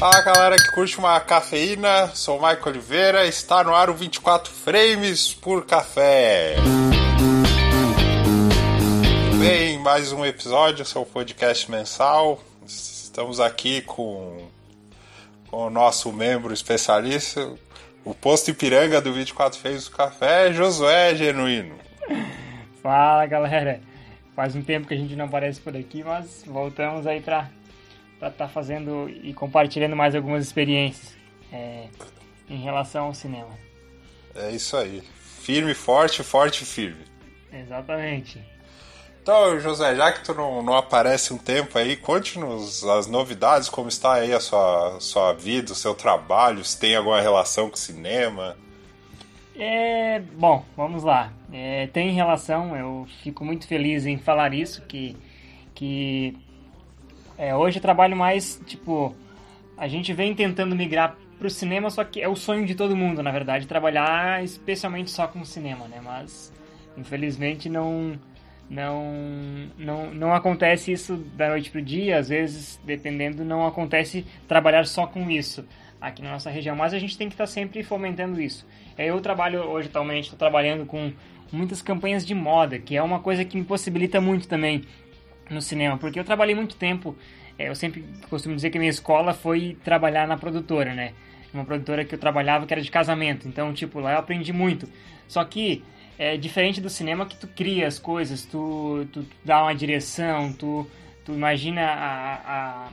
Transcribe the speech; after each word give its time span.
Fala 0.00 0.22
galera 0.22 0.56
que 0.56 0.72
curte 0.72 0.98
uma 0.98 1.20
cafeína, 1.20 2.06
sou 2.14 2.38
o 2.38 2.40
Michael 2.40 2.68
Oliveira, 2.68 3.26
está 3.26 3.62
no 3.62 3.74
ar 3.74 3.90
o 3.90 3.94
24 3.94 4.50
frames 4.50 5.34
por 5.34 5.66
café. 5.66 6.56
Bem, 9.38 9.78
mais 9.80 10.10
um 10.10 10.24
episódio, 10.24 10.86
seu 10.86 11.04
podcast 11.04 11.70
mensal. 11.70 12.42
Estamos 12.64 13.40
aqui 13.40 13.82
com, 13.82 14.48
com 15.50 15.66
o 15.66 15.70
nosso 15.70 16.10
membro 16.10 16.54
especialista, 16.54 17.52
o 18.02 18.14
posto 18.14 18.52
Ipiranga 18.52 19.02
do 19.02 19.12
24 19.12 19.60
frames 19.60 19.86
por 19.86 19.98
café, 19.98 20.50
Josué 20.50 21.14
Genuíno. 21.14 21.74
Fala 22.82 23.26
galera, 23.26 23.82
faz 24.34 24.56
um 24.56 24.62
tempo 24.62 24.88
que 24.88 24.94
a 24.94 24.96
gente 24.96 25.14
não 25.14 25.26
aparece 25.26 25.60
por 25.60 25.76
aqui, 25.76 26.02
mas 26.02 26.42
voltamos 26.46 27.06
aí 27.06 27.20
para 27.20 27.50
para 28.20 28.28
estar 28.28 28.46
tá 28.46 28.48
fazendo 28.48 29.08
e 29.08 29.32
compartilhando 29.32 29.96
mais 29.96 30.14
algumas 30.14 30.44
experiências 30.44 31.16
é, 31.50 31.88
em 32.48 32.58
relação 32.58 33.06
ao 33.06 33.14
cinema. 33.14 33.58
É 34.34 34.50
isso 34.50 34.76
aí. 34.76 35.02
Firme, 35.40 35.72
forte, 35.74 36.22
forte, 36.22 36.64
firme. 36.66 37.04
Exatamente. 37.50 38.38
Então, 39.22 39.58
José, 39.58 39.96
já 39.96 40.12
que 40.12 40.22
tu 40.22 40.34
não, 40.34 40.62
não 40.62 40.76
aparece 40.76 41.32
um 41.32 41.38
tempo 41.38 41.76
aí, 41.78 41.96
conte-nos 41.96 42.84
as 42.84 43.06
novidades, 43.06 43.68
como 43.68 43.88
está 43.88 44.14
aí 44.14 44.32
a 44.32 44.40
sua, 44.40 44.98
sua 45.00 45.32
vida, 45.32 45.72
o 45.72 45.74
seu 45.74 45.94
trabalho, 45.94 46.64
se 46.64 46.78
tem 46.78 46.94
alguma 46.96 47.20
relação 47.20 47.68
com 47.68 47.76
o 47.76 47.78
cinema. 47.78 48.56
É, 49.56 50.20
bom, 50.20 50.64
vamos 50.76 51.02
lá. 51.02 51.32
É, 51.52 51.86
tem 51.88 52.12
relação, 52.12 52.76
eu 52.76 53.06
fico 53.22 53.44
muito 53.44 53.66
feliz 53.66 54.06
em 54.06 54.16
falar 54.16 54.54
isso, 54.54 54.82
que, 54.82 55.16
que 55.74 56.36
é, 57.40 57.56
hoje 57.56 57.78
eu 57.78 57.82
trabalho 57.82 58.14
mais, 58.14 58.60
tipo, 58.66 59.16
a 59.74 59.88
gente 59.88 60.12
vem 60.12 60.34
tentando 60.34 60.76
migrar 60.76 61.16
pro 61.38 61.48
cinema, 61.48 61.88
só 61.88 62.04
que 62.04 62.20
é 62.20 62.28
o 62.28 62.36
sonho 62.36 62.66
de 62.66 62.74
todo 62.74 62.94
mundo, 62.94 63.22
na 63.22 63.30
verdade, 63.30 63.66
trabalhar 63.66 64.44
especialmente 64.44 65.10
só 65.10 65.26
com 65.26 65.42
cinema, 65.42 65.88
né? 65.88 66.02
Mas 66.04 66.52
infelizmente 66.98 67.66
não 67.70 68.18
não 68.68 69.70
não 69.78 70.10
não 70.12 70.34
acontece 70.34 70.92
isso 70.92 71.16
da 71.34 71.48
noite 71.48 71.70
pro 71.70 71.80
dia, 71.80 72.18
às 72.18 72.28
vezes, 72.28 72.78
dependendo, 72.84 73.42
não 73.42 73.66
acontece 73.66 74.26
trabalhar 74.46 74.86
só 74.86 75.06
com 75.06 75.30
isso 75.30 75.64
aqui 75.98 76.20
na 76.20 76.32
nossa 76.32 76.50
região, 76.50 76.76
mas 76.76 76.92
a 76.92 76.98
gente 76.98 77.16
tem 77.16 77.28
que 77.28 77.34
estar 77.34 77.44
tá 77.44 77.50
sempre 77.50 77.82
fomentando 77.82 78.38
isso. 78.38 78.66
É, 78.98 79.06
eu 79.06 79.18
trabalho 79.22 79.62
hoje 79.62 79.88
atualmente, 79.88 80.24
estou 80.24 80.38
trabalhando 80.38 80.84
com 80.84 81.10
muitas 81.50 81.80
campanhas 81.80 82.26
de 82.26 82.34
moda, 82.34 82.78
que 82.78 82.94
é 82.98 83.02
uma 83.02 83.18
coisa 83.18 83.46
que 83.46 83.56
me 83.56 83.64
possibilita 83.64 84.20
muito 84.20 84.46
também 84.46 84.84
no 85.50 85.60
cinema, 85.60 85.98
porque 85.98 86.18
eu 86.18 86.24
trabalhei 86.24 86.54
muito 86.54 86.76
tempo, 86.76 87.16
é, 87.60 87.68
eu 87.68 87.74
sempre 87.74 88.02
costumo 88.30 88.54
dizer 88.54 88.70
que 88.70 88.78
minha 88.78 88.90
escola 88.90 89.34
foi 89.34 89.76
trabalhar 89.84 90.26
na 90.26 90.38
produtora, 90.38 90.94
né? 90.94 91.12
Uma 91.52 91.64
produtora 91.64 92.04
que 92.04 92.14
eu 92.14 92.18
trabalhava 92.18 92.64
que 92.64 92.72
era 92.72 92.80
de 92.80 92.90
casamento, 92.90 93.46
então, 93.46 93.74
tipo, 93.74 94.00
lá 94.00 94.12
eu 94.12 94.18
aprendi 94.18 94.50
muito. 94.50 94.88
Só 95.28 95.44
que, 95.44 95.84
é 96.18 96.36
diferente 96.36 96.80
do 96.80 96.88
cinema 96.88 97.26
que 97.26 97.36
tu 97.36 97.46
cria 97.48 97.86
as 97.86 97.98
coisas, 97.98 98.44
tu, 98.46 99.06
tu 99.12 99.26
dá 99.44 99.62
uma 99.62 99.74
direção, 99.74 100.52
tu, 100.52 100.86
tu 101.24 101.32
imagina 101.32 101.82
a, 101.82 102.34
a, 102.34 102.88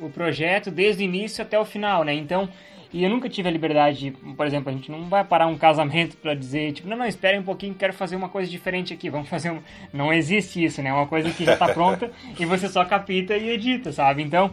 o 0.00 0.08
projeto 0.10 0.70
desde 0.70 1.02
o 1.02 1.04
início 1.04 1.42
até 1.42 1.58
o 1.58 1.64
final, 1.64 2.02
né? 2.02 2.12
Então, 2.12 2.48
e 2.92 3.04
eu 3.04 3.08
nunca 3.08 3.28
tive 3.28 3.48
a 3.48 3.52
liberdade, 3.52 4.14
por 4.36 4.46
exemplo, 4.46 4.70
a 4.70 4.72
gente 4.72 4.90
não 4.90 5.08
vai 5.08 5.24
parar 5.24 5.46
um 5.46 5.56
casamento 5.56 6.14
para 6.16 6.34
dizer, 6.34 6.72
tipo, 6.72 6.88
não, 6.88 6.96
não, 6.96 7.06
espere 7.06 7.38
um 7.38 7.42
pouquinho, 7.42 7.74
quero 7.74 7.92
fazer 7.92 8.16
uma 8.16 8.28
coisa 8.28 8.50
diferente 8.50 8.92
aqui, 8.92 9.08
vamos 9.08 9.28
fazer 9.28 9.50
um... 9.50 9.60
Não 9.92 10.12
existe 10.12 10.62
isso, 10.62 10.82
né? 10.82 10.90
É 10.90 10.92
uma 10.92 11.06
coisa 11.06 11.30
que 11.30 11.44
já 11.44 11.56
tá 11.56 11.72
pronta 11.72 12.10
e 12.38 12.44
você 12.44 12.68
só 12.68 12.84
capita 12.84 13.36
e 13.36 13.48
edita, 13.48 13.92
sabe? 13.92 14.22
Então, 14.22 14.50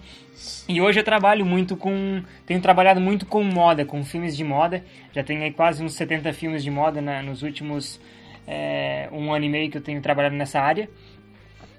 e 0.68 0.82
hoje 0.82 1.00
eu 1.00 1.04
trabalho 1.04 1.46
muito 1.46 1.76
com... 1.76 2.24
Tenho 2.46 2.62
trabalhado 2.62 3.02
muito 3.02 3.26
com 3.26 3.44
moda, 3.44 3.84
com 3.84 4.04
filmes 4.06 4.38
de 4.38 4.44
moda. 4.44 4.84
Já 5.14 5.24
tenho 5.24 5.44
aí 5.44 5.52
quase 5.52 5.84
uns 5.84 5.94
70 5.94 6.32
filmes 6.32 6.64
de 6.64 6.72
moda 6.72 7.02
na, 7.02 7.22
nos 7.22 7.44
últimos 7.44 8.00
é, 8.48 9.10
um 9.12 9.34
ano 9.34 9.46
e 9.46 9.50
meio 9.50 9.70
que 9.70 9.78
eu 9.78 9.82
tenho 9.82 10.02
trabalhado 10.02 10.36
nessa 10.36 10.62
área 10.62 10.90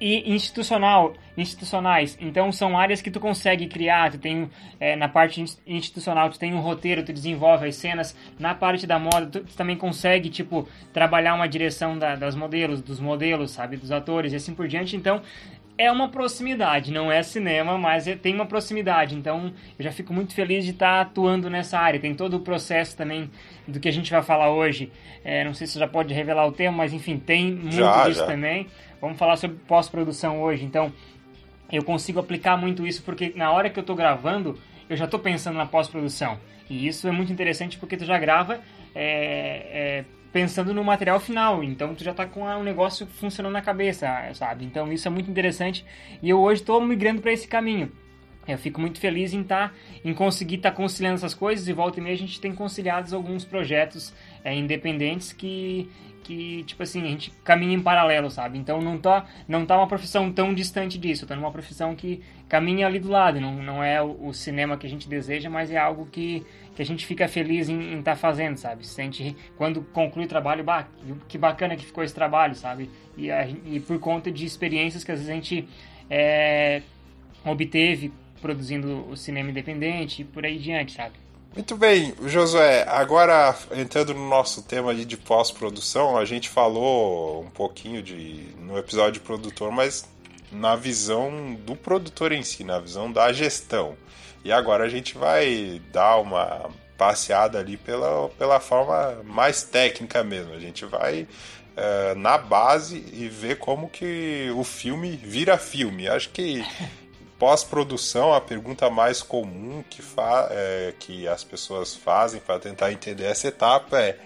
e 0.01 0.33
institucional, 0.33 1.13
institucionais. 1.37 2.17
Então 2.21 2.51
são 2.51 2.79
áreas 2.79 3.03
que 3.03 3.11
tu 3.11 3.21
consegue 3.21 3.67
criar. 3.67 4.11
Tu 4.13 4.19
tem 4.19 4.51
é, 4.81 4.97
na 4.97 5.09
parte 5.09 5.45
institucional, 5.67 6.31
tu 6.31 6.39
tem 6.39 6.55
um 6.55 6.61
roteiro, 6.61 7.05
tu 7.05 7.13
desenvolve 7.13 7.69
as 7.69 7.77
cenas. 7.77 8.17
Na 8.39 8.55
parte 8.55 8.87
da 8.87 8.99
moda, 8.99 9.27
tu, 9.27 9.41
tu 9.41 9.55
também 9.55 9.77
consegue 9.77 10.31
tipo 10.31 10.67
trabalhar 10.93 11.35
uma 11.35 11.47
direção 11.47 11.99
da, 11.99 12.17
das 12.17 12.35
modelos, 12.35 12.81
dos 12.81 12.99
modelos, 12.99 13.51
sabe, 13.51 13.77
dos 13.77 13.93
atores 13.93 14.33
e 14.33 14.37
assim 14.37 14.55
por 14.55 14.67
diante. 14.67 14.97
Então 14.97 15.21
é 15.81 15.91
uma 15.91 16.11
proximidade, 16.11 16.93
não 16.93 17.11
é 17.11 17.23
cinema, 17.23 17.79
mas 17.79 18.07
é, 18.07 18.15
tem 18.15 18.35
uma 18.35 18.45
proximidade. 18.45 19.15
Então 19.15 19.51
eu 19.79 19.83
já 19.83 19.91
fico 19.91 20.13
muito 20.13 20.35
feliz 20.35 20.63
de 20.63 20.73
estar 20.73 21.01
atuando 21.01 21.49
nessa 21.49 21.79
área. 21.79 21.99
Tem 21.99 22.15
todo 22.15 22.35
o 22.35 22.41
processo 22.41 22.95
também 22.95 23.31
do 23.67 23.81
que 23.81 23.89
a 23.89 23.93
gente 23.93 24.11
vai 24.11 24.23
falar 24.23 24.51
hoje. 24.51 24.93
É, 25.25 25.43
não 25.43 25.55
sei 25.55 25.67
se 25.67 25.75
você 25.75 25.79
já 25.79 25.89
pode 25.89 26.13
revelar 26.13 26.47
o 26.47 26.53
termo, 26.53 26.77
mas 26.77 26.93
enfim, 26.93 27.19
tem 27.19 27.53
muito 27.53 27.77
já, 27.77 28.05
disso 28.07 28.21
já. 28.21 28.27
também. 28.27 28.67
Vamos 29.01 29.19
falar 29.19 29.37
sobre 29.37 29.57
pós-produção 29.67 30.43
hoje, 30.43 30.65
então 30.65 30.93
eu 31.73 31.85
consigo 31.85 32.21
aplicar 32.21 32.57
muito 32.57 32.87
isso 32.87 33.03
porque 33.03 33.33
na 33.35 33.51
hora 33.51 33.71
que 33.71 33.79
eu 33.79 33.83
estou 33.83 33.97
gravando, 33.97 34.59
eu 34.89 34.97
já 34.97 35.05
estou 35.05 35.21
pensando 35.21 35.57
na 35.57 35.67
pós-produção. 35.67 36.39
E 36.69 36.87
isso 36.87 37.09
é 37.09 37.11
muito 37.11 37.33
interessante 37.33 37.79
porque 37.79 37.97
tu 37.97 38.05
já 38.05 38.19
grava 38.19 38.61
é, 38.95 40.03
é, 40.03 40.05
pensando 40.33 40.75
no 40.75 40.85
material 40.85 41.19
final, 41.19 41.65
então 41.65 41.95
tu 41.95 42.05
já 42.05 42.11
está 42.11 42.27
com 42.27 42.43
o 42.43 42.63
negócio 42.63 43.07
funcionando 43.07 43.53
na 43.53 43.63
cabeça, 43.63 44.09
sabe? 44.35 44.65
Então 44.65 44.93
isso 44.93 45.09
é 45.09 45.11
muito 45.11 45.31
interessante 45.31 45.85
e 46.23 46.29
eu 46.29 46.41
hoje 46.41 46.61
estou 46.61 46.81
migrando 46.81 47.21
para 47.21 47.33
esse 47.33 47.49
caminho. 47.49 47.91
Eu 48.49 48.59
fico 48.59 48.81
muito 48.81 48.99
feliz 48.99 49.33
em 49.33 49.43
tá, 49.43 49.73
em 50.05 50.15
conseguir 50.15 50.57
estar 50.57 50.71
tá 50.71 50.77
conciliando 50.77 51.17
essas 51.17 51.35
coisas 51.35 51.69
e 51.69 51.73
volta 51.73 52.01
e 52.01 52.03
meia 52.03 52.15
a 52.15 52.19
gente 52.19 52.41
tem 52.41 52.55
conciliado 52.55 53.15
alguns 53.15 53.45
projetos 53.45 54.13
é, 54.43 54.55
independentes 54.55 55.33
que, 55.33 55.89
que, 56.23 56.63
tipo 56.65 56.83
assim, 56.83 57.03
a 57.03 57.09
gente 57.09 57.31
caminha 57.45 57.75
em 57.75 57.81
paralelo, 57.81 58.31
sabe? 58.31 58.59
Então 58.59 58.81
não 58.81 58.99
tá, 58.99 59.27
não 59.49 59.67
tá 59.67 59.77
uma 59.77 59.87
profissão 59.87 60.31
tão 60.33 60.55
distante 60.55 60.99
disso, 60.99 61.27
tá 61.27 61.35
numa 61.35 61.51
profissão 61.51 61.95
que 61.95 62.23
caminha 62.49 62.87
ali 62.87 62.99
do 62.99 63.09
lado, 63.09 63.41
não, 63.41 63.63
não 63.63 63.83
é 63.83 64.03
o, 64.03 64.29
o 64.29 64.35
cinema 64.35 64.77
que 64.77 64.87
a 64.87 64.91
gente 64.91 65.09
deseja, 65.09 65.49
mas 65.49 65.71
é 65.71 65.77
algo 65.77 66.07
que, 66.07 66.45
que 66.75 66.83
a 66.83 66.85
gente 66.85 67.07
fica 67.07 67.29
feliz 67.29 67.69
em 67.69 67.99
estar 67.99 68.13
tá 68.13 68.17
fazendo, 68.17 68.57
sabe? 68.57 68.87
Sente, 68.87 69.37
quando 69.57 69.83
conclui 69.93 70.25
o 70.25 70.29
trabalho, 70.29 70.65
bah, 70.65 70.87
que 71.29 71.39
bacana 71.39 71.77
que 71.77 71.85
ficou 71.85 72.05
esse 72.05 72.15
trabalho, 72.15 72.55
sabe? 72.55 72.91
E, 73.17 73.31
a, 73.31 73.47
e 73.47 73.81
por 73.81 73.99
conta 73.99 74.31
de 74.31 74.45
experiências 74.45 75.05
que 75.05 75.13
às 75.13 75.19
vezes 75.19 75.31
a 75.31 75.35
gente 75.35 75.69
é, 76.09 76.83
obteve 77.45 78.13
produzindo 78.41 79.07
o 79.09 79.17
cinema 79.17 79.51
independente 79.51 80.23
e 80.23 80.25
por 80.25 80.45
aí 80.45 80.59
diante, 80.59 80.93
sabe? 80.93 81.15
Muito 81.55 81.77
bem, 81.77 82.15
Josué. 82.27 82.87
Agora 82.89 83.57
entrando 83.73 84.15
no 84.15 84.29
nosso 84.29 84.63
tema 84.63 84.95
de 84.95 85.17
pós-produção, 85.17 86.17
a 86.17 86.25
gente 86.25 86.49
falou 86.49 87.43
um 87.43 87.51
pouquinho 87.51 88.01
de 88.03 88.55
no 88.59 88.79
episódio 88.79 89.15
de 89.15 89.21
produtor, 89.21 89.73
mas 89.73 90.09
na 90.53 90.77
visão 90.77 91.55
do 91.55 91.75
produtor 91.75 92.31
em 92.31 92.45
si, 92.45 92.63
na 92.63 92.79
visão 92.79 93.11
da 93.11 93.33
gestão. 93.33 93.97
E 94.45 94.53
agora 94.53 94.85
a 94.85 94.89
gente 94.89 95.19
vai 95.19 95.83
dar 95.93 96.19
uma 96.19 96.71
passeada 96.97 97.59
ali 97.59 97.77
pela, 97.77 98.29
pela 98.31 98.61
forma 98.61 99.21
mais 99.25 99.65
técnica 99.65 100.23
mesmo. 100.23 100.53
A 100.53 100.61
gente 100.61 100.85
vai 100.85 101.23
uh, 101.23 102.15
na 102.17 102.39
base 102.39 103.05
e 103.13 103.29
ver 103.29 103.59
como 103.59 103.89
que 103.89 104.53
o 104.55 104.63
filme 104.63 105.17
vira 105.17 105.59
filme. 105.59 106.09
Acho 106.09 106.31
que 106.31 106.65
pós-produção, 107.41 108.35
a 108.35 108.41
pergunta 108.41 108.91
mais 108.91 109.23
comum 109.23 109.83
que, 109.89 110.03
é, 110.51 110.95
que 111.01 111.27
as 111.27 111.43
pessoas 111.43 111.97
fazem 111.97 112.39
para 112.39 112.61
tentar 112.61 112.93
entender 112.93 113.25
essa 113.25 113.49
etapa 113.49 113.99
é: 113.99 114.19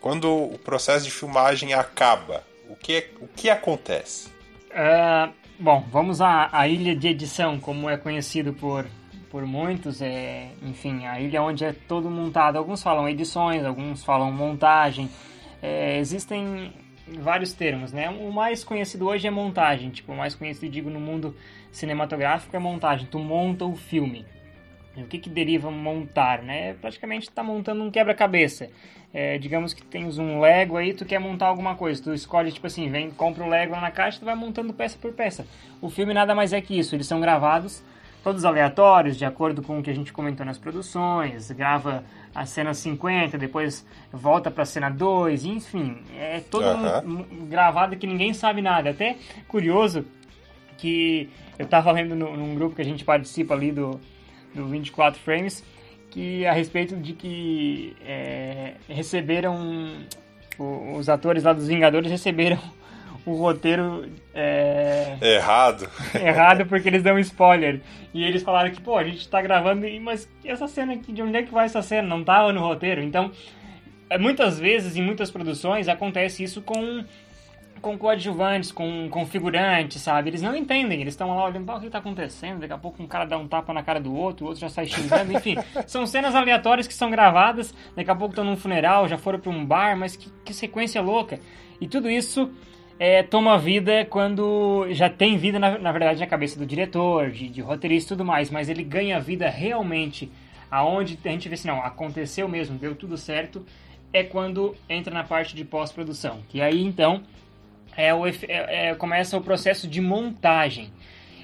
quando 0.00 0.32
o 0.32 0.58
processo 0.58 1.04
de 1.04 1.10
filmagem 1.10 1.74
acaba, 1.74 2.42
o 2.70 2.74
que, 2.74 3.10
o 3.20 3.28
que 3.28 3.50
acontece? 3.50 4.28
Uh, 4.70 5.30
bom, 5.60 5.84
vamos 5.92 6.22
à, 6.22 6.48
à 6.50 6.66
ilha 6.66 6.96
de 6.96 7.08
edição, 7.08 7.60
como 7.60 7.90
é 7.90 7.98
conhecido 7.98 8.54
por, 8.54 8.86
por 9.30 9.44
muitos. 9.44 10.00
É, 10.00 10.48
enfim, 10.62 11.04
a 11.04 11.20
ilha 11.20 11.42
onde 11.42 11.66
é 11.66 11.74
todo 11.74 12.08
montado. 12.08 12.56
Alguns 12.56 12.82
falam 12.82 13.06
edições, 13.06 13.64
alguns 13.66 14.02
falam 14.02 14.32
montagem. 14.32 15.10
É, 15.60 15.98
existem 15.98 16.72
vários 17.18 17.52
termos, 17.52 17.92
né? 17.92 18.08
O 18.08 18.32
mais 18.32 18.64
conhecido 18.64 19.06
hoje 19.06 19.26
é 19.26 19.30
montagem, 19.30 19.90
tipo, 19.90 20.12
o 20.12 20.16
mais 20.16 20.34
conhecido, 20.34 20.70
digo, 20.70 20.90
no 20.90 21.00
mundo 21.00 21.36
cinematográfico 21.70 22.54
é 22.54 22.58
montagem. 22.58 23.06
Tu 23.10 23.18
monta 23.18 23.64
o 23.64 23.76
filme. 23.76 24.26
O 24.96 25.04
que, 25.04 25.18
que 25.18 25.30
deriva 25.30 25.70
montar, 25.70 26.42
né? 26.42 26.74
Praticamente 26.74 27.28
está 27.28 27.42
montando 27.42 27.82
um 27.82 27.90
quebra-cabeça. 27.90 28.68
É, 29.14 29.38
digamos 29.38 29.72
que 29.72 29.82
tens 29.82 30.18
um 30.18 30.40
Lego 30.40 30.76
aí, 30.76 30.92
tu 30.92 31.04
quer 31.04 31.18
montar 31.18 31.46
alguma 31.46 31.74
coisa. 31.74 32.02
Tu 32.02 32.12
escolhe, 32.12 32.52
tipo 32.52 32.66
assim, 32.66 32.90
vem, 32.90 33.10
compra 33.10 33.44
o 33.44 33.48
Lego 33.48 33.72
lá 33.72 33.80
na 33.80 33.90
caixa, 33.90 34.18
tu 34.18 34.24
vai 34.24 34.34
montando 34.34 34.72
peça 34.72 34.98
por 35.00 35.12
peça. 35.12 35.46
O 35.80 35.88
filme 35.88 36.12
nada 36.12 36.34
mais 36.34 36.52
é 36.52 36.60
que 36.60 36.78
isso. 36.78 36.94
Eles 36.94 37.06
são 37.06 37.20
gravados 37.20 37.82
todos 38.22 38.44
aleatórios, 38.44 39.16
de 39.16 39.24
acordo 39.24 39.62
com 39.62 39.78
o 39.78 39.82
que 39.82 39.90
a 39.90 39.94
gente 39.94 40.12
comentou 40.12 40.46
nas 40.46 40.58
produções. 40.58 41.50
Grava 41.50 42.04
a 42.34 42.46
cena 42.46 42.72
50, 42.72 43.36
depois 43.36 43.86
volta 44.12 44.50
para 44.50 44.62
a 44.62 44.66
cena 44.66 44.88
2, 44.88 45.44
enfim. 45.44 45.98
É 46.16 46.40
todo 46.40 46.64
uhum. 46.64 47.26
um, 47.32 47.42
um, 47.42 47.46
gravado 47.46 47.96
que 47.96 48.06
ninguém 48.06 48.32
sabe 48.32 48.62
nada. 48.62 48.90
Até 48.90 49.16
curioso 49.48 50.04
que 50.78 51.28
eu 51.58 51.66
tava 51.66 51.90
lendo 51.92 52.14
no, 52.14 52.36
num 52.36 52.54
grupo 52.54 52.76
que 52.76 52.82
a 52.82 52.84
gente 52.84 53.04
participa 53.04 53.54
ali 53.54 53.72
do, 53.72 54.00
do 54.54 54.66
24 54.66 55.20
frames, 55.20 55.64
que 56.10 56.46
a 56.46 56.52
respeito 56.52 56.96
de 56.96 57.12
que 57.12 57.96
é, 58.04 58.74
receberam 58.88 60.06
os 60.58 61.08
atores 61.08 61.44
lá 61.44 61.52
dos 61.52 61.66
Vingadores 61.66 62.10
receberam 62.10 62.58
o 63.24 63.34
roteiro 63.34 64.10
é... 64.34 65.16
errado. 65.20 65.88
errado 66.14 66.66
porque 66.66 66.88
eles 66.88 67.02
dão 67.02 67.18
spoiler. 67.18 67.80
E 68.12 68.24
eles 68.24 68.42
falaram 68.42 68.70
que, 68.70 68.80
pô, 68.80 68.96
a 68.96 69.04
gente 69.04 69.28
tá 69.28 69.40
gravando, 69.40 69.86
mas 70.00 70.28
essa 70.44 70.66
cena 70.66 70.94
aqui, 70.94 71.12
de 71.12 71.22
onde 71.22 71.36
é 71.36 71.42
que 71.42 71.52
vai 71.52 71.66
essa 71.66 71.82
cena? 71.82 72.06
Não 72.06 72.24
tava 72.24 72.52
no 72.52 72.60
roteiro. 72.60 73.02
Então, 73.02 73.30
é, 74.10 74.18
muitas 74.18 74.58
vezes, 74.58 74.96
em 74.96 75.02
muitas 75.02 75.30
produções, 75.30 75.88
acontece 75.88 76.42
isso 76.42 76.60
com 76.62 77.04
com 77.82 77.98
coadjuvantes, 77.98 78.70
com, 78.70 79.08
com 79.10 79.26
figurantes, 79.26 80.00
sabe? 80.00 80.30
Eles 80.30 80.40
não 80.40 80.54
entendem, 80.54 81.00
eles 81.00 81.14
estão 81.14 81.34
lá 81.34 81.44
olhando, 81.44 81.68
o 81.68 81.80
que 81.80 81.86
está 81.86 81.98
acontecendo? 81.98 82.60
Daqui 82.60 82.72
a 82.72 82.78
pouco 82.78 83.02
um 83.02 83.08
cara 83.08 83.24
dá 83.24 83.36
um 83.36 83.48
tapa 83.48 83.74
na 83.74 83.82
cara 83.82 84.00
do 84.00 84.14
outro, 84.14 84.46
o 84.46 84.48
outro 84.48 84.60
já 84.60 84.68
sai 84.68 84.86
xingando, 84.86 85.32
enfim. 85.36 85.56
são 85.86 86.06
cenas 86.06 86.34
aleatórias 86.36 86.86
que 86.86 86.94
são 86.94 87.10
gravadas, 87.10 87.74
daqui 87.96 88.08
a 88.08 88.14
pouco 88.14 88.32
estão 88.32 88.44
num 88.44 88.56
funeral, 88.56 89.08
já 89.08 89.18
foram 89.18 89.40
para 89.40 89.50
um 89.50 89.66
bar, 89.66 89.98
mas 89.98 90.14
que, 90.14 90.30
que 90.44 90.54
sequência 90.54 91.02
louca. 91.02 91.40
E 91.80 91.88
tudo 91.88 92.08
isso 92.08 92.52
é, 93.02 93.20
toma 93.20 93.58
vida 93.58 94.04
quando 94.04 94.86
já 94.90 95.10
tem 95.10 95.36
vida, 95.36 95.58
na, 95.58 95.76
na 95.76 95.90
verdade, 95.90 96.20
na 96.20 96.26
cabeça 96.28 96.56
do 96.56 96.64
diretor, 96.64 97.32
de, 97.32 97.48
de 97.48 97.60
roteirista 97.60 98.06
e 98.06 98.16
tudo 98.16 98.24
mais, 98.24 98.48
mas 98.48 98.68
ele 98.68 98.84
ganha 98.84 99.18
vida 99.18 99.50
realmente 99.50 100.30
aonde 100.70 101.18
a 101.24 101.28
gente 101.28 101.48
vê 101.48 101.56
assim, 101.56 101.66
não, 101.66 101.82
aconteceu 101.82 102.48
mesmo, 102.48 102.78
deu 102.78 102.94
tudo 102.94 103.16
certo, 103.18 103.66
é 104.12 104.22
quando 104.22 104.76
entra 104.88 105.12
na 105.12 105.24
parte 105.24 105.56
de 105.56 105.64
pós-produção. 105.64 106.42
Que 106.48 106.60
aí, 106.60 106.80
então, 106.80 107.24
é 107.96 108.14
o, 108.14 108.24
é, 108.24 108.34
é, 108.46 108.94
começa 108.94 109.36
o 109.36 109.40
processo 109.40 109.88
de 109.88 110.00
montagem. 110.00 110.92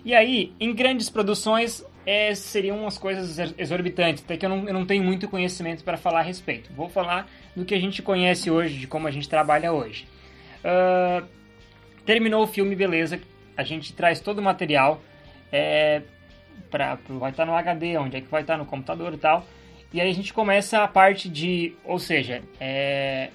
E 0.04 0.14
aí, 0.14 0.52
em 0.60 0.72
grandes 0.72 1.10
produções, 1.10 1.84
é, 2.06 2.36
seriam 2.36 2.82
umas 2.82 2.96
coisas 2.96 3.36
exorbitantes, 3.58 4.22
até 4.22 4.36
que 4.36 4.46
eu 4.46 4.50
não, 4.50 4.68
eu 4.68 4.72
não 4.72 4.86
tenho 4.86 5.02
muito 5.02 5.26
conhecimento 5.26 5.82
para 5.82 5.96
falar 5.96 6.20
a 6.20 6.22
respeito. 6.22 6.72
Vou 6.72 6.88
falar 6.88 7.28
do 7.56 7.64
que 7.64 7.74
a 7.74 7.80
gente 7.80 8.00
conhece 8.00 8.48
hoje, 8.48 8.78
de 8.78 8.86
como 8.86 9.08
a 9.08 9.10
gente 9.10 9.28
trabalha 9.28 9.72
hoje. 9.72 10.06
Uh, 10.60 11.37
terminou 12.08 12.42
o 12.42 12.46
filme, 12.46 12.74
beleza, 12.74 13.20
a 13.54 13.62
gente 13.62 13.92
traz 13.92 14.18
todo 14.18 14.38
o 14.38 14.42
material, 14.42 15.02
é, 15.52 16.00
pra, 16.70 16.96
vai 17.06 17.30
estar 17.30 17.44
no 17.44 17.54
HD, 17.54 17.98
onde 17.98 18.16
é 18.16 18.20
que 18.22 18.28
vai 18.28 18.40
estar 18.40 18.56
no 18.56 18.64
computador 18.64 19.12
e 19.12 19.18
tal. 19.18 19.44
E 19.92 20.00
aí 20.00 20.08
a 20.08 20.14
gente 20.14 20.32
começa 20.32 20.82
a 20.82 20.88
parte 20.88 21.28
de, 21.28 21.74
ou 21.84 21.98
seja, 21.98 22.40
é, 22.58 23.28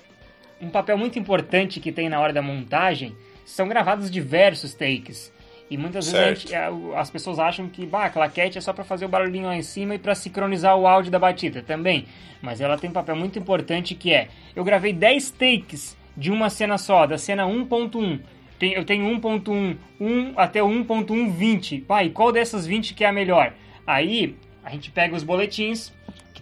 um 0.59 0.71
papel 0.71 0.97
muito 0.97 1.19
importante 1.19 1.79
que 1.79 1.91
tem 1.91 2.09
na 2.09 2.19
hora 2.19 2.33
da 2.33 2.41
montagem 2.41 3.15
são 3.45 3.67
gravados 3.67 4.09
diversos 4.09 4.73
takes. 4.73 5.31
E 5.69 5.77
muitas 5.77 6.05
certo. 6.05 6.25
vezes 6.25 6.41
gente, 6.41 6.55
as 6.95 7.11
pessoas 7.11 7.37
acham 7.37 7.69
que 7.69 7.85
bah, 7.85 8.05
a 8.05 8.09
claquete 8.09 8.57
é 8.57 8.61
só 8.61 8.73
para 8.73 8.83
fazer 8.83 9.05
o 9.05 9.09
barulhinho 9.09 9.45
lá 9.45 9.55
em 9.55 9.61
cima 9.61 9.93
e 9.93 9.99
para 9.99 10.15
sincronizar 10.15 10.75
o 10.75 10.87
áudio 10.87 11.11
da 11.11 11.19
batida 11.19 11.61
também. 11.61 12.07
Mas 12.41 12.59
ela 12.59 12.75
tem 12.75 12.89
um 12.89 12.93
papel 12.93 13.15
muito 13.15 13.37
importante 13.37 13.93
que 13.93 14.11
é: 14.11 14.29
eu 14.55 14.63
gravei 14.63 14.93
10 14.93 15.29
takes 15.29 15.95
de 16.17 16.31
uma 16.31 16.49
cena 16.49 16.79
só, 16.79 17.05
da 17.05 17.19
cena 17.19 17.43
1.1. 17.45 18.32
Eu 18.61 18.85
tenho 18.85 19.05
1.1, 19.19 19.77
1 19.99 20.33
até 20.37 20.61
1.120. 20.61 21.85
Pai, 21.85 22.09
qual 22.09 22.31
dessas 22.31 22.65
20 22.65 22.93
que 22.93 23.03
é 23.03 23.07
a 23.07 23.11
melhor? 23.11 23.53
Aí 23.85 24.37
a 24.63 24.69
gente 24.69 24.91
pega 24.91 25.15
os 25.15 25.23
boletins, 25.23 25.91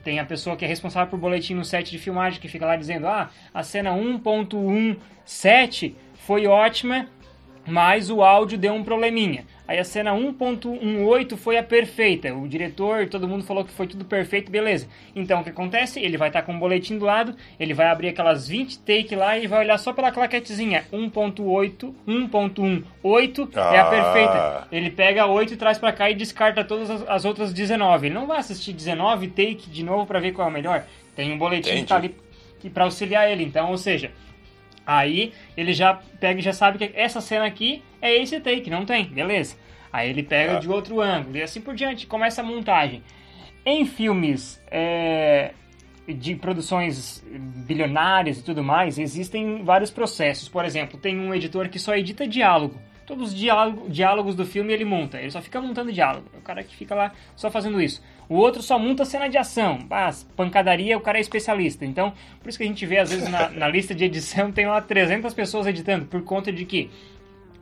tem 0.03 0.19
a 0.19 0.25
pessoa 0.25 0.55
que 0.55 0.65
é 0.65 0.67
responsável 0.67 1.09
por 1.09 1.19
boletim 1.19 1.53
no 1.53 1.63
set 1.63 1.91
de 1.91 1.97
filmagem 1.97 2.39
que 2.39 2.47
fica 2.47 2.65
lá 2.65 2.75
dizendo: 2.75 3.07
ah, 3.07 3.29
a 3.53 3.63
cena 3.63 3.91
1.17 3.91 5.93
foi 6.15 6.47
ótima, 6.47 7.07
mas 7.65 8.09
o 8.09 8.21
áudio 8.21 8.57
deu 8.57 8.73
um 8.73 8.83
probleminha. 8.83 9.45
Aí 9.67 9.79
a 9.79 9.83
cena 9.85 10.11
1.18 10.11 11.37
foi 11.37 11.57
a 11.57 11.63
perfeita. 11.63 12.33
O 12.35 12.47
diretor, 12.47 13.07
todo 13.07 13.27
mundo 13.27 13.43
falou 13.43 13.63
que 13.63 13.71
foi 13.71 13.87
tudo 13.87 14.03
perfeito, 14.03 14.51
beleza. 14.51 14.87
Então 15.15 15.39
o 15.39 15.43
que 15.43 15.49
acontece? 15.49 15.99
Ele 15.99 16.17
vai 16.17 16.27
estar 16.27 16.41
tá 16.41 16.45
com 16.45 16.51
um 16.51 16.59
boletim 16.59 16.97
do 16.97 17.05
lado, 17.05 17.35
ele 17.59 17.73
vai 17.73 17.87
abrir 17.87 18.09
aquelas 18.09 18.47
20 18.47 18.79
take 18.79 19.15
lá 19.15 19.37
e 19.37 19.47
vai 19.47 19.61
olhar 19.61 19.77
só 19.77 19.93
pela 19.93 20.11
claquetezinha. 20.11 20.83
1.8, 20.91 21.93
1.18 22.05 23.49
ah. 23.55 23.75
é 23.75 23.79
a 23.79 23.85
perfeita. 23.85 24.33
Ah. 24.33 24.67
Ele 24.71 24.89
pega 24.89 25.25
8 25.25 25.53
e 25.53 25.57
traz 25.57 25.77
para 25.77 25.93
cá 25.93 26.09
e 26.09 26.15
descarta 26.15 26.63
todas 26.65 26.89
as, 27.07 27.23
outras 27.23 27.53
19. 27.53 28.07
Ele 28.07 28.15
não 28.15 28.27
vai 28.27 28.39
assistir 28.39 28.73
19 28.73 29.29
take 29.29 29.69
de 29.69 29.83
novo 29.83 30.05
para 30.05 30.19
ver 30.19 30.33
qual 30.33 30.47
é 30.47 30.51
o 30.51 30.53
melhor. 30.53 30.83
Tem 31.15 31.31
um 31.31 31.37
boletim 31.37 31.69
Entendi. 31.69 31.81
que 31.83 31.87
tá 31.87 31.95
ali 31.95 32.15
para 32.73 32.83
auxiliar 32.83 33.31
ele. 33.31 33.43
Então, 33.43 33.71
ou 33.71 33.77
seja, 33.77 34.11
Aí 34.85 35.33
ele 35.55 35.73
já 35.73 35.93
pega 36.19 36.39
e 36.39 36.43
já 36.43 36.53
sabe 36.53 36.77
que 36.77 36.91
essa 36.95 37.21
cena 37.21 37.45
aqui 37.45 37.83
é 38.01 38.15
esse 38.15 38.39
take, 38.39 38.69
não 38.69 38.85
tem, 38.85 39.05
beleza. 39.05 39.55
Aí 39.91 40.09
ele 40.09 40.23
pega 40.23 40.57
ah. 40.57 40.59
de 40.59 40.69
outro 40.69 41.01
ângulo 41.01 41.37
e 41.37 41.41
assim 41.41 41.61
por 41.61 41.75
diante, 41.75 42.07
começa 42.07 42.41
a 42.41 42.43
montagem. 42.43 43.03
Em 43.65 43.85
filmes 43.85 44.61
é, 44.71 45.51
de 46.07 46.35
produções 46.35 47.23
bilionárias 47.65 48.39
e 48.39 48.43
tudo 48.43 48.63
mais, 48.63 48.97
existem 48.97 49.63
vários 49.63 49.91
processos. 49.91 50.49
Por 50.49 50.65
exemplo, 50.65 50.99
tem 50.99 51.19
um 51.19 51.33
editor 51.33 51.69
que 51.69 51.77
só 51.77 51.95
edita 51.95 52.27
diálogo. 52.27 52.79
Todos 53.05 53.33
os 53.33 53.39
diálogos 53.89 54.35
do 54.35 54.45
filme 54.45 54.71
ele 54.71 54.85
monta, 54.85 55.19
ele 55.19 55.31
só 55.31 55.41
fica 55.41 55.59
montando 55.59 55.91
diálogo. 55.91 56.29
É 56.33 56.37
o 56.37 56.41
cara 56.41 56.63
que 56.63 56.75
fica 56.75 56.95
lá 56.95 57.11
só 57.35 57.51
fazendo 57.51 57.81
isso. 57.81 58.01
O 58.31 58.35
outro 58.35 58.61
só 58.61 58.79
monta 58.79 59.03
cena 59.03 59.27
de 59.27 59.37
ação. 59.37 59.79
Ah, 59.91 60.09
pancadaria, 60.37 60.97
o 60.97 61.01
cara 61.01 61.17
é 61.17 61.21
especialista. 61.21 61.85
Então, 61.85 62.13
por 62.41 62.47
isso 62.47 62.57
que 62.57 62.63
a 62.63 62.67
gente 62.67 62.85
vê, 62.85 62.99
às 62.99 63.09
vezes, 63.09 63.27
na, 63.27 63.49
na 63.49 63.67
lista 63.67 63.93
de 63.93 64.05
edição, 64.05 64.53
tem 64.53 64.65
lá 64.65 64.79
300 64.79 65.33
pessoas 65.33 65.67
editando, 65.67 66.05
por 66.05 66.23
conta 66.23 66.49
de 66.49 66.63
que 66.63 66.89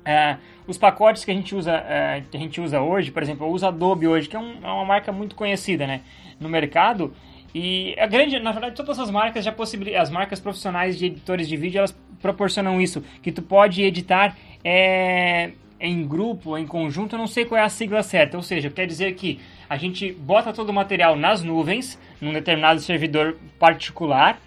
uh, 0.02 0.38
os 0.68 0.78
pacotes 0.78 1.26
que 1.26 1.32
a 1.32 1.34
gente 1.34 1.56
usa 1.56 1.76
uh, 1.76 2.30
que 2.30 2.38
a 2.38 2.40
gente 2.40 2.62
usa 2.62 2.80
hoje, 2.80 3.10
por 3.10 3.24
exemplo, 3.24 3.48
eu 3.48 3.52
uso 3.52 3.66
Adobe 3.66 4.08
hoje, 4.08 4.30
que 4.30 4.36
é, 4.36 4.40
um, 4.40 4.64
é 4.64 4.68
uma 4.72 4.86
marca 4.86 5.12
muito 5.12 5.36
conhecida 5.36 5.88
né, 5.88 6.02
no 6.40 6.48
mercado. 6.48 7.16
E 7.52 7.96
a 7.98 8.06
grande, 8.06 8.38
na 8.38 8.52
verdade, 8.52 8.76
todas 8.76 9.00
as 9.00 9.10
marcas 9.10 9.44
já 9.44 9.52
possibilitam, 9.52 10.00
as 10.00 10.12
marcas 10.12 10.40
profissionais 10.40 11.00
de 11.00 11.08
editores 11.08 11.50
de 11.50 11.58
vídeo, 11.58 11.80
elas 11.80 11.98
proporcionam 12.22 12.80
isso, 12.80 13.04
que 13.24 13.32
tu 13.32 13.42
pode 13.42 13.82
editar 13.82 14.38
é, 14.64 15.50
em 15.80 16.06
grupo, 16.06 16.56
em 16.56 16.68
conjunto, 16.68 17.16
eu 17.16 17.20
não 17.20 17.26
sei 17.26 17.46
qual 17.46 17.60
é 17.60 17.64
a 17.64 17.70
sigla 17.70 18.04
certa, 18.04 18.38
ou 18.38 18.44
seja, 18.44 18.70
quer 18.70 18.86
dizer 18.86 19.16
que 19.16 19.40
a 19.70 19.78
gente 19.78 20.12
bota 20.12 20.52
todo 20.52 20.70
o 20.70 20.74
material 20.74 21.16
nas 21.16 21.44
nuvens, 21.44 22.00
num 22.20 22.34
determinado 22.34 22.80
servidor 22.80 23.38
particular, 23.60 24.40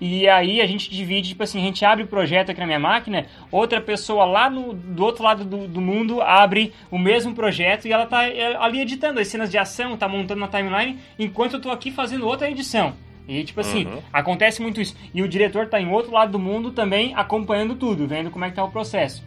e 0.00 0.28
aí 0.28 0.60
a 0.60 0.66
gente 0.66 0.90
divide, 0.90 1.30
tipo 1.30 1.42
assim, 1.42 1.60
a 1.60 1.64
gente 1.64 1.84
abre 1.84 2.04
o 2.04 2.06
projeto 2.06 2.50
aqui 2.50 2.60
na 2.60 2.66
minha 2.66 2.78
máquina, 2.78 3.26
outra 3.50 3.80
pessoa 3.80 4.24
lá 4.24 4.50
no, 4.50 4.72
do 4.72 5.04
outro 5.04 5.22
lado 5.22 5.44
do, 5.44 5.68
do 5.68 5.80
mundo 5.80 6.20
abre 6.20 6.72
o 6.90 6.98
mesmo 6.98 7.34
projeto 7.34 7.86
e 7.86 7.92
ela 7.92 8.04
tá 8.04 8.24
é, 8.28 8.56
ali 8.56 8.80
editando 8.80 9.20
as 9.20 9.28
cenas 9.28 9.50
de 9.50 9.56
ação, 9.56 9.96
tá 9.96 10.08
montando 10.08 10.40
uma 10.40 10.48
timeline, 10.48 10.98
enquanto 11.18 11.54
eu 11.54 11.60
tô 11.60 11.70
aqui 11.70 11.90
fazendo 11.90 12.26
outra 12.26 12.50
edição. 12.50 12.94
E 13.28 13.42
tipo 13.42 13.60
assim, 13.60 13.86
uhum. 13.86 14.02
acontece 14.12 14.62
muito 14.62 14.80
isso. 14.80 14.96
E 15.12 15.22
o 15.22 15.28
diretor 15.28 15.66
tá 15.66 15.80
em 15.80 15.90
outro 15.90 16.12
lado 16.12 16.32
do 16.32 16.38
mundo 16.38 16.70
também 16.70 17.12
acompanhando 17.14 17.74
tudo, 17.74 18.06
vendo 18.06 18.30
como 18.30 18.44
é 18.44 18.50
que 18.50 18.56
tá 18.56 18.64
o 18.64 18.70
processo. 18.70 19.24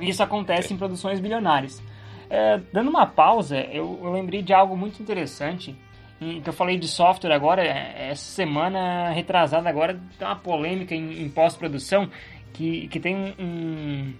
Isso 0.00 0.22
acontece 0.22 0.72
em 0.72 0.76
produções 0.76 1.20
bilionárias. 1.20 1.82
É, 2.30 2.60
dando 2.72 2.88
uma 2.88 3.06
pausa, 3.06 3.58
eu, 3.58 3.98
eu, 4.02 4.12
lembrei 4.12 4.40
de 4.40 4.52
algo 4.52 4.76
muito 4.76 5.02
interessante. 5.02 5.76
que 6.18 6.48
eu 6.48 6.52
falei 6.52 6.78
de 6.78 6.86
software 6.86 7.34
agora, 7.34 7.62
é, 7.62 8.10
essa 8.10 8.22
semana 8.22 9.10
retrasada 9.10 9.68
agora, 9.68 10.00
tem 10.18 10.26
uma 10.26 10.36
polêmica 10.36 10.94
em, 10.94 11.22
em 11.22 11.28
pós-produção 11.28 12.08
que, 12.52 12.86
que 12.88 13.00
tem 13.00 13.34
um 13.38 14.14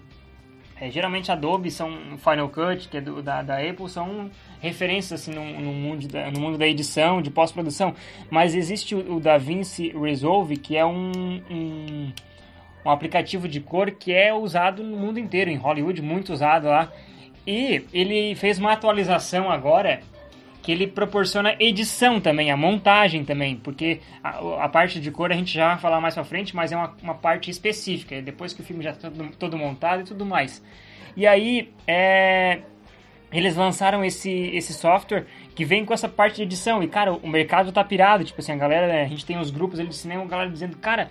é, 0.79 0.89
geralmente 0.89 1.31
Adobe 1.31 1.69
são 1.69 2.17
Final 2.17 2.49
Cut, 2.49 2.89
que 2.89 2.97
é 2.97 3.01
do, 3.01 3.21
da, 3.21 3.43
da 3.43 3.59
Apple, 3.59 3.87
são 3.87 4.31
referências 4.59 5.21
assim, 5.21 5.31
no, 5.31 5.45
no, 5.61 5.71
mundo 5.71 6.07
da, 6.07 6.31
no 6.31 6.39
mundo 6.39 6.57
da 6.57 6.67
edição, 6.67 7.21
de 7.21 7.29
pós-produção. 7.29 7.93
Mas 8.31 8.55
existe 8.55 8.95
o, 8.95 9.17
o 9.17 9.19
DaVinci 9.19 9.89
Resolve, 9.89 10.57
que 10.57 10.75
é 10.75 10.83
um, 10.83 11.11
um 11.49 12.11
um 12.83 12.89
aplicativo 12.89 13.47
de 13.47 13.59
cor 13.59 13.91
que 13.91 14.11
é 14.11 14.33
usado 14.33 14.83
no 14.83 14.97
mundo 14.97 15.19
inteiro, 15.19 15.49
em 15.49 15.55
Hollywood, 15.55 16.01
muito 16.01 16.33
usado 16.33 16.67
lá. 16.67 16.91
E 17.45 17.85
ele 17.91 18.35
fez 18.35 18.59
uma 18.59 18.73
atualização 18.73 19.51
agora 19.51 20.01
que 20.61 20.71
ele 20.71 20.85
proporciona 20.85 21.55
edição 21.59 22.21
também, 22.21 22.51
a 22.51 22.57
montagem 22.57 23.25
também, 23.25 23.55
porque 23.55 23.99
a, 24.23 24.65
a, 24.65 24.69
parte 24.69 24.99
de 24.99 25.09
cor 25.09 25.31
a 25.31 25.35
gente 25.35 25.51
já 25.51 25.69
vai 25.69 25.79
falar 25.79 25.99
mais 25.99 26.13
pra 26.13 26.23
frente, 26.23 26.55
mas 26.55 26.71
é 26.71 26.77
uma, 26.77 26.95
uma 27.01 27.15
parte 27.15 27.49
específica, 27.49 28.21
depois 28.21 28.53
que 28.53 28.61
o 28.61 28.63
filme 28.63 28.83
já 28.83 28.91
está 28.91 29.09
todo, 29.09 29.29
todo, 29.37 29.57
montado 29.57 30.01
e 30.01 30.03
tudo 30.03 30.23
mais. 30.23 30.63
E 31.17 31.25
aí, 31.25 31.73
é, 31.87 32.59
eles 33.31 33.55
lançaram 33.55 34.05
esse, 34.05 34.29
esse 34.29 34.73
software 34.73 35.25
que 35.55 35.65
vem 35.65 35.83
com 35.83 35.93
essa 35.93 36.07
parte 36.07 36.37
de 36.37 36.43
edição, 36.43 36.83
e 36.83 36.87
cara, 36.87 37.11
o 37.11 37.27
mercado 37.27 37.71
tá 37.71 37.83
pirado, 37.83 38.23
tipo 38.23 38.39
assim, 38.39 38.51
a 38.51 38.55
galera, 38.55 39.01
a 39.01 39.07
gente 39.07 39.25
tem 39.25 39.39
os 39.39 39.49
grupos 39.49 39.79
ali 39.79 39.89
de 39.89 39.95
cinema, 39.95 40.23
a 40.23 40.27
galera 40.27 40.49
dizendo, 40.49 40.77
cara, 40.77 41.09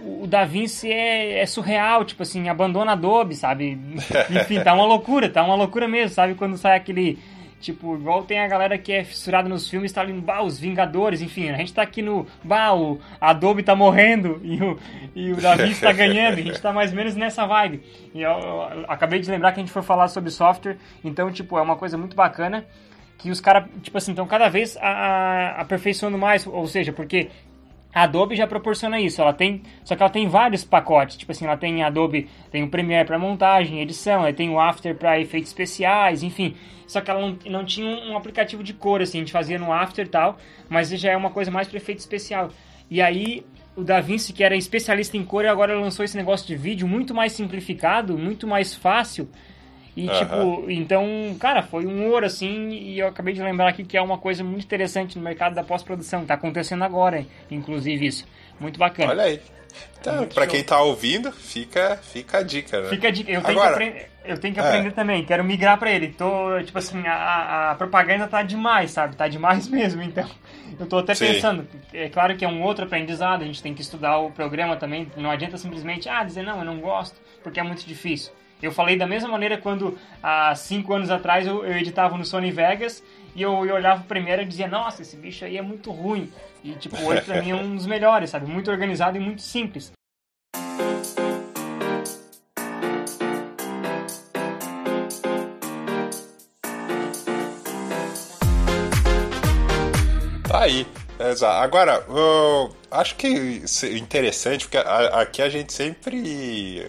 o 0.00 0.26
Da 0.26 0.44
Vinci 0.44 0.90
é, 0.90 1.40
é, 1.40 1.46
surreal, 1.46 2.04
tipo 2.04 2.22
assim, 2.22 2.48
abandona 2.48 2.92
Adobe, 2.92 3.34
sabe? 3.34 3.78
Enfim, 4.30 4.60
tá 4.62 4.74
uma 4.74 4.84
loucura, 4.84 5.28
tá 5.28 5.42
uma 5.42 5.54
loucura 5.54 5.88
mesmo, 5.88 6.14
sabe? 6.14 6.34
Quando 6.34 6.56
sai 6.56 6.76
aquele. 6.76 7.18
Tipo, 7.60 7.94
igual 7.94 8.22
tem 8.24 8.40
a 8.40 8.46
galera 8.46 8.76
que 8.76 8.92
é 8.92 9.02
fissurada 9.04 9.48
nos 9.48 9.66
filmes, 9.66 9.90
tá 9.90 10.02
ali 10.02 10.12
bah, 10.12 10.42
os 10.42 10.58
Vingadores, 10.58 11.22
enfim, 11.22 11.48
a 11.48 11.56
gente 11.56 11.72
tá 11.72 11.80
aqui 11.80 12.02
no 12.02 12.26
bah, 12.42 12.74
o 12.74 13.00
Adobe 13.18 13.62
tá 13.62 13.74
morrendo 13.74 14.38
e 14.44 14.62
o, 14.62 14.78
e 15.14 15.32
o 15.32 15.36
Da 15.36 15.56
Vinci 15.56 15.80
tá 15.80 15.90
ganhando, 15.90 16.34
a 16.34 16.42
gente 16.42 16.60
tá 16.60 16.74
mais 16.74 16.90
ou 16.90 16.96
menos 16.96 17.16
nessa 17.16 17.46
vibe. 17.46 17.82
E 18.14 18.20
eu, 18.20 18.30
eu, 18.30 18.80
eu 18.80 18.84
acabei 18.86 19.18
de 19.18 19.30
lembrar 19.30 19.52
que 19.52 19.60
a 19.60 19.62
gente 19.62 19.72
foi 19.72 19.80
falar 19.82 20.08
sobre 20.08 20.30
software, 20.30 20.76
então, 21.02 21.32
tipo, 21.32 21.56
é 21.56 21.62
uma 21.62 21.76
coisa 21.76 21.96
muito 21.96 22.14
bacana. 22.14 22.66
que 23.16 23.30
os 23.30 23.40
caras, 23.40 23.64
tipo 23.82 23.96
assim, 23.96 24.12
estão 24.12 24.26
cada 24.26 24.50
vez 24.50 24.76
a, 24.76 24.86
a, 24.86 25.60
aperfeiçoando 25.62 26.18
mais, 26.18 26.46
ou 26.46 26.66
seja, 26.66 26.92
porque 26.92 27.30
a 27.94 28.02
Adobe 28.02 28.34
já 28.34 28.46
proporciona 28.46 29.00
isso, 29.00 29.22
ela 29.22 29.32
tem, 29.32 29.62
só 29.84 29.94
que 29.94 30.02
ela 30.02 30.10
tem 30.10 30.26
vários 30.26 30.64
pacotes, 30.64 31.16
tipo 31.16 31.30
assim, 31.30 31.44
ela 31.44 31.56
tem 31.56 31.82
Adobe, 31.84 32.28
tem 32.50 32.62
o 32.62 32.68
Premiere 32.68 33.06
para 33.06 33.18
montagem, 33.18 33.80
edição, 33.80 34.20
ela 34.20 34.32
tem 34.32 34.50
o 34.50 34.58
After 34.58 34.96
para 34.96 35.20
efeitos 35.20 35.50
especiais, 35.50 36.22
enfim. 36.22 36.56
Só 36.86 37.00
que 37.00 37.10
ela 37.10 37.20
não, 37.20 37.38
não 37.46 37.64
tinha 37.64 37.86
um, 37.86 38.16
aplicativo 38.16 38.62
de 38.62 38.74
cor 38.74 39.00
assim, 39.00 39.18
a 39.18 39.20
gente 39.20 39.32
fazia 39.32 39.58
no 39.58 39.72
After 39.72 40.04
e 40.04 40.08
tal, 40.08 40.36
mas 40.68 40.88
já 40.90 41.12
é 41.12 41.16
uma 41.16 41.30
coisa 41.30 41.50
mais 41.50 41.68
para 41.68 41.76
efeito 41.76 42.00
especial. 42.00 42.50
E 42.90 43.00
aí 43.00 43.44
o 43.76 43.82
DaVinci, 43.82 44.32
que 44.32 44.44
era 44.44 44.56
especialista 44.56 45.16
em 45.16 45.24
cor, 45.24 45.46
agora 45.46 45.78
lançou 45.78 46.04
esse 46.04 46.16
negócio 46.16 46.46
de 46.46 46.56
vídeo 46.56 46.86
muito 46.86 47.14
mais 47.14 47.32
simplificado, 47.32 48.18
muito 48.18 48.46
mais 48.46 48.74
fácil. 48.74 49.28
E, 49.96 50.08
uhum. 50.08 50.18
tipo, 50.18 50.70
então, 50.70 51.36
cara, 51.38 51.62
foi 51.62 51.86
um 51.86 52.10
ouro, 52.10 52.26
assim, 52.26 52.70
e 52.70 52.98
eu 52.98 53.06
acabei 53.06 53.32
de 53.32 53.42
lembrar 53.42 53.68
aqui 53.68 53.84
que 53.84 53.96
é 53.96 54.02
uma 54.02 54.18
coisa 54.18 54.42
muito 54.42 54.64
interessante 54.64 55.16
no 55.16 55.22
mercado 55.22 55.54
da 55.54 55.62
pós-produção. 55.62 56.24
Tá 56.24 56.34
acontecendo 56.34 56.82
agora, 56.82 57.24
inclusive, 57.50 58.06
isso. 58.06 58.26
Muito 58.58 58.78
bacana. 58.78 59.10
Olha 59.10 59.24
aí. 59.24 59.40
Então, 60.00 60.26
para 60.26 60.46
quem 60.46 60.62
tá 60.62 60.80
ouvindo, 60.80 61.32
fica, 61.32 61.96
fica 61.96 62.38
a 62.38 62.42
dica, 62.42 62.80
né? 62.80 62.88
Fica 62.90 63.08
a 63.08 63.10
dica. 63.10 63.30
Eu 63.30 63.42
tenho 63.42 63.58
Agora, 63.58 63.76
que, 63.76 63.82
aprender, 63.82 64.10
eu 64.24 64.38
tenho 64.38 64.54
que 64.54 64.60
aprender 64.60 64.88
é. 64.88 64.92
também. 64.92 65.24
Quero 65.24 65.42
migrar 65.42 65.78
para 65.78 65.90
ele. 65.90 66.08
Tô, 66.08 66.62
tipo 66.62 66.78
assim, 66.78 67.06
a, 67.06 67.70
a 67.70 67.74
propaganda 67.74 68.28
tá 68.28 68.42
demais, 68.42 68.90
sabe? 68.90 69.16
Tá 69.16 69.26
demais 69.26 69.66
mesmo. 69.68 70.02
Então, 70.02 70.28
eu 70.78 70.86
tô 70.86 70.98
até 70.98 71.14
Sim. 71.14 71.26
pensando. 71.26 71.66
É 71.92 72.08
claro 72.08 72.36
que 72.36 72.44
é 72.44 72.48
um 72.48 72.62
outro 72.62 72.84
aprendizado. 72.84 73.42
A 73.42 73.46
gente 73.46 73.62
tem 73.62 73.74
que 73.74 73.82
estudar 73.82 74.18
o 74.18 74.30
programa 74.30 74.76
também. 74.76 75.10
Não 75.16 75.30
adianta 75.30 75.56
simplesmente, 75.56 76.08
ah, 76.08 76.22
dizer 76.22 76.42
não, 76.42 76.58
eu 76.58 76.64
não 76.64 76.78
gosto, 76.80 77.18
porque 77.42 77.58
é 77.58 77.62
muito 77.62 77.86
difícil. 77.86 78.32
Eu 78.64 78.72
falei 78.72 78.96
da 78.96 79.06
mesma 79.06 79.28
maneira 79.28 79.58
quando, 79.58 79.98
há 80.22 80.54
cinco 80.54 80.94
anos 80.94 81.10
atrás, 81.10 81.46
eu, 81.46 81.64
eu 81.66 81.76
editava 81.76 82.16
no 82.16 82.24
Sony 82.24 82.50
Vegas 82.50 83.04
e 83.36 83.42
eu, 83.42 83.66
eu 83.66 83.74
olhava 83.74 84.00
o 84.00 84.04
Premiere 84.06 84.42
e 84.42 84.46
dizia, 84.46 84.66
nossa, 84.66 85.02
esse 85.02 85.16
bicho 85.16 85.44
aí 85.44 85.58
é 85.58 85.62
muito 85.62 85.90
ruim. 85.92 86.32
E, 86.62 86.72
tipo, 86.72 86.96
hoje 87.02 87.20
pra 87.20 87.42
mim 87.42 87.50
é 87.50 87.54
um 87.54 87.76
dos 87.76 87.84
melhores, 87.84 88.30
sabe? 88.30 88.46
Muito 88.46 88.70
organizado 88.70 89.18
e 89.18 89.20
muito 89.20 89.42
simples. 89.42 89.92
Tá 100.48 100.62
aí. 100.62 100.86
Agora, 101.60 102.04
eu 102.08 102.74
acho 102.90 103.14
que 103.16 103.62
interessante, 103.96 104.66
porque 104.66 104.78
aqui 104.78 105.42
a 105.42 105.50
gente 105.50 105.72
sempre 105.72 106.82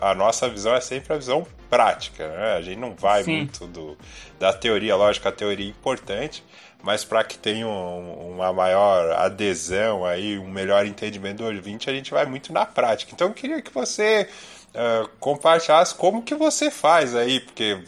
a 0.00 0.14
nossa 0.14 0.48
visão 0.48 0.74
é 0.74 0.80
sempre 0.80 1.12
a 1.12 1.16
visão 1.16 1.46
prática, 1.68 2.28
né? 2.28 2.54
A 2.54 2.62
gente 2.62 2.78
não 2.78 2.94
vai 2.94 3.22
Sim. 3.24 3.36
muito 3.36 3.66
do, 3.66 3.96
da 4.38 4.52
teoria, 4.52 4.96
lógico, 4.96 5.28
a 5.28 5.32
teoria 5.32 5.66
é 5.66 5.68
importante, 5.68 6.44
mas 6.82 7.04
para 7.04 7.22
que 7.24 7.38
tenha 7.38 7.66
um, 7.66 8.32
uma 8.34 8.52
maior 8.52 9.12
adesão 9.12 10.04
aí, 10.04 10.38
um 10.38 10.48
melhor 10.48 10.86
entendimento 10.86 11.38
do 11.38 11.46
ouvinte, 11.46 11.88
a 11.88 11.92
gente 11.92 12.10
vai 12.10 12.26
muito 12.26 12.52
na 12.52 12.66
prática. 12.66 13.12
Então 13.14 13.28
eu 13.28 13.34
queria 13.34 13.62
que 13.62 13.72
você 13.72 14.28
uh, 14.74 15.08
compartilhasse 15.20 15.94
como 15.94 16.22
que 16.22 16.34
você 16.34 16.70
faz 16.70 17.14
aí, 17.14 17.40
porque 17.40 17.82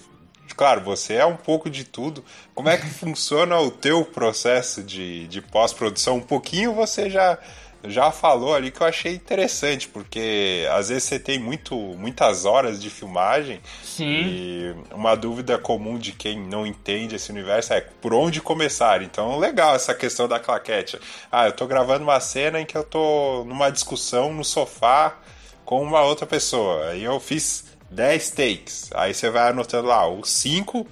claro, 0.54 0.82
você 0.82 1.14
é 1.14 1.26
um 1.26 1.36
pouco 1.36 1.70
de 1.70 1.84
tudo. 1.84 2.24
Como 2.54 2.68
é 2.68 2.76
que 2.76 2.86
funciona 2.86 3.58
o 3.58 3.70
teu 3.70 4.04
processo 4.04 4.82
de, 4.82 5.26
de 5.28 5.40
pós-produção? 5.40 6.16
Um 6.16 6.22
pouquinho 6.22 6.74
você 6.74 7.08
já 7.08 7.38
já 7.84 8.10
falou 8.10 8.54
ali 8.54 8.70
que 8.70 8.80
eu 8.80 8.86
achei 8.86 9.14
interessante, 9.14 9.88
porque 9.88 10.66
às 10.72 10.88
vezes 10.88 11.04
você 11.04 11.18
tem 11.18 11.38
muito, 11.38 11.74
muitas 11.74 12.44
horas 12.44 12.80
de 12.80 12.88
filmagem 12.88 13.60
Sim. 13.82 14.22
e 14.24 14.74
uma 14.92 15.14
dúvida 15.16 15.58
comum 15.58 15.98
de 15.98 16.12
quem 16.12 16.38
não 16.38 16.66
entende 16.66 17.16
esse 17.16 17.30
universo 17.30 17.72
é 17.72 17.80
por 17.80 18.14
onde 18.14 18.40
começar. 18.40 19.02
Então, 19.02 19.38
legal 19.38 19.74
essa 19.74 19.94
questão 19.94 20.28
da 20.28 20.38
claquete. 20.38 20.98
Ah, 21.30 21.46
eu 21.46 21.52
tô 21.52 21.66
gravando 21.66 22.04
uma 22.04 22.20
cena 22.20 22.60
em 22.60 22.66
que 22.66 22.76
eu 22.76 22.84
tô 22.84 23.44
numa 23.46 23.70
discussão 23.70 24.32
no 24.32 24.44
sofá 24.44 25.16
com 25.64 25.82
uma 25.82 26.02
outra 26.02 26.26
pessoa. 26.26 26.90
Aí 26.90 27.02
eu 27.02 27.18
fiz 27.18 27.64
10 27.90 28.30
takes. 28.30 28.90
Aí 28.94 29.12
você 29.12 29.30
vai 29.30 29.50
anotando 29.50 29.88
lá, 29.88 30.08
os 30.08 30.30
5 30.30 30.86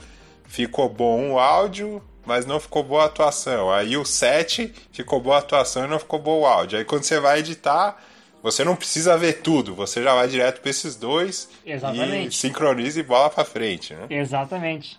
ficou 0.44 0.88
bom 0.88 1.32
o 1.32 1.38
áudio, 1.38 2.02
mas 2.30 2.46
não 2.46 2.60
ficou 2.60 2.84
boa 2.84 3.02
a 3.02 3.06
atuação. 3.06 3.72
Aí 3.72 3.96
o 3.96 4.04
7 4.04 4.72
ficou 4.92 5.20
boa 5.20 5.34
a 5.34 5.38
atuação 5.40 5.84
e 5.84 5.88
não 5.88 5.98
ficou 5.98 6.20
bom 6.20 6.42
o 6.42 6.46
áudio. 6.46 6.78
Aí 6.78 6.84
quando 6.84 7.02
você 7.02 7.18
vai 7.18 7.40
editar, 7.40 8.00
você 8.40 8.62
não 8.62 8.76
precisa 8.76 9.18
ver 9.18 9.42
tudo, 9.42 9.74
você 9.74 10.00
já 10.00 10.14
vai 10.14 10.28
direto 10.28 10.60
para 10.60 10.70
esses 10.70 10.94
dois 10.94 11.50
Exatamente. 11.66 12.28
e 12.28 12.32
sincroniza 12.32 13.00
e 13.00 13.02
bola 13.02 13.28
para 13.30 13.44
frente. 13.44 13.94
Né? 13.94 14.06
Exatamente. 14.10 14.96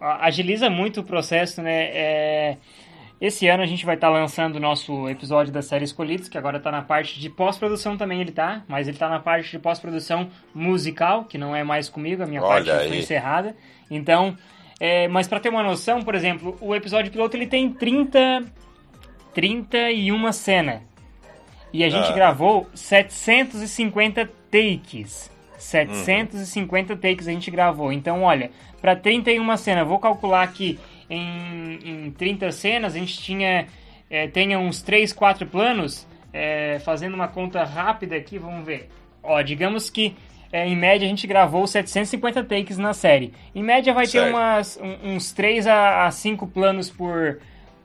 Agiliza 0.00 0.70
muito 0.70 1.00
o 1.00 1.04
processo, 1.04 1.60
né? 1.60 1.90
É... 1.92 2.56
Esse 3.20 3.46
ano 3.48 3.62
a 3.62 3.66
gente 3.66 3.84
vai 3.84 3.96
estar 3.96 4.06
tá 4.06 4.12
lançando 4.14 4.56
o 4.56 4.60
nosso 4.60 5.06
episódio 5.10 5.52
da 5.52 5.60
série 5.60 5.84
Escolhidos, 5.84 6.26
que 6.26 6.38
agora 6.38 6.56
está 6.56 6.72
na 6.72 6.80
parte 6.80 7.20
de 7.20 7.28
pós-produção 7.28 7.98
também 7.98 8.22
ele 8.22 8.32
tá, 8.32 8.64
mas 8.66 8.88
ele 8.88 8.96
está 8.96 9.10
na 9.10 9.20
parte 9.20 9.50
de 9.50 9.58
pós-produção 9.58 10.30
musical, 10.54 11.26
que 11.26 11.36
não 11.36 11.54
é 11.54 11.62
mais 11.62 11.90
comigo, 11.90 12.22
a 12.22 12.26
minha 12.26 12.42
Olha 12.42 12.72
parte 12.72 12.88
foi 12.88 12.96
encerrada. 12.96 13.54
Então, 13.90 14.38
é, 14.78 15.08
mas 15.08 15.28
para 15.28 15.40
ter 15.40 15.48
uma 15.48 15.62
noção, 15.62 16.02
por 16.02 16.14
exemplo, 16.14 16.56
o 16.60 16.74
episódio 16.74 17.10
piloto 17.10 17.36
ele 17.36 17.46
tem 17.46 17.70
30 17.70 18.44
31 19.32 20.32
cenas. 20.32 20.82
E 21.72 21.82
a 21.82 21.88
gente 21.88 22.10
ah. 22.10 22.12
gravou 22.12 22.68
750 22.74 24.28
takes. 24.50 25.30
750 25.56 26.92
uhum. 26.92 26.98
takes 26.98 27.28
a 27.28 27.32
gente 27.32 27.50
gravou. 27.50 27.92
Então, 27.92 28.22
olha, 28.22 28.50
para 28.80 28.94
31 28.94 29.56
cenas, 29.56 29.86
vou 29.86 29.98
calcular 29.98 30.42
aqui 30.42 30.78
em, 31.08 31.78
em 31.84 32.10
30 32.10 32.52
cenas, 32.52 32.94
a 32.94 32.98
gente 32.98 33.18
tinha 33.18 33.66
é, 34.10 34.26
tenha 34.28 34.58
uns 34.58 34.82
3, 34.82 35.12
4 35.12 35.46
planos. 35.46 36.06
É, 36.34 36.78
fazendo 36.78 37.12
uma 37.12 37.28
conta 37.28 37.62
rápida 37.62 38.16
aqui, 38.16 38.38
vamos 38.38 38.64
ver. 38.64 38.88
Ó, 39.22 39.40
digamos 39.42 39.90
que 39.90 40.16
é, 40.52 40.68
em 40.68 40.76
média 40.76 41.06
a 41.06 41.08
gente 41.08 41.26
gravou 41.26 41.66
750 41.66 42.44
takes 42.44 42.76
na 42.76 42.92
série. 42.92 43.32
Em 43.54 43.62
média 43.62 43.94
vai 43.94 44.06
certo. 44.06 44.26
ter 44.26 44.30
umas, 44.30 44.78
uns 45.02 45.32
3 45.32 45.66
a, 45.66 46.06
a 46.06 46.10
5 46.10 46.46
planos 46.48 46.90
por, 46.90 47.40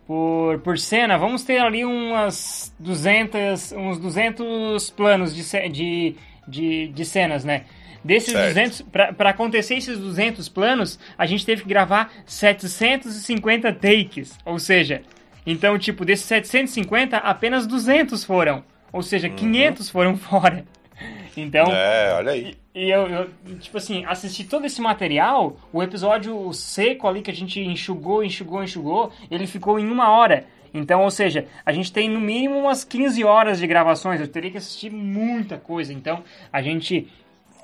por, 0.05 0.59
por 0.59 0.77
cena. 0.77 1.17
Vamos 1.17 1.43
ter 1.43 1.59
ali 1.59 1.85
umas 1.85 2.75
200, 2.77 3.71
uns 3.71 3.97
200 3.97 4.89
planos 4.89 5.33
de, 5.33 5.69
de, 5.69 6.15
de, 6.45 6.87
de 6.89 7.05
cenas, 7.05 7.45
né? 7.45 7.63
Desses 8.03 8.33
certo. 8.33 8.53
200, 8.53 8.81
para 9.15 9.29
acontecer 9.29 9.75
esses 9.75 9.97
200 9.97 10.47
planos, 10.49 10.99
a 11.17 11.25
gente 11.25 11.45
teve 11.45 11.63
que 11.63 11.69
gravar 11.69 12.11
750 12.25 13.73
takes. 13.73 14.37
Ou 14.45 14.59
seja, 14.59 15.01
então, 15.45 15.79
tipo, 15.79 16.03
desses 16.03 16.25
750, 16.25 17.17
apenas 17.17 17.65
200 17.65 18.25
foram. 18.25 18.63
Ou 18.91 19.01
seja, 19.01 19.29
uhum. 19.29 19.35
500 19.35 19.89
foram 19.89 20.15
fora. 20.17 20.65
Então. 21.37 21.67
É, 21.71 22.13
olha 22.13 22.31
aí. 22.31 22.55
E, 22.73 22.85
e 22.85 22.91
eu, 22.91 23.07
eu, 23.07 23.29
tipo 23.59 23.77
assim, 23.77 24.05
assisti 24.05 24.43
todo 24.43 24.65
esse 24.65 24.81
material, 24.81 25.57
o 25.71 25.83
episódio 25.83 26.51
seco 26.53 27.07
ali 27.07 27.21
que 27.21 27.31
a 27.31 27.33
gente 27.33 27.59
enxugou, 27.59 28.23
enxugou, 28.23 28.63
enxugou, 28.63 29.11
ele 29.29 29.45
ficou 29.45 29.79
em 29.79 29.87
uma 29.87 30.09
hora. 30.09 30.45
Então, 30.73 31.01
ou 31.01 31.11
seja, 31.11 31.47
a 31.65 31.71
gente 31.71 31.91
tem 31.91 32.09
no 32.09 32.19
mínimo 32.19 32.59
umas 32.59 32.83
15 32.83 33.23
horas 33.23 33.59
de 33.59 33.67
gravações. 33.67 34.19
Eu 34.19 34.27
teria 34.27 34.51
que 34.51 34.57
assistir 34.57 34.91
muita 34.91 35.57
coisa. 35.57 35.93
Então, 35.93 36.23
a 36.51 36.61
gente. 36.61 37.07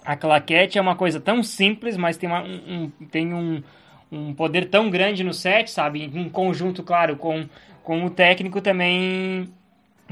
A 0.06 0.18
claquete 0.18 0.78
é 0.78 0.82
uma 0.82 0.98
coisa 0.98 1.18
tão 1.18 1.42
simples, 1.42 1.96
mas 1.96 2.18
tem, 2.18 2.28
uma, 2.28 2.44
um, 2.44 2.92
tem 3.10 3.34
um, 3.34 3.64
um 4.12 4.34
poder 4.34 4.66
tão 4.66 4.90
grande 4.90 5.24
no 5.24 5.34
set, 5.34 5.72
sabe? 5.72 6.04
Em 6.04 6.28
conjunto, 6.28 6.84
claro, 6.84 7.16
com, 7.16 7.48
com 7.82 8.04
o 8.04 8.10
técnico 8.10 8.60
também 8.60 9.48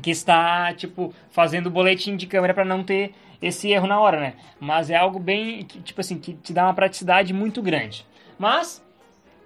que 0.02 0.12
está, 0.12 0.74
tipo, 0.74 1.14
fazendo 1.30 1.70
boletim 1.70 2.16
de 2.16 2.28
câmera 2.28 2.54
para 2.54 2.66
não 2.66 2.84
ter 2.84 3.14
esse 3.42 3.72
erro 3.72 3.88
na 3.88 4.00
hora, 4.00 4.20
né? 4.20 4.34
Mas 4.60 4.90
é 4.90 4.96
algo 4.96 5.20
bem, 5.20 5.64
tipo 5.64 6.00
assim, 6.02 6.18
que 6.18 6.34
te 6.34 6.54
dá 6.54 6.66
uma 6.66 6.74
praticidade 6.74 7.34
muito 7.34 7.62
grande. 7.62 8.06
Mas, 8.38 8.84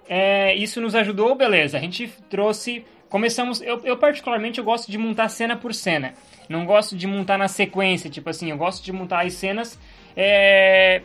é, 0.08 0.54
isso 0.56 0.82
nos 0.82 0.96
ajudou, 0.96 1.36
beleza. 1.36 1.78
A 1.78 1.82
gente 1.82 2.08
trouxe, 2.30 2.86
começamos, 3.10 3.62
eu, 3.62 3.80
eu 3.84 3.98
particularmente 3.98 4.60
eu 4.60 4.66
gosto 4.66 4.92
de 4.92 4.98
montar 4.98 5.30
cena 5.30 5.56
por 5.56 5.74
cena. 5.74 6.14
Não 6.50 6.66
gosto 6.66 6.96
de 6.96 7.08
montar 7.08 7.38
na 7.38 7.48
sequência, 7.48 8.10
tipo 8.10 8.30
assim, 8.30 8.52
eu 8.52 8.58
gosto 8.58 8.84
de 8.84 8.92
montar 8.92 9.26
as 9.26 9.34
cenas, 9.34 9.80
é, 10.16 11.02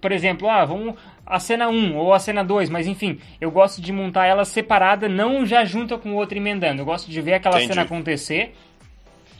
por 0.00 0.12
exemplo, 0.12 0.48
ah, 0.48 0.64
vamos 0.64 0.94
a 1.26 1.40
cena 1.40 1.68
1 1.68 1.96
ou 1.96 2.14
a 2.14 2.20
cena 2.20 2.44
2, 2.44 2.70
mas 2.70 2.86
enfim, 2.86 3.18
eu 3.40 3.50
gosto 3.50 3.82
de 3.82 3.92
montar 3.92 4.26
ela 4.26 4.44
separada, 4.44 5.08
não 5.08 5.44
já 5.44 5.64
junta 5.64 5.98
com 5.98 6.12
o 6.12 6.14
outro 6.14 6.38
emendando. 6.38 6.80
Eu 6.80 6.86
gosto 6.86 7.10
de 7.10 7.20
ver 7.20 7.34
aquela 7.34 7.56
Entendi. 7.56 7.72
cena 7.72 7.82
acontecer 7.82 8.54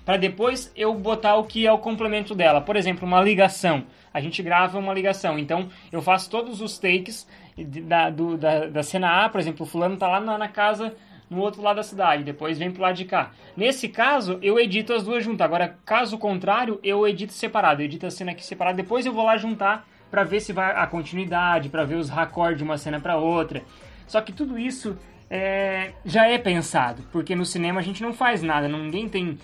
para 0.07 0.17
depois 0.17 0.73
eu 0.77 0.95
botar 0.95 1.35
o 1.35 1.45
que 1.45 1.67
é 1.67 1.73
o 1.73 1.79
complemento 1.79 2.33
dela. 2.33 2.61
Por 2.61 2.77
exemplo, 2.77 3.05
uma 3.05 3.21
ligação. 3.21 3.85
A 4.15 4.21
gente 4.21 4.41
grava 4.41 4.79
uma 4.79 4.95
ligação, 4.95 5.37
então 5.37 5.69
eu 5.91 6.01
faço 6.01 6.31
todos 6.31 6.61
os 6.61 6.79
takes 6.79 7.29
da, 7.59 8.09
do, 8.09 8.37
da, 8.39 8.67
da 8.67 8.83
cena 8.85 9.25
A, 9.25 9.29
por 9.29 9.41
exemplo, 9.41 9.67
o 9.67 9.69
fulano 9.69 9.97
tá 9.97 10.07
lá 10.07 10.21
na, 10.21 10.39
na 10.39 10.49
casa 10.49 10.95
no 11.29 11.41
outro 11.41 11.61
lado 11.61 11.77
da 11.77 11.83
cidade, 11.83 12.23
depois 12.23 12.57
vem 12.57 12.71
pro 12.71 12.83
lado 12.83 12.95
de 12.95 13.05
cá. 13.05 13.33
Nesse 13.57 13.89
caso, 13.89 14.39
eu 14.41 14.61
edito 14.61 14.93
as 14.93 15.03
duas 15.03 15.25
juntas. 15.25 15.45
Agora, 15.45 15.77
caso 15.85 16.17
contrário, 16.19 16.79
eu 16.85 17.07
edito 17.07 17.33
separado. 17.33 17.83
Eu 17.83 17.87
edito 17.87 18.07
a 18.07 18.11
cena 18.13 18.31
aqui 18.31 18.47
separada, 18.47 18.77
depois 18.77 19.05
eu 19.05 19.13
vou 19.13 19.25
lá 19.25 19.37
juntar 19.37 19.89
para 20.09 20.23
ver 20.23 20.39
se 20.39 20.53
vai 20.53 20.71
a 20.71 20.87
continuidade, 20.87 21.69
para 21.69 21.85
ver 21.85 21.97
os 21.97 22.09
raccords 22.09 22.59
de 22.59 22.63
uma 22.63 22.79
cena 22.79 23.01
para 23.01 23.17
outra. 23.17 23.65
Só 24.07 24.21
que 24.21 24.33
tudo 24.33 24.57
isso 24.57 24.97
é, 25.29 25.91
já 26.05 26.29
é 26.29 26.39
pensado, 26.39 27.03
porque 27.11 27.35
no 27.35 27.45
cinema 27.45 27.81
a 27.81 27.83
gente 27.83 28.05
não 28.05 28.13
faz 28.13 28.41
nada, 28.41 28.69
ninguém 28.69 29.09
tem 29.09 29.37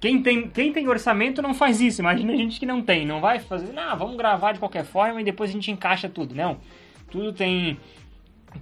quem 0.00 0.22
tem, 0.22 0.48
quem 0.48 0.72
tem 0.72 0.88
orçamento 0.88 1.42
não 1.42 1.54
faz 1.54 1.80
isso. 1.80 2.00
Imagina 2.00 2.32
a 2.32 2.36
gente 2.36 2.58
que 2.58 2.66
não 2.66 2.82
tem. 2.82 3.06
Não 3.06 3.20
vai 3.20 3.38
fazer, 3.38 3.72
não, 3.72 3.96
vamos 3.96 4.16
gravar 4.16 4.52
de 4.52 4.58
qualquer 4.58 4.84
forma 4.84 5.20
e 5.20 5.24
depois 5.24 5.50
a 5.50 5.52
gente 5.52 5.70
encaixa 5.70 6.08
tudo. 6.08 6.34
Não. 6.34 6.58
Tudo 7.10 7.32
tem, 7.32 7.78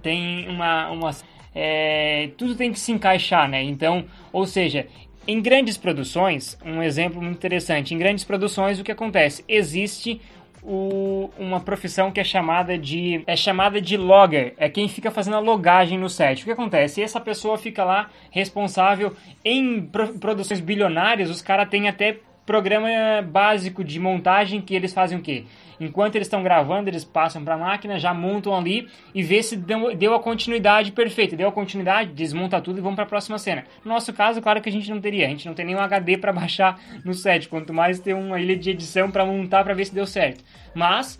tem 0.01 0.47
uma. 0.49 0.89
uma 0.89 1.11
é, 1.53 2.29
tudo 2.37 2.55
tem 2.55 2.71
que 2.71 2.79
se 2.79 2.91
encaixar, 2.91 3.49
né? 3.49 3.63
Então, 3.63 4.05
ou 4.31 4.45
seja, 4.45 4.87
em 5.27 5.41
grandes 5.41 5.77
produções, 5.77 6.57
um 6.63 6.81
exemplo 6.81 7.21
muito 7.21 7.37
interessante: 7.37 7.93
em 7.93 7.97
grandes 7.97 8.23
produções, 8.23 8.79
o 8.79 8.83
que 8.83 8.91
acontece? 8.91 9.43
Existe 9.47 10.21
o, 10.69 11.29
uma 11.39 11.61
profissão 11.61 12.11
que 12.11 12.19
é 12.19 12.25
chamada 12.25 12.77
de 12.77 13.23
é 13.25 13.37
chamada 13.37 13.79
de 13.79 13.95
logger, 13.95 14.53
é 14.57 14.67
quem 14.67 14.89
fica 14.89 15.09
fazendo 15.09 15.37
a 15.37 15.39
logagem 15.39 15.97
no 15.97 16.09
set. 16.09 16.41
O 16.41 16.45
que 16.45 16.51
acontece? 16.51 17.01
Essa 17.01 17.21
pessoa 17.21 17.57
fica 17.57 17.85
lá 17.85 18.09
responsável 18.29 19.15
em 19.45 19.89
produções 20.19 20.59
bilionárias, 20.59 21.29
os 21.29 21.41
caras 21.41 21.69
têm 21.69 21.87
até 21.87 22.19
programa 22.45 22.89
básico 23.21 23.81
de 23.81 23.97
montagem 23.97 24.59
que 24.59 24.75
eles 24.75 24.93
fazem 24.93 25.17
o 25.17 25.21
quê? 25.21 25.45
Enquanto 25.79 26.15
eles 26.15 26.27
estão 26.27 26.43
gravando, 26.43 26.89
eles 26.89 27.03
passam 27.03 27.43
para 27.43 27.55
a 27.55 27.57
máquina, 27.57 27.99
já 27.99 28.13
montam 28.13 28.55
ali 28.55 28.87
e 29.13 29.21
vê 29.21 29.43
se 29.43 29.55
deu, 29.55 29.95
deu, 29.95 30.13
a 30.15 30.19
continuidade 30.19 30.91
perfeita. 30.91 31.35
Deu 31.35 31.49
a 31.49 31.51
continuidade, 31.51 32.11
desmonta 32.11 32.59
tudo 32.59 32.79
e 32.79 32.81
vão 32.81 32.95
para 32.95 33.03
a 33.03 33.07
próxima 33.07 33.37
cena. 33.37 33.63
No 33.83 33.91
nosso 33.93 34.11
caso, 34.13 34.41
claro 34.41 34.61
que 34.61 34.69
a 34.69 34.71
gente 34.71 34.89
não 34.89 34.99
teria. 34.99 35.25
A 35.25 35.29
gente 35.29 35.45
não 35.45 35.53
tem 35.53 35.65
nenhum 35.65 35.79
HD 35.79 36.17
para 36.17 36.33
baixar 36.33 36.79
no 37.05 37.13
set, 37.13 37.47
quanto 37.47 37.73
mais 37.73 37.99
ter 37.99 38.13
uma 38.13 38.39
ilha 38.39 38.55
de 38.55 38.71
edição 38.71 39.11
para 39.11 39.25
montar 39.25 39.63
para 39.63 39.73
ver 39.73 39.85
se 39.85 39.93
deu 39.93 40.05
certo. 40.05 40.43
Mas 40.73 41.19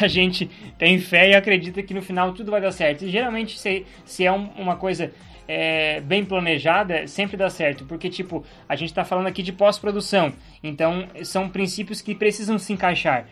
a 0.00 0.06
gente 0.06 0.48
tem 0.78 0.98
fé 0.98 1.30
e 1.30 1.34
acredita 1.34 1.82
que 1.82 1.92
no 1.92 2.02
final 2.02 2.32
tudo 2.32 2.50
vai 2.50 2.60
dar 2.60 2.72
certo. 2.72 3.04
E 3.04 3.10
geralmente, 3.10 3.58
se, 3.58 3.84
se 4.04 4.24
é 4.24 4.32
um, 4.32 4.48
uma 4.56 4.76
coisa 4.76 5.12
é, 5.46 6.00
bem 6.00 6.24
planejada, 6.24 7.06
sempre 7.06 7.36
dá 7.36 7.50
certo. 7.50 7.84
Porque, 7.84 8.08
tipo, 8.08 8.44
a 8.68 8.76
gente 8.76 8.90
está 8.90 9.04
falando 9.04 9.26
aqui 9.26 9.42
de 9.42 9.52
pós-produção. 9.52 10.32
Então, 10.62 11.06
são 11.24 11.48
princípios 11.48 12.00
que 12.00 12.14
precisam 12.14 12.58
se 12.58 12.72
encaixar 12.72 13.26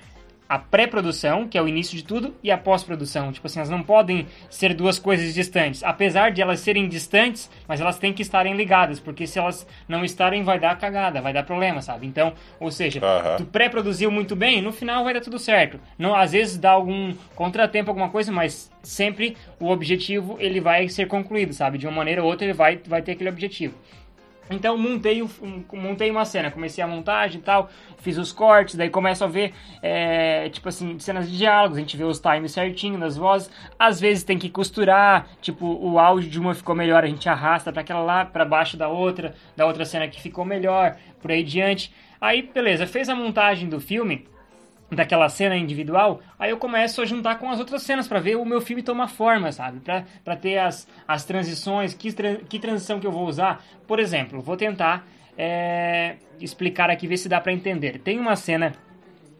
a 0.51 0.59
pré-produção, 0.59 1.47
que 1.47 1.57
é 1.57 1.63
o 1.63 1.69
início 1.69 1.97
de 1.97 2.03
tudo, 2.03 2.35
e 2.43 2.51
a 2.51 2.59
pós-produção. 2.59 3.31
Tipo 3.31 3.47
assim, 3.47 3.61
elas 3.61 3.71
não 3.71 3.85
podem 3.85 4.27
ser 4.51 4.75
duas 4.75 4.99
coisas 4.99 5.33
distantes. 5.33 5.85
Apesar 5.85 6.33
de 6.33 6.43
elas 6.43 6.59
serem 6.59 6.89
distantes, 6.89 7.49
mas 7.69 7.81
elas 7.81 8.01
têm 8.01 8.13
que 8.13 8.21
estarem 8.21 8.57
ligadas, 8.57 8.99
porque 8.99 9.29
se 9.29 9.39
elas 9.39 9.65
não 9.87 10.05
estarem, 10.05 10.43
vai 10.43 10.59
dar 10.59 10.77
cagada, 10.77 11.21
vai 11.21 11.33
dar 11.33 11.45
problema, 11.45 11.81
sabe? 11.81 12.05
Então, 12.05 12.33
ou 12.59 12.73
seja, 12.73 13.01
tu 13.37 13.45
pré-produziu 13.45 14.11
muito 14.11 14.35
bem, 14.35 14.61
no 14.61 14.73
final 14.73 15.05
vai 15.05 15.15
dar 15.15 15.21
tudo 15.21 15.39
certo. 15.39 15.79
Não, 15.97 16.17
às 16.17 16.33
vezes 16.33 16.59
dá 16.59 16.73
algum 16.73 17.15
contratempo, 17.37 17.89
alguma 17.89 18.09
coisa, 18.09 18.33
mas 18.33 18.73
sempre 18.83 19.37
o 19.61 19.69
objetivo 19.69 20.37
ele 20.41 20.61
vai 20.61 20.89
ser 20.89 21.07
concluído, 21.07 21.53
sabe? 21.53 21.79
De 21.79 21.87
uma 21.87 21.95
maneira 21.95 22.25
ou 22.25 22.29
outra 22.29 22.45
ele 22.45 22.55
vai, 22.55 22.77
vai 22.89 23.03
ter 23.03 23.13
aquele 23.13 23.31
objetivo. 23.31 23.77
Então 24.51 24.77
montei, 24.77 25.23
um, 25.23 25.29
montei 25.73 26.11
uma 26.11 26.25
cena, 26.25 26.51
comecei 26.51 26.83
a 26.83 26.87
montagem 26.87 27.41
e 27.41 27.43
tal, 27.43 27.71
fiz 27.99 28.19
os 28.19 28.33
cortes, 28.33 28.75
daí 28.75 28.91
começo 28.91 29.23
a 29.23 29.29
ver, 29.29 29.55
é, 29.81 30.49
tipo 30.49 30.69
assim, 30.69 30.99
cenas 30.99 31.31
de 31.31 31.39
diálogos, 31.39 31.79
a 31.79 31.81
gente 31.81 31.97
vê 31.97 32.03
os 32.03 32.19
times 32.19 32.51
certinho 32.51 32.99
das 32.99 33.17
vozes, 33.17 33.49
às 33.79 34.01
vezes 34.01 34.25
tem 34.25 34.39
que 34.39 34.51
costurar, 34.51 35.29
tipo, 35.41 35.67
o 35.67 36.01
áudio 36.01 36.29
de 36.29 36.41
uma 36.41 36.53
ficou 36.53 36.75
melhor, 36.75 37.05
a 37.05 37.07
gente 37.07 37.29
arrasta 37.29 37.73
para 37.73 37.83
aquela 37.83 38.01
lá, 38.01 38.25
para 38.25 38.45
baixo 38.45 38.77
da 38.77 38.89
outra, 38.89 39.35
da 39.57 39.67
outra 39.67 39.85
cena 39.85 40.09
que 40.09 40.21
ficou 40.21 40.45
melhor, 40.45 40.97
por 41.23 41.31
aí 41.31 41.45
diante. 41.45 41.93
Aí, 42.21 42.43
beleza, 42.43 42.89
fez 42.89 43.09
a 43.09 43.15
montagem 43.15 43.69
do 43.69 43.81
filme, 43.81 44.27
daquela 44.91 45.29
cena 45.29 45.57
individual, 45.57 46.21
aí 46.39 46.51
eu 46.51 46.57
começo 46.57 47.01
a 47.01 47.05
juntar 47.05 47.37
com 47.39 47.49
as 47.51 47.59
outras 47.59 47.83
cenas 47.83 48.09
para 48.09 48.19
ver 48.19 48.37
o 48.37 48.45
meu 48.45 48.61
filme 48.61 48.83
tomar 48.83 49.09
forma, 49.09 49.53
sabe? 49.53 49.81
Para 50.25 50.37
ter 50.37 50.59
as, 50.59 50.89
as 51.07 51.25
transições, 51.25 51.95
que, 51.95 52.13
que 52.49 52.59
transição 52.59 52.99
que 52.99 53.07
eu 53.07 53.13
vou 53.13 53.27
usar. 53.27 53.65
Por 53.87 54.01
exemplo, 54.01 54.41
vou 54.41 54.57
tentar 54.57 55.07
é, 55.39 56.17
explicar 56.41 56.91
aqui, 56.91 57.07
ver 57.07 57.17
se 57.17 57.29
dá 57.29 57.41
para 57.41 57.53
entender. 57.53 57.99
Tem 58.01 58.19
uma 58.19 58.35
cena 58.35 58.73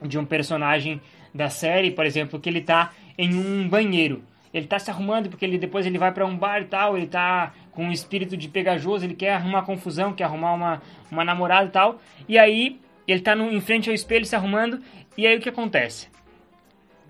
de 0.03 0.19
um 0.19 0.25
personagem 0.25 1.01
da 1.35 1.51
série, 1.51 1.91
por 1.91 2.07
exemplo, 2.07 2.39
que 2.39 2.49
ele 2.49 2.61
tá 2.61 2.93
em 3.19 3.35
um 3.35 3.69
banheiro. 3.69 4.23
Ele 4.53 4.67
tá 4.67 4.79
se 4.79 4.91
arrumando 4.91 5.29
porque 5.29 5.45
ele 5.45 5.59
depois 5.59 5.87
ele 5.87 5.99
vai 5.99 6.13
para 6.13 6.27
um 6.27 6.37
bar 6.37 6.61
e 6.61 6.65
tal, 6.65 6.97
ele 6.97 7.07
tá 7.07 7.53
com 7.71 7.85
um 7.85 7.93
espírito 7.93 8.37
de 8.37 8.49
pegajoso, 8.49 9.05
ele 9.05 9.15
quer 9.15 9.35
arrumar 9.35 9.63
confusão, 9.63 10.13
quer 10.13 10.25
arrumar 10.25 10.55
uma, 10.55 10.83
uma 11.11 11.25
namorada 11.25 11.67
e 11.67 11.71
tal. 11.71 12.01
E 12.29 12.39
aí 12.39 12.81
ele 13.07 13.21
tá 13.21 13.35
no, 13.35 13.51
em 13.51 13.61
frente 13.61 13.89
ao 13.89 13.95
espelho 13.95 14.25
se 14.25 14.35
arrumando 14.35 14.81
e 15.21 15.27
aí 15.27 15.37
o 15.37 15.41
que 15.41 15.49
acontece? 15.49 16.09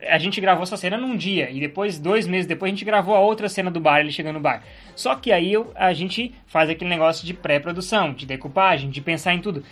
A 0.09 0.19
gente 0.19 0.41
gravou 0.41 0.63
essa 0.63 0.77
cena 0.77 0.97
num 0.97 1.17
dia 1.17 1.51
e 1.51 1.61
depois, 1.61 1.99
dois 1.99 2.27
meses 2.27 2.47
depois, 2.47 2.71
a 2.71 2.75
gente 2.75 2.85
gravou 2.85 3.15
a 3.15 3.21
outra 3.21 3.49
cena 3.49 3.71
do 3.71 3.81
bar, 3.81 4.01
ele 4.01 4.11
chegando 4.11 4.35
no 4.35 4.41
bar. 4.41 4.63
Só 4.97 5.15
que 5.15 5.31
aí 5.31 5.53
a 5.75 5.93
gente 5.93 6.35
faz 6.47 6.71
aquele 6.71 6.91
negócio 6.91 7.27
de 7.27 7.35
pré-produção, 7.35 8.13
de 8.13 8.27
decupagem, 8.27 8.91
de 8.91 9.01
pensar 9.01 9.35
em 9.35 9.41
tudo. 9.41 9.63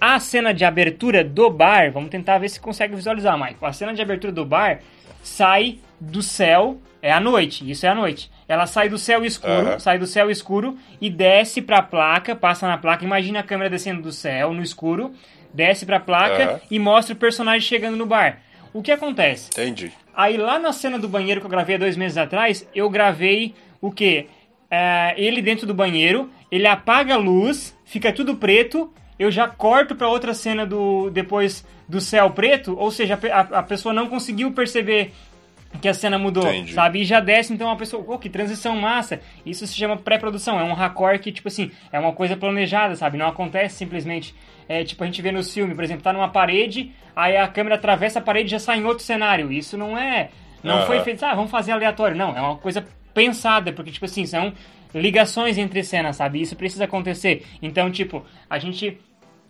A 0.00 0.18
cena 0.18 0.52
de 0.52 0.64
abertura 0.64 1.22
do 1.22 1.48
bar, 1.50 1.92
vamos 1.92 2.10
tentar 2.10 2.38
ver 2.38 2.48
se 2.48 2.58
consegue 2.58 2.96
visualizar, 2.96 3.38
Mike. 3.38 3.56
A 3.62 3.72
cena 3.72 3.94
de 3.94 4.02
abertura 4.02 4.32
do 4.32 4.44
bar 4.44 4.80
sai 5.22 5.78
do 6.00 6.22
céu, 6.22 6.80
é 7.02 7.12
a 7.12 7.20
noite, 7.20 7.70
isso 7.70 7.86
é 7.86 7.88
a 7.88 7.94
noite. 7.94 8.30
Ela 8.48 8.66
sai 8.66 8.88
do 8.88 8.98
céu 8.98 9.24
escuro, 9.24 9.72
uhum. 9.72 9.78
sai 9.78 9.98
do 9.98 10.06
céu 10.06 10.30
escuro 10.30 10.76
e 11.00 11.08
desce 11.08 11.62
pra 11.62 11.82
placa, 11.82 12.34
passa 12.34 12.66
na 12.66 12.78
placa. 12.78 13.04
Imagina 13.04 13.40
a 13.40 13.42
câmera 13.42 13.70
descendo 13.70 14.02
do 14.02 14.10
céu 14.10 14.52
no 14.52 14.62
escuro 14.62 15.12
desce 15.56 15.86
pra 15.86 15.98
placa 15.98 16.52
uhum. 16.52 16.60
e 16.70 16.78
mostra 16.78 17.14
o 17.14 17.18
personagem 17.18 17.66
chegando 17.66 17.96
no 17.96 18.06
bar. 18.06 18.40
O 18.72 18.82
que 18.82 18.92
acontece? 18.92 19.48
Entendi. 19.52 19.90
Aí 20.14 20.36
lá 20.36 20.58
na 20.58 20.72
cena 20.72 20.98
do 20.98 21.08
banheiro 21.08 21.40
que 21.40 21.46
eu 21.46 21.50
gravei 21.50 21.76
há 21.76 21.78
dois 21.78 21.96
meses 21.96 22.18
atrás, 22.18 22.68
eu 22.74 22.88
gravei 22.90 23.54
o 23.80 23.90
quê? 23.90 24.26
É, 24.70 25.14
ele 25.16 25.40
dentro 25.40 25.66
do 25.66 25.72
banheiro, 25.72 26.30
ele 26.50 26.66
apaga 26.66 27.14
a 27.14 27.18
luz, 27.18 27.76
fica 27.84 28.12
tudo 28.12 28.36
preto, 28.36 28.92
eu 29.18 29.30
já 29.30 29.48
corto 29.48 29.94
para 29.94 30.08
outra 30.08 30.34
cena 30.34 30.66
do 30.66 31.08
depois 31.10 31.64
do 31.88 32.00
céu 32.00 32.30
preto, 32.30 32.76
ou 32.78 32.90
seja, 32.90 33.18
a, 33.32 33.40
a 33.58 33.62
pessoa 33.62 33.94
não 33.94 34.08
conseguiu 34.08 34.52
perceber 34.52 35.12
que 35.80 35.88
a 35.88 35.94
cena 35.94 36.18
mudou, 36.18 36.46
Entendi. 36.46 36.72
sabe? 36.72 37.00
E 37.00 37.04
já 37.04 37.20
desce, 37.20 37.52
então 37.52 37.70
a 37.70 37.76
pessoa, 37.76 38.04
oh, 38.06 38.18
que 38.18 38.28
transição 38.28 38.76
massa. 38.76 39.20
Isso 39.44 39.66
se 39.66 39.74
chama 39.74 39.96
pré-produção, 39.96 40.58
é 40.58 40.64
um 40.64 40.72
raccord 40.72 41.18
que, 41.20 41.32
tipo 41.32 41.48
assim, 41.48 41.70
é 41.92 41.98
uma 41.98 42.12
coisa 42.12 42.36
planejada, 42.36 42.94
sabe? 42.96 43.18
Não 43.18 43.28
acontece 43.28 43.76
simplesmente, 43.76 44.34
é, 44.68 44.84
tipo, 44.84 45.02
a 45.02 45.06
gente 45.06 45.20
vê 45.22 45.32
no 45.32 45.42
filme, 45.42 45.74
por 45.74 45.84
exemplo, 45.84 46.02
tá 46.02 46.12
numa 46.12 46.28
parede, 46.28 46.92
aí 47.14 47.36
a 47.36 47.48
câmera 47.48 47.76
atravessa 47.76 48.18
a 48.18 48.22
parede 48.22 48.48
e 48.48 48.50
já 48.52 48.58
sai 48.58 48.78
em 48.78 48.84
outro 48.84 49.04
cenário. 49.04 49.52
Isso 49.52 49.76
não 49.76 49.96
é, 49.96 50.30
não 50.62 50.80
uhum. 50.80 50.86
foi 50.86 51.00
feito, 51.00 51.24
ah, 51.24 51.34
vamos 51.34 51.50
fazer 51.50 51.72
aleatório. 51.72 52.16
Não, 52.16 52.36
é 52.36 52.40
uma 52.40 52.56
coisa 52.56 52.84
pensada, 53.14 53.72
porque, 53.72 53.90
tipo 53.90 54.04
assim, 54.04 54.26
são 54.26 54.52
ligações 54.94 55.58
entre 55.58 55.82
cenas, 55.82 56.16
sabe? 56.16 56.40
Isso 56.40 56.56
precisa 56.56 56.84
acontecer. 56.84 57.44
Então, 57.62 57.90
tipo, 57.90 58.24
a 58.48 58.58
gente 58.58 58.98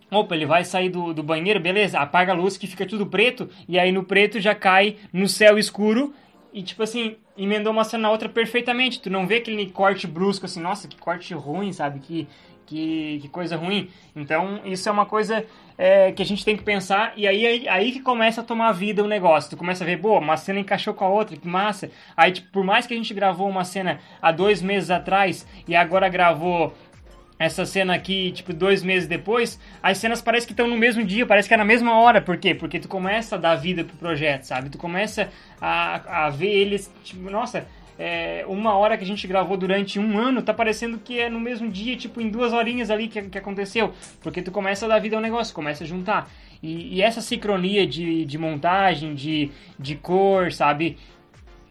Opa, 0.09 0.35
ele 0.35 0.45
vai 0.45 0.63
sair 0.63 0.89
do, 0.89 1.13
do 1.13 1.21
banheiro, 1.21 1.59
beleza, 1.59 1.99
apaga 1.99 2.31
a 2.31 2.35
luz 2.35 2.57
que 2.57 2.65
fica 2.65 2.85
tudo 2.85 3.05
preto, 3.05 3.49
e 3.67 3.77
aí 3.77 3.91
no 3.91 4.03
preto 4.03 4.39
já 4.39 4.55
cai 4.55 4.95
no 5.11 5.27
céu 5.27 5.57
escuro, 5.57 6.13
e 6.53 6.63
tipo 6.63 6.81
assim, 6.81 7.17
emendou 7.37 7.71
uma 7.71 7.83
cena 7.83 8.03
na 8.03 8.11
outra 8.11 8.27
perfeitamente. 8.27 9.01
Tu 9.01 9.09
não 9.09 9.27
vê 9.27 9.35
aquele 9.35 9.69
corte 9.69 10.07
brusco 10.07 10.45
assim, 10.45 10.59
nossa, 10.59 10.87
que 10.87 10.97
corte 10.97 11.33
ruim, 11.33 11.71
sabe? 11.71 11.99
Que, 11.99 12.27
que, 12.65 13.19
que 13.21 13.29
coisa 13.29 13.55
ruim. 13.55 13.89
Então, 14.15 14.61
isso 14.65 14.89
é 14.89 14.91
uma 14.91 15.05
coisa 15.05 15.45
é, 15.77 16.11
que 16.11 16.21
a 16.21 16.25
gente 16.25 16.43
tem 16.43 16.57
que 16.57 16.63
pensar, 16.63 17.13
e 17.15 17.27
aí, 17.27 17.45
aí, 17.45 17.67
aí 17.67 17.91
que 17.91 17.99
começa 17.99 18.41
a 18.41 18.43
tomar 18.43 18.71
vida 18.71 19.03
o 19.03 19.07
negócio. 19.07 19.51
Tu 19.51 19.57
começa 19.57 19.83
a 19.83 19.87
ver, 19.87 20.01
pô, 20.01 20.17
uma 20.17 20.35
cena 20.35 20.59
encaixou 20.59 20.93
com 20.93 21.05
a 21.05 21.09
outra, 21.09 21.37
que 21.37 21.47
massa. 21.47 21.91
Aí, 22.15 22.31
tipo, 22.31 22.51
por 22.51 22.63
mais 22.63 22.87
que 22.87 22.93
a 22.93 22.97
gente 22.97 23.13
gravou 23.13 23.47
uma 23.47 23.63
cena 23.63 23.99
há 24.21 24.31
dois 24.31 24.61
meses 24.61 24.89
atrás 24.89 25.45
e 25.67 25.75
agora 25.75 26.09
gravou 26.09 26.73
essa 27.39 27.65
cena 27.65 27.93
aqui, 27.93 28.31
tipo, 28.31 28.51
dois 28.51 28.83
meses 28.83 29.07
depois, 29.07 29.59
as 29.81 29.97
cenas 29.97 30.21
parecem 30.21 30.47
que 30.47 30.53
estão 30.53 30.67
no 30.67 30.77
mesmo 30.77 31.03
dia, 31.03 31.25
parece 31.25 31.47
que 31.47 31.53
é 31.53 31.57
na 31.57 31.65
mesma 31.65 31.99
hora. 31.99 32.21
Por 32.21 32.37
quê? 32.37 32.55
Porque 32.55 32.79
tu 32.79 32.87
começa 32.87 33.35
a 33.35 33.37
dar 33.37 33.55
vida 33.55 33.83
pro 33.83 33.95
projeto, 33.97 34.43
sabe? 34.43 34.69
Tu 34.69 34.77
começa 34.77 35.29
a, 35.61 36.25
a 36.25 36.29
ver 36.29 36.49
eles, 36.49 36.91
tipo, 37.03 37.29
nossa, 37.29 37.67
é, 37.99 38.43
uma 38.47 38.75
hora 38.75 38.97
que 38.97 39.03
a 39.03 39.07
gente 39.07 39.27
gravou 39.27 39.55
durante 39.55 39.99
um 39.99 40.17
ano, 40.17 40.41
tá 40.41 40.53
parecendo 40.53 40.97
que 40.97 41.19
é 41.19 41.29
no 41.29 41.39
mesmo 41.39 41.69
dia, 41.69 41.95
tipo, 41.95 42.21
em 42.21 42.29
duas 42.29 42.53
horinhas 42.53 42.89
ali 42.89 43.07
que, 43.07 43.21
que 43.23 43.37
aconteceu. 43.37 43.93
Porque 44.21 44.41
tu 44.41 44.51
começa 44.51 44.85
a 44.85 44.89
dar 44.89 44.99
vida 44.99 45.15
ao 45.15 45.21
negócio, 45.21 45.53
começa 45.53 45.83
a 45.83 45.87
juntar. 45.87 46.29
E, 46.61 46.95
e 46.97 47.01
essa 47.01 47.21
sincronia 47.21 47.85
de, 47.85 48.25
de 48.25 48.37
montagem, 48.37 49.13
de, 49.13 49.51
de 49.77 49.95
cor, 49.95 50.51
sabe? 50.51 50.97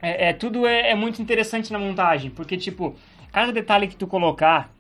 É, 0.01 0.29
é 0.29 0.33
tudo 0.33 0.67
é, 0.67 0.91
é 0.91 0.95
muito 0.95 1.21
interessante 1.21 1.73
na 1.73 1.79
montagem, 1.79 2.31
porque, 2.31 2.57
tipo, 2.57 2.95
cada 3.33 3.53
detalhe 3.53 3.89
que 3.89 3.97
tu 3.97 4.07
colocar 4.07 4.76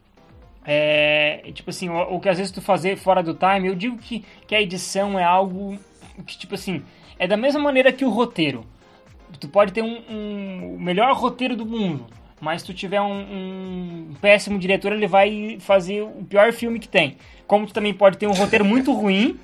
é, 0.67 1.53
tipo 1.55 1.71
assim, 1.71 1.89
o, 1.89 2.17
o, 2.17 2.21
que 2.21 2.29
às 2.29 2.39
vezes 2.39 2.51
tu 2.51 2.61
fazer 2.61 2.97
fora 2.97 3.23
do 3.23 3.35
time, 3.35 3.69
eu 3.69 3.75
digo 3.77 3.97
que, 3.97 4.25
que 4.47 4.55
a 4.55 4.61
edição 4.61 5.17
é 5.17 5.23
algo 5.23 5.79
que, 6.27 6.37
tipo 6.37 6.57
assim, 6.57 6.83
é 7.19 7.27
da 7.27 7.37
mesma 7.37 7.61
maneira 7.61 7.93
que 7.93 8.05
o 8.05 8.11
roteiro. 8.11 8.67
Tu 9.39 9.49
pode 9.49 9.73
ter 9.73 9.83
um, 9.83 10.03
um 10.11 10.75
o 10.75 10.81
melhor 10.81 11.15
roteiro 11.15 11.57
do 11.57 11.65
mundo, 11.65 12.07
mas 12.41 12.63
se 12.63 12.67
tu 12.67 12.75
tiver 12.75 13.01
um, 13.01 13.21
um, 13.21 14.15
péssimo 14.21 14.59
diretor, 14.59 14.93
ele 14.93 15.07
vai 15.07 15.59
fazer 15.61 16.03
o 16.03 16.25
pior 16.25 16.53
filme 16.53 16.81
que 16.81 16.89
tem. 16.89 17.17
Como 17.47 17.67
tu 17.67 17.73
também 17.73 17.95
pode 17.95 18.19
ter 18.19 18.27
um 18.27 18.33
roteiro 18.33 18.65
muito 18.65 18.93
ruim, 18.93 19.39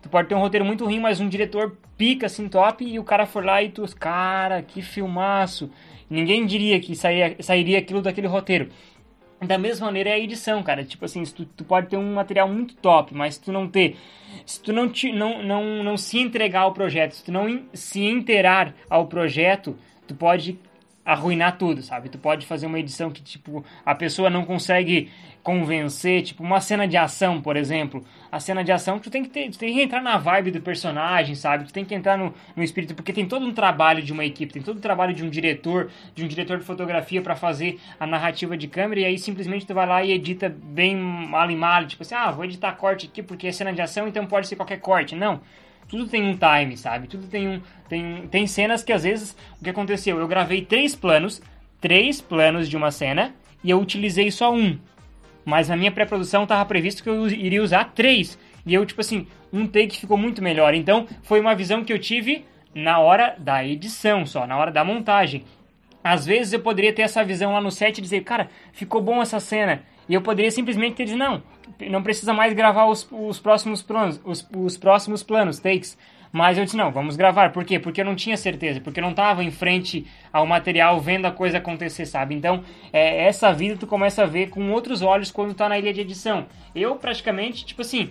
tu 0.00 0.08
pode 0.08 0.28
ter 0.28 0.34
um 0.34 0.40
roteiro 0.40 0.64
muito 0.64 0.84
ruim, 0.84 1.00
mas 1.00 1.20
um 1.20 1.28
diretor 1.28 1.76
pica 1.98 2.26
assim 2.26 2.48
top 2.48 2.84
e 2.84 2.98
o 2.98 3.04
cara 3.04 3.26
for 3.26 3.44
lá 3.44 3.62
e 3.62 3.68
tu, 3.68 3.84
cara, 3.98 4.62
que 4.62 4.80
filmaço. 4.80 5.70
Ninguém 6.08 6.44
diria 6.44 6.78
que 6.78 6.94
sairia, 6.94 7.36
sairia 7.40 7.78
aquilo 7.78 8.02
daquele 8.02 8.26
roteiro. 8.26 8.68
Da 9.46 9.58
mesma 9.58 9.86
maneira 9.86 10.10
é 10.10 10.14
a 10.14 10.18
edição, 10.18 10.62
cara. 10.62 10.84
Tipo 10.84 11.04
assim, 11.04 11.24
tu, 11.24 11.44
tu, 11.44 11.64
pode 11.64 11.88
ter 11.88 11.96
um 11.96 12.14
material 12.14 12.48
muito 12.48 12.74
top, 12.76 13.14
mas 13.14 13.34
se 13.34 13.40
tu 13.42 13.52
não 13.52 13.68
ter. 13.68 13.96
Se 14.46 14.60
tu 14.60 14.72
não, 14.72 14.88
te, 14.88 15.12
não, 15.12 15.42
não, 15.42 15.82
não 15.82 15.96
se 15.96 16.18
entregar 16.18 16.60
ao 16.60 16.72
projeto, 16.72 17.12
se 17.12 17.24
tu 17.24 17.32
não 17.32 17.48
in, 17.48 17.66
se 17.74 18.04
inteirar 18.04 18.74
ao 18.88 19.06
projeto, 19.06 19.76
tu 20.06 20.14
pode 20.14 20.58
arruinar 21.04 21.58
tudo, 21.58 21.82
sabe? 21.82 22.08
Tu 22.08 22.18
pode 22.18 22.46
fazer 22.46 22.66
uma 22.66 22.78
edição 22.78 23.10
que, 23.10 23.22
tipo, 23.22 23.64
a 23.84 23.94
pessoa 23.94 24.30
não 24.30 24.44
consegue 24.44 25.10
convencer, 25.42 26.22
tipo, 26.22 26.42
uma 26.44 26.60
cena 26.60 26.86
de 26.86 26.96
ação, 26.96 27.42
por 27.42 27.56
exemplo. 27.56 28.04
A 28.30 28.38
cena 28.38 28.62
de 28.62 28.70
ação, 28.70 29.00
tu 29.00 29.10
tem 29.10 29.24
que, 29.24 29.28
ter, 29.28 29.50
tu 29.50 29.58
tem 29.58 29.74
que 29.74 29.82
entrar 29.82 30.00
na 30.00 30.16
vibe 30.16 30.52
do 30.52 30.60
personagem, 30.60 31.34
sabe? 31.34 31.64
Tu 31.64 31.72
tem 31.72 31.84
que 31.84 31.94
entrar 31.94 32.16
no, 32.16 32.32
no 32.54 32.62
espírito, 32.62 32.94
porque 32.94 33.12
tem 33.12 33.26
todo 33.26 33.44
um 33.44 33.52
trabalho 33.52 34.00
de 34.00 34.12
uma 34.12 34.24
equipe, 34.24 34.52
tem 34.52 34.62
todo 34.62 34.76
um 34.76 34.80
trabalho 34.80 35.12
de 35.12 35.24
um 35.24 35.28
diretor, 35.28 35.90
de 36.14 36.24
um 36.24 36.28
diretor 36.28 36.58
de 36.58 36.64
fotografia 36.64 37.20
para 37.20 37.34
fazer 37.34 37.80
a 37.98 38.06
narrativa 38.06 38.56
de 38.56 38.68
câmera, 38.68 39.00
e 39.00 39.04
aí 39.04 39.18
simplesmente 39.18 39.66
tu 39.66 39.74
vai 39.74 39.86
lá 39.86 40.04
e 40.04 40.12
edita 40.12 40.48
bem 40.48 40.96
mal 40.96 41.50
e 41.50 41.56
mal, 41.56 41.84
tipo 41.86 42.02
assim, 42.02 42.14
ah, 42.14 42.30
vou 42.30 42.44
editar 42.44 42.72
corte 42.72 43.06
aqui 43.06 43.22
porque 43.22 43.48
é 43.48 43.52
cena 43.52 43.72
de 43.72 43.82
ação, 43.82 44.06
então 44.06 44.24
pode 44.24 44.46
ser 44.46 44.54
qualquer 44.54 44.78
corte. 44.78 45.16
Não 45.16 45.40
tudo 45.88 46.06
tem 46.06 46.22
um 46.22 46.36
time, 46.36 46.76
sabe? 46.76 47.06
Tudo 47.06 47.26
tem 47.26 47.48
um. 47.48 47.60
Tem, 47.88 48.26
tem 48.28 48.46
cenas 48.46 48.82
que 48.82 48.92
às 48.92 49.02
vezes. 49.02 49.36
O 49.60 49.64
que 49.64 49.70
aconteceu? 49.70 50.18
Eu 50.18 50.28
gravei 50.28 50.64
três 50.64 50.94
planos, 50.94 51.42
três 51.80 52.20
planos 52.20 52.68
de 52.68 52.76
uma 52.76 52.90
cena, 52.90 53.34
e 53.62 53.70
eu 53.70 53.80
utilizei 53.80 54.30
só 54.30 54.52
um. 54.52 54.78
Mas 55.44 55.68
na 55.68 55.76
minha 55.76 55.90
pré-produção 55.90 56.44
estava 56.44 56.64
previsto 56.64 57.02
que 57.02 57.08
eu 57.08 57.28
iria 57.28 57.62
usar 57.62 57.92
três. 57.92 58.38
E 58.64 58.72
eu, 58.72 58.86
tipo 58.86 59.00
assim, 59.00 59.26
um 59.52 59.66
take 59.66 59.98
ficou 59.98 60.16
muito 60.16 60.42
melhor. 60.42 60.74
Então, 60.74 61.06
foi 61.22 61.40
uma 61.40 61.54
visão 61.54 61.84
que 61.84 61.92
eu 61.92 61.98
tive 61.98 62.44
na 62.74 62.98
hora 62.98 63.34
da 63.38 63.64
edição 63.64 64.24
só, 64.24 64.46
na 64.46 64.56
hora 64.56 64.70
da 64.70 64.84
montagem. 64.84 65.44
Às 66.02 66.26
vezes 66.26 66.52
eu 66.52 66.60
poderia 66.60 66.92
ter 66.92 67.02
essa 67.02 67.22
visão 67.22 67.52
lá 67.52 67.60
no 67.60 67.70
set 67.70 67.98
e 67.98 68.02
dizer, 68.02 68.22
cara, 68.22 68.48
ficou 68.72 69.00
bom 69.00 69.20
essa 69.20 69.38
cena. 69.38 69.82
E 70.08 70.14
eu 70.14 70.22
poderia 70.22 70.50
simplesmente 70.50 70.96
ter 70.96 71.04
dito, 71.04 71.18
não, 71.18 71.42
não 71.90 72.02
precisa 72.02 72.32
mais 72.32 72.52
gravar 72.52 72.86
os, 72.86 73.06
os 73.10 73.38
próximos 73.38 73.82
planos, 73.82 74.20
os, 74.24 74.46
os 74.56 74.76
próximos 74.76 75.22
planos, 75.22 75.58
takes. 75.58 75.96
Mas 76.32 76.56
eu 76.56 76.64
disse, 76.64 76.76
não, 76.76 76.90
vamos 76.90 77.14
gravar. 77.14 77.52
Por 77.52 77.62
quê? 77.62 77.78
Porque 77.78 78.00
eu 78.00 78.04
não 78.06 78.16
tinha 78.16 78.38
certeza, 78.38 78.80
porque 78.80 79.00
eu 79.00 79.02
não 79.02 79.10
estava 79.10 79.44
em 79.44 79.50
frente 79.50 80.06
ao 80.32 80.46
material 80.46 80.98
vendo 80.98 81.26
a 81.26 81.30
coisa 81.30 81.58
acontecer, 81.58 82.06
sabe? 82.06 82.34
Então, 82.34 82.64
é, 82.90 83.26
essa 83.26 83.52
vida 83.52 83.76
tu 83.76 83.86
começa 83.86 84.22
a 84.22 84.26
ver 84.26 84.48
com 84.48 84.72
outros 84.72 85.02
olhos 85.02 85.30
quando 85.30 85.52
tá 85.52 85.68
na 85.68 85.78
ilha 85.78 85.92
de 85.92 86.00
edição. 86.00 86.46
Eu 86.74 86.96
praticamente, 86.96 87.66
tipo 87.66 87.82
assim, 87.82 88.10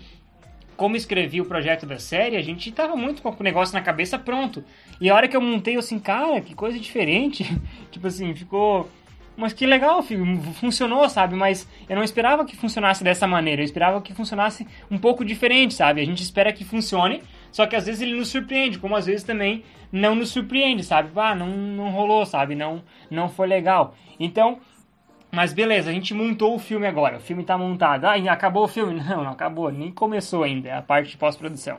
como 0.77 0.95
escrevi 0.95 1.41
o 1.41 1.45
projeto 1.45 1.87
da 1.87 1.97
série, 1.97 2.37
a 2.37 2.41
gente 2.43 2.71
tava 2.71 2.95
muito 2.95 3.23
com 3.23 3.29
o 3.29 3.43
negócio 3.43 3.73
na 3.73 3.81
cabeça 3.81 4.19
pronto. 4.19 4.63
E 4.99 5.09
a 5.09 5.15
hora 5.15 5.27
que 5.27 5.35
eu 5.35 5.41
montei, 5.41 5.75
eu 5.75 5.79
assim, 5.79 5.97
cara, 5.97 6.41
que 6.41 6.53
coisa 6.53 6.79
diferente. 6.79 7.43
tipo 7.89 8.05
assim, 8.05 8.35
ficou 8.35 8.87
mas 9.41 9.53
que 9.53 9.65
legal, 9.65 10.03
filho, 10.03 10.23
funcionou, 10.53 11.09
sabe? 11.09 11.35
Mas 11.35 11.67
eu 11.89 11.95
não 11.95 12.03
esperava 12.03 12.45
que 12.45 12.55
funcionasse 12.55 13.03
dessa 13.03 13.25
maneira, 13.25 13.61
eu 13.61 13.65
esperava 13.65 13.99
que 13.99 14.13
funcionasse 14.13 14.67
um 14.89 14.99
pouco 14.99 15.25
diferente, 15.25 15.73
sabe? 15.73 15.99
A 15.99 16.05
gente 16.05 16.21
espera 16.21 16.53
que 16.53 16.63
funcione, 16.63 17.23
só 17.51 17.65
que 17.65 17.75
às 17.75 17.87
vezes 17.87 18.01
ele 18.01 18.15
nos 18.15 18.27
surpreende, 18.27 18.77
como 18.77 18.95
às 18.95 19.07
vezes 19.07 19.23
também 19.23 19.63
não 19.91 20.13
nos 20.13 20.29
surpreende, 20.29 20.83
sabe? 20.83 21.09
Ah, 21.15 21.33
não, 21.33 21.47
não 21.47 21.89
rolou, 21.89 22.23
sabe? 22.23 22.53
Não, 22.53 22.83
não 23.09 23.29
foi 23.29 23.47
legal. 23.47 23.95
Então, 24.19 24.59
mas 25.31 25.53
beleza, 25.53 25.89
a 25.89 25.93
gente 25.93 26.13
montou 26.13 26.53
o 26.53 26.59
filme 26.59 26.85
agora, 26.85 27.17
o 27.17 27.19
filme 27.19 27.43
tá 27.43 27.57
montado. 27.57 28.05
Ah, 28.05 28.13
acabou 28.31 28.65
o 28.65 28.67
filme? 28.67 29.01
Não, 29.01 29.23
não 29.23 29.31
acabou, 29.31 29.71
nem 29.71 29.91
começou 29.91 30.43
ainda, 30.43 30.69
é 30.69 30.73
a 30.75 30.83
parte 30.83 31.09
de 31.09 31.17
pós-produção. 31.17 31.77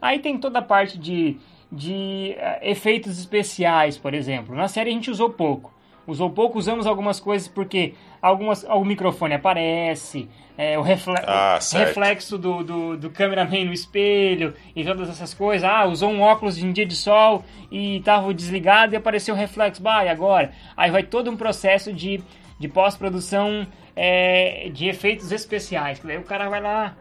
Aí 0.00 0.20
tem 0.20 0.38
toda 0.38 0.60
a 0.60 0.62
parte 0.62 0.96
de, 0.96 1.36
de 1.70 2.36
uh, 2.38 2.58
efeitos 2.62 3.18
especiais, 3.18 3.98
por 3.98 4.14
exemplo. 4.14 4.54
Na 4.54 4.68
série 4.68 4.90
a 4.90 4.92
gente 4.92 5.10
usou 5.10 5.30
pouco 5.30 5.72
usou 6.06 6.30
pouco, 6.30 6.58
usamos 6.58 6.86
algumas 6.86 7.20
coisas 7.20 7.48
porque 7.48 7.94
algumas, 8.20 8.64
o 8.64 8.84
microfone 8.84 9.34
aparece, 9.34 10.28
é, 10.56 10.78
o, 10.78 10.82
refle 10.82 11.14
ah, 11.18 11.58
reflexo 11.72 12.36
do, 12.36 12.62
do, 12.62 12.96
do 12.96 13.10
cameraman 13.10 13.64
no 13.64 13.72
espelho 13.72 14.54
e 14.76 14.84
todas 14.84 15.08
essas 15.08 15.32
coisas. 15.32 15.68
Ah, 15.68 15.86
usou 15.86 16.10
um 16.10 16.20
óculos 16.20 16.58
em 16.58 16.72
dia 16.72 16.86
de 16.86 16.96
sol 16.96 17.44
e 17.70 17.98
estava 17.98 18.32
desligado 18.34 18.94
e 18.94 18.96
apareceu 18.96 19.34
o 19.34 19.38
reflexo. 19.38 19.82
Bah, 19.82 20.04
e 20.04 20.08
agora? 20.08 20.52
Aí 20.76 20.90
vai 20.90 21.02
todo 21.02 21.30
um 21.30 21.36
processo 21.36 21.92
de, 21.92 22.22
de 22.58 22.68
pós-produção 22.68 23.66
é, 23.96 24.70
de 24.72 24.88
efeitos 24.88 25.32
especiais. 25.32 26.00
Daí 26.00 26.18
o 26.18 26.22
cara 26.22 26.48
vai 26.48 26.60
lá, 26.60 26.96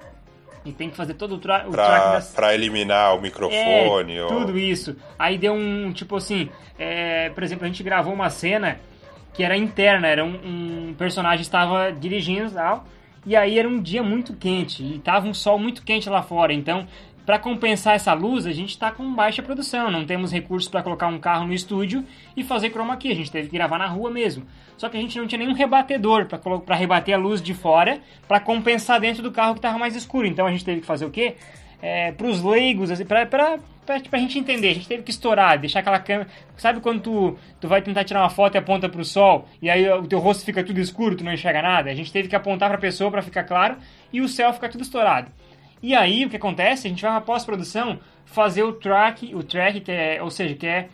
e 0.64 0.72
tem 0.72 0.90
que 0.90 0.96
fazer 0.96 1.16
todo 1.16 1.36
o, 1.36 1.38
tra 1.40 1.66
o 1.68 1.72
pra, 1.72 1.86
track 1.86 2.12
das... 2.12 2.34
Pra 2.34 2.54
eliminar 2.54 3.16
o 3.16 3.22
microfone. 3.22 4.18
É, 4.18 4.24
ou... 4.24 4.28
Tudo 4.28 4.58
isso. 4.58 4.96
Aí 5.18 5.38
deu 5.38 5.54
um, 5.54 5.92
tipo 5.92 6.16
assim, 6.16 6.50
é, 6.78 7.30
por 7.30 7.44
exemplo, 7.44 7.66
a 7.66 7.68
gente 7.68 7.82
gravou 7.82 8.14
uma 8.14 8.30
cena 8.30 8.80
que 9.34 9.44
era 9.44 9.56
interna, 9.56 10.08
era 10.08 10.24
um, 10.24 10.90
um 10.90 10.94
personagem 10.94 11.42
estava 11.42 11.92
dirigindo 11.92 12.48
e 12.50 12.54
tal, 12.54 12.86
e 13.26 13.36
aí 13.36 13.60
era 13.60 13.68
um 13.68 13.82
dia 13.82 14.02
muito 14.02 14.36
quente, 14.36 14.84
e 14.84 15.00
tava 15.00 15.28
um 15.28 15.34
sol 15.34 15.60
muito 15.60 15.84
quente 15.84 16.10
lá 16.10 16.22
fora, 16.22 16.54
então 16.54 16.88
para 17.26 17.38
compensar 17.38 17.96
essa 17.96 18.14
luz, 18.14 18.46
a 18.46 18.52
gente 18.52 18.72
está 18.72 18.92
com 18.92 19.14
baixa 19.14 19.44
produção, 19.44 19.92
não 19.92 20.06
temos 20.06 20.32
recursos 20.32 20.70
para 20.70 20.82
colocar 20.82 21.08
um 21.08 21.20
carro 21.20 21.46
no 21.46 21.54
estúdio 21.54 22.04
e 22.36 22.44
fazer 22.44 22.72
chroma 22.72 22.98
key, 22.98 23.12
a 23.12 23.16
gente 23.16 23.32
teve 23.32 23.48
que 23.48 23.56
gravar 23.56 23.78
na 23.78 23.88
rua 23.88 24.10
mesmo. 24.10 24.46
Só 24.76 24.90
que 24.90 24.98
a 24.98 25.00
gente 25.00 25.18
não 25.20 25.28
tinha 25.28 25.40
nenhum 25.40 25.54
rebatedor 25.54 26.26
para 26.26 26.76
rebater 26.76 27.14
a 27.14 27.18
luz 27.18 27.42
de 27.42 27.54
fora, 27.54 28.02
para 28.28 28.40
compensar 28.40 29.00
dentro 29.00 29.22
do 29.22 29.32
carro 29.32 29.54
que 29.54 29.60
estava 29.60 29.78
mais 29.78 29.96
escuro. 29.96 30.28
Então 30.28 30.48
a 30.48 30.52
gente 30.52 30.66
teve 30.66 30.82
que 30.82 30.88
fazer 30.88 31.06
o 31.06 31.12
quê? 31.12 31.36
É, 31.82 32.12
para 32.12 32.28
os 32.28 32.44
leigos, 32.44 32.92
assim, 32.92 33.06
para 33.06 33.26
pra, 33.86 34.00
pra 34.00 34.20
gente 34.20 34.38
entender. 34.38 34.70
A 34.70 34.74
gente 34.74 34.88
teve 34.88 35.04
que 35.04 35.12
estourar, 35.12 35.60
deixar 35.60 35.80
aquela 35.80 36.00
câmera. 36.00 36.30
Sabe 36.58 36.80
quando 36.80 37.02
tu, 37.02 37.38
tu 37.60 37.68
vai 37.68 37.82
tentar 37.82 38.04
tirar 38.04 38.22
uma 38.22 38.30
foto 38.30 38.56
e 38.56 38.58
aponta 38.58 38.88
pro 38.88 39.04
sol 39.04 39.48
e 39.62 39.70
aí 39.70 39.90
o 39.90 40.08
teu 40.08 40.20
rosto 40.20 40.46
fica 40.46 40.64
tudo 40.64 40.80
escuro, 40.80 41.16
tu 41.16 41.24
não 41.24 41.34
enxerga 41.34 41.62
nada? 41.62 41.90
A 41.90 41.96
gente 41.96 42.12
teve 42.12 42.28
que 42.28 42.36
apontar 42.36 42.70
pra 42.70 42.78
pessoa 42.78 43.10
para 43.12 43.22
ficar 43.22 43.44
claro 43.44 43.78
e 44.14 44.22
o 44.22 44.28
céu 44.28 44.54
fica 44.54 44.70
tudo 44.70 44.82
estourado. 44.82 45.32
E 45.82 45.96
aí 45.96 46.26
o 46.26 46.30
que 46.30 46.38
acontece? 46.38 46.88
A 46.88 46.90
gente 46.90 47.02
vai 47.02 47.12
na 47.12 47.22
pós-produção 47.22 48.00
fazer 48.26 48.64
o 48.64 48.74
track, 48.74 49.34
o 49.34 49.44
track, 49.44 49.82
que 49.82 49.92
é, 49.92 50.22
ou 50.22 50.30
seja, 50.30 50.56
que 50.56 50.68
é 50.68 50.90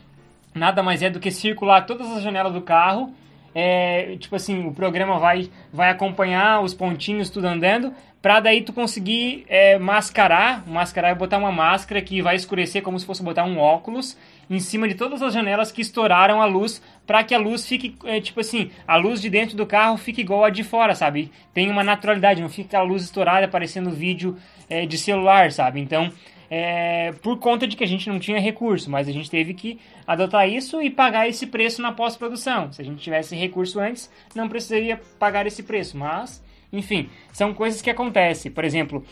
nada 0.56 0.82
mais 0.82 1.04
é 1.04 1.10
do 1.10 1.20
que 1.20 1.30
circular 1.30 1.86
todas 1.86 2.10
as 2.10 2.24
janelas 2.24 2.54
do 2.54 2.62
carro. 2.62 3.14
É, 3.54 4.16
tipo 4.18 4.36
assim, 4.36 4.68
o 4.68 4.72
programa 4.72 5.18
vai, 5.18 5.50
vai 5.74 5.90
acompanhar 5.90 6.62
os 6.62 6.74
pontinhos 6.74 7.30
tudo 7.30 7.48
andando 7.48 7.92
Pra 8.22 8.40
daí 8.40 8.62
tu 8.62 8.74
conseguir 8.74 9.46
é, 9.48 9.78
mascarar, 9.78 10.68
mascarar 10.68 11.10
é 11.10 11.16
botar 11.16 11.38
uma 11.38 11.52
máscara 11.52 12.02
que 12.02 12.22
vai 12.22 12.36
escurecer 12.36 12.82
como 12.82 13.00
se 13.00 13.06
fosse 13.06 13.22
botar 13.24 13.44
um 13.44 13.60
óculos 13.60 14.18
em 14.50 14.60
cima 14.60 14.88
de 14.88 14.96
todas 14.96 15.22
as 15.22 15.34
janelas 15.34 15.72
que 15.72 15.82
estouraram 15.82 16.42
a 16.42 16.46
luz, 16.46 16.82
para 17.06 17.24
que 17.24 17.36
a 17.36 17.38
luz 17.38 17.68
fique, 17.68 17.96
é, 18.06 18.20
tipo 18.20 18.40
assim, 18.40 18.72
a 18.88 18.96
luz 18.96 19.22
de 19.22 19.30
dentro 19.30 19.56
do 19.56 19.66
carro 19.66 19.98
fique 19.98 20.22
igual 20.22 20.46
a 20.46 20.50
de 20.50 20.64
fora, 20.64 20.96
sabe? 20.96 21.32
Tem 21.54 21.70
uma 21.70 21.84
naturalidade, 21.84 22.42
não 22.42 22.50
fica 22.50 22.80
a 22.80 22.82
luz 22.82 23.04
estourada 23.04 23.46
aparecendo 23.46 23.92
vídeo 23.92 24.38
é, 24.70 24.86
de 24.86 24.98
celular, 24.98 25.52
sabe? 25.52 25.80
Então, 25.80 26.12
é, 26.50 27.14
por 27.22 27.38
conta 27.38 27.68
de 27.68 27.76
que 27.76 27.84
a 27.84 27.88
gente 27.88 28.10
não 28.10 28.20
tinha 28.20 28.40
recurso, 28.40 28.90
mas 28.90 29.08
a 29.08 29.12
gente 29.12 29.30
teve 29.30 29.54
que 29.54 29.80
adotar 30.06 30.50
isso 30.50 30.82
e 30.82 30.90
pagar 30.90 31.28
esse 31.28 31.46
preço 31.46 31.82
na 31.82 31.92
pós-produção. 31.92 32.72
Se 32.72 32.82
a 32.82 32.86
gente 32.86 33.02
tivesse 33.02 33.36
recurso 33.36 33.80
antes, 33.80 34.10
não 34.34 34.48
precisaria 34.48 35.00
pagar 35.20 35.46
esse 35.46 35.62
preço, 35.62 35.98
mas 35.98 36.42
enfim, 36.72 37.10
são 37.32 37.54
coisas 37.54 37.82
que 37.82 37.90
acontecem. 37.90 38.52
Por 38.52 38.64
exemplo, 38.64 39.04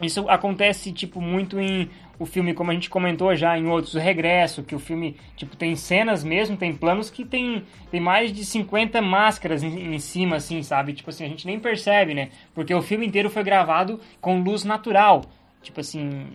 isso 0.00 0.28
acontece 0.28 0.92
tipo 0.92 1.20
muito 1.20 1.58
em 1.58 1.88
o 2.18 2.26
filme, 2.26 2.54
como 2.54 2.70
a 2.70 2.74
gente 2.74 2.88
comentou 2.88 3.34
já 3.34 3.58
em 3.58 3.66
outros, 3.66 3.94
o 3.94 3.98
Regresso, 3.98 4.62
que 4.62 4.74
o 4.74 4.78
filme 4.78 5.16
tipo 5.36 5.56
tem 5.56 5.74
cenas 5.74 6.22
mesmo, 6.22 6.56
tem 6.56 6.72
planos 6.72 7.10
que 7.10 7.24
tem, 7.24 7.64
tem 7.90 8.00
mais 8.00 8.32
de 8.32 8.44
50 8.44 9.02
máscaras 9.02 9.62
em, 9.62 9.94
em, 9.94 9.98
cima, 9.98 10.36
assim, 10.36 10.62
sabe? 10.62 10.92
Tipo 10.92 11.10
assim, 11.10 11.24
a 11.24 11.28
gente 11.28 11.46
nem 11.46 11.58
percebe, 11.58 12.14
né? 12.14 12.30
Porque 12.54 12.72
o 12.72 12.82
filme 12.82 13.06
inteiro 13.06 13.28
foi 13.28 13.42
gravado 13.42 14.00
com 14.20 14.40
luz 14.40 14.64
natural. 14.64 15.24
Tipo 15.60 15.80
assim, 15.80 16.26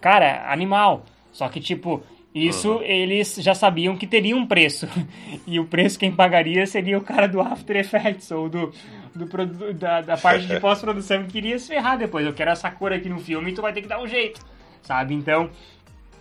cara, 0.00 0.50
animal. 0.50 1.04
Só 1.32 1.48
que, 1.50 1.60
tipo, 1.60 2.02
isso 2.44 2.74
uhum. 2.74 2.82
eles 2.82 3.36
já 3.36 3.54
sabiam 3.54 3.96
que 3.96 4.06
teria 4.06 4.36
um 4.36 4.46
preço. 4.46 4.86
E 5.46 5.60
o 5.60 5.64
preço 5.64 5.96
quem 5.96 6.10
pagaria 6.10 6.66
seria 6.66 6.98
o 6.98 7.00
cara 7.00 7.28
do 7.28 7.40
After 7.40 7.76
Effects 7.76 8.32
ou 8.32 8.48
do, 8.48 8.72
do, 9.14 9.72
da, 9.74 10.00
da 10.00 10.16
parte 10.16 10.44
de 10.44 10.58
pós-produção 10.60 11.22
que 11.22 11.30
queria 11.34 11.56
se 11.56 11.68
ferrar 11.68 11.96
depois. 11.96 12.26
Eu 12.26 12.32
quero 12.32 12.50
essa 12.50 12.68
cor 12.68 12.92
aqui 12.92 13.08
no 13.08 13.20
filme 13.20 13.52
e 13.52 13.54
tu 13.54 13.62
vai 13.62 13.72
ter 13.72 13.80
que 13.80 13.86
dar 13.86 14.02
um 14.02 14.08
jeito, 14.08 14.40
sabe? 14.82 15.14
Então, 15.14 15.48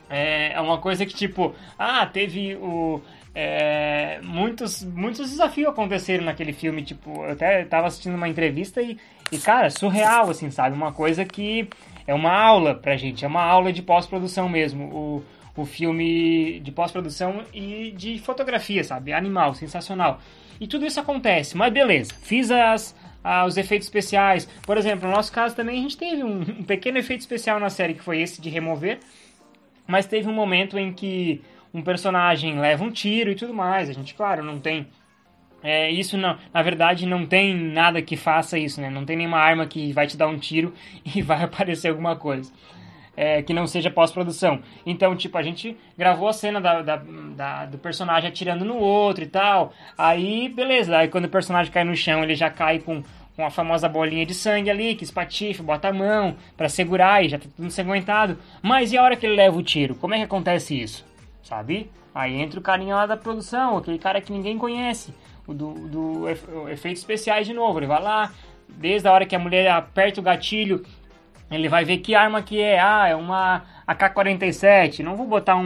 é, 0.10 0.54
é 0.54 0.62
uma 0.62 0.78
coisa 0.78 1.06
que, 1.06 1.14
tipo, 1.14 1.56
ah, 1.78 2.06
teve 2.06 2.56
o. 2.56 3.02
É, 3.34 4.20
muitos, 4.24 4.84
muitos 4.84 5.30
desafios 5.30 5.70
aconteceram 5.70 6.24
naquele 6.24 6.54
filme, 6.54 6.84
tipo, 6.84 7.26
eu 7.26 7.32
até 7.32 7.66
tava 7.66 7.88
assistindo 7.88 8.16
uma 8.16 8.30
entrevista 8.30 8.82
e, 8.82 8.98
e, 9.32 9.38
cara, 9.40 9.70
surreal, 9.70 10.30
assim, 10.30 10.50
sabe? 10.52 10.76
Uma 10.76 10.94
coisa 10.94 11.26
que 11.26 11.68
é 12.08 12.14
uma 12.14 12.32
aula 12.32 12.76
pra 12.76 12.96
gente, 12.96 13.26
é 13.26 13.28
uma 13.28 13.44
aula 13.44 13.74
de 13.74 13.82
pós-produção 13.82 14.48
mesmo. 14.48 14.86
O, 14.86 15.24
o 15.56 15.66
filme 15.66 16.60
de 16.60 16.72
pós-produção 16.72 17.44
e 17.54 17.92
de 17.92 18.20
fotografia, 18.20 18.84
sabe? 18.84 19.14
Animal, 19.14 19.54
sensacional. 19.54 20.20
E 20.60 20.68
tudo 20.68 20.86
isso 20.86 21.00
acontece, 21.00 21.56
mas 21.56 21.72
beleza, 21.72 22.14
fiz 22.22 22.52
as, 22.52 22.96
os 23.46 23.58
efeitos 23.58 23.88
especiais. 23.88 24.48
Por 24.66 24.78
exemplo, 24.78 25.08
no 25.08 25.16
nosso 25.16 25.32
caso 25.32 25.56
também 25.56 25.80
a 25.80 25.82
gente 25.82 25.98
teve 25.98 26.24
um, 26.24 26.42
um, 26.42 26.64
pequeno 26.64 26.98
efeito 26.98 27.22
especial 27.22 27.60
na 27.60 27.70
série, 27.70 27.94
que 27.94 28.04
foi 28.04 28.22
esse 28.22 28.42
de 28.42 28.50
remover. 28.50 29.00
Mas 29.88 30.06
teve 30.06 30.28
um 30.28 30.34
momento 30.34 30.78
em 30.78 30.92
que 30.92 31.42
um 31.74 31.82
personagem 31.82 32.60
leva 32.60 32.84
um 32.84 32.92
tiro 32.92 33.32
e 33.32 33.36
tudo 33.36 33.54
mais. 33.54 33.90
A 33.90 33.94
gente, 33.94 34.16
claro, 34.16 34.44
não 34.44 34.60
tem 34.60 34.88
é, 35.66 35.90
isso 35.90 36.16
não, 36.16 36.38
na 36.54 36.62
verdade 36.62 37.08
não 37.08 37.26
tem 37.26 37.56
nada 37.56 38.00
que 38.00 38.16
faça 38.16 38.56
isso, 38.56 38.80
né? 38.80 38.88
Não 38.88 39.04
tem 39.04 39.18
nenhuma 39.18 39.40
arma 39.40 39.66
que 39.66 39.92
vai 39.92 40.06
te 40.06 40.16
dar 40.16 40.28
um 40.28 40.38
tiro 40.38 40.72
e 41.16 41.24
vai 41.24 41.44
aparecer 41.44 41.88
alguma 41.90 42.16
coisa. 42.16 42.52
É, 43.18 43.42
que 43.42 43.54
não 43.54 43.66
seja 43.66 43.90
pós-produção. 43.90 44.60
Então, 44.86 45.16
tipo, 45.16 45.38
a 45.38 45.42
gente 45.42 45.78
gravou 45.98 46.28
a 46.28 46.34
cena 46.34 46.60
da, 46.60 46.82
da, 46.82 47.02
da, 47.36 47.66
do 47.66 47.78
personagem 47.78 48.28
atirando 48.28 48.66
no 48.66 48.76
outro 48.76 49.24
e 49.24 49.28
tal. 49.28 49.72
Aí, 49.98 50.50
beleza. 50.50 50.98
Aí 50.98 51.08
quando 51.08 51.26
o 51.26 51.30
personagem 51.30 51.72
cai 51.72 51.86
no 51.86 51.96
chão, 51.96 52.24
ele 52.24 52.36
já 52.36 52.50
cai 52.50 52.80
com, 52.80 53.02
com 53.36 53.46
a 53.46 53.50
famosa 53.50 53.88
bolinha 53.88 54.26
de 54.26 54.34
sangue 54.34 54.70
ali, 54.70 54.96
que 54.96 55.06
espatifa, 55.06 55.64
bota 55.64 55.88
a 55.88 55.94
mão 55.94 56.36
para 56.58 56.68
segurar 56.68 57.24
e 57.24 57.30
já 57.30 57.40
tá 57.40 57.46
tudo 57.56 57.66
ensanguentado. 57.66 58.38
Mas 58.62 58.92
e 58.92 58.98
a 58.98 59.04
hora 59.04 59.16
que 59.16 59.26
ele 59.26 59.36
leva 59.36 59.58
o 59.58 59.64
tiro? 59.64 59.96
Como 59.96 60.14
é 60.14 60.18
que 60.18 60.24
acontece 60.24 60.78
isso? 60.78 61.06
Sabe? 61.42 61.90
Aí 62.14 62.36
entra 62.36 62.60
o 62.60 62.64
carinha 62.64 62.96
lá 62.96 63.06
da 63.06 63.18
produção, 63.18 63.78
aquele 63.78 64.00
cara 64.00 64.22
que 64.22 64.32
ninguém 64.32 64.58
conhece 64.58 65.14
do, 65.46 65.74
do 65.74 66.30
efeitos 66.70 67.02
especiais 67.02 67.46
de 67.46 67.54
novo. 67.54 67.80
Ele 67.80 67.88
vai 67.88 68.02
lá, 68.02 68.32
desde 68.70 69.08
a 69.08 69.12
hora 69.12 69.26
que 69.26 69.36
a 69.36 69.40
mulher 69.40 69.70
aperta 69.70 70.20
o 70.22 70.24
gatilho, 70.24 70.84
ele 71.52 71.70
vai 71.70 71.86
ver 71.86 71.98
que 71.98 72.16
arma 72.16 72.42
que 72.42 72.60
é. 72.60 72.80
Ah, 72.80 73.08
é 73.08 73.16
uma 73.16 73.64
AK-47. 73.88 75.00
Não 75.00 75.16
vou 75.16 75.28
botar 75.28 75.56
um, 75.56 75.62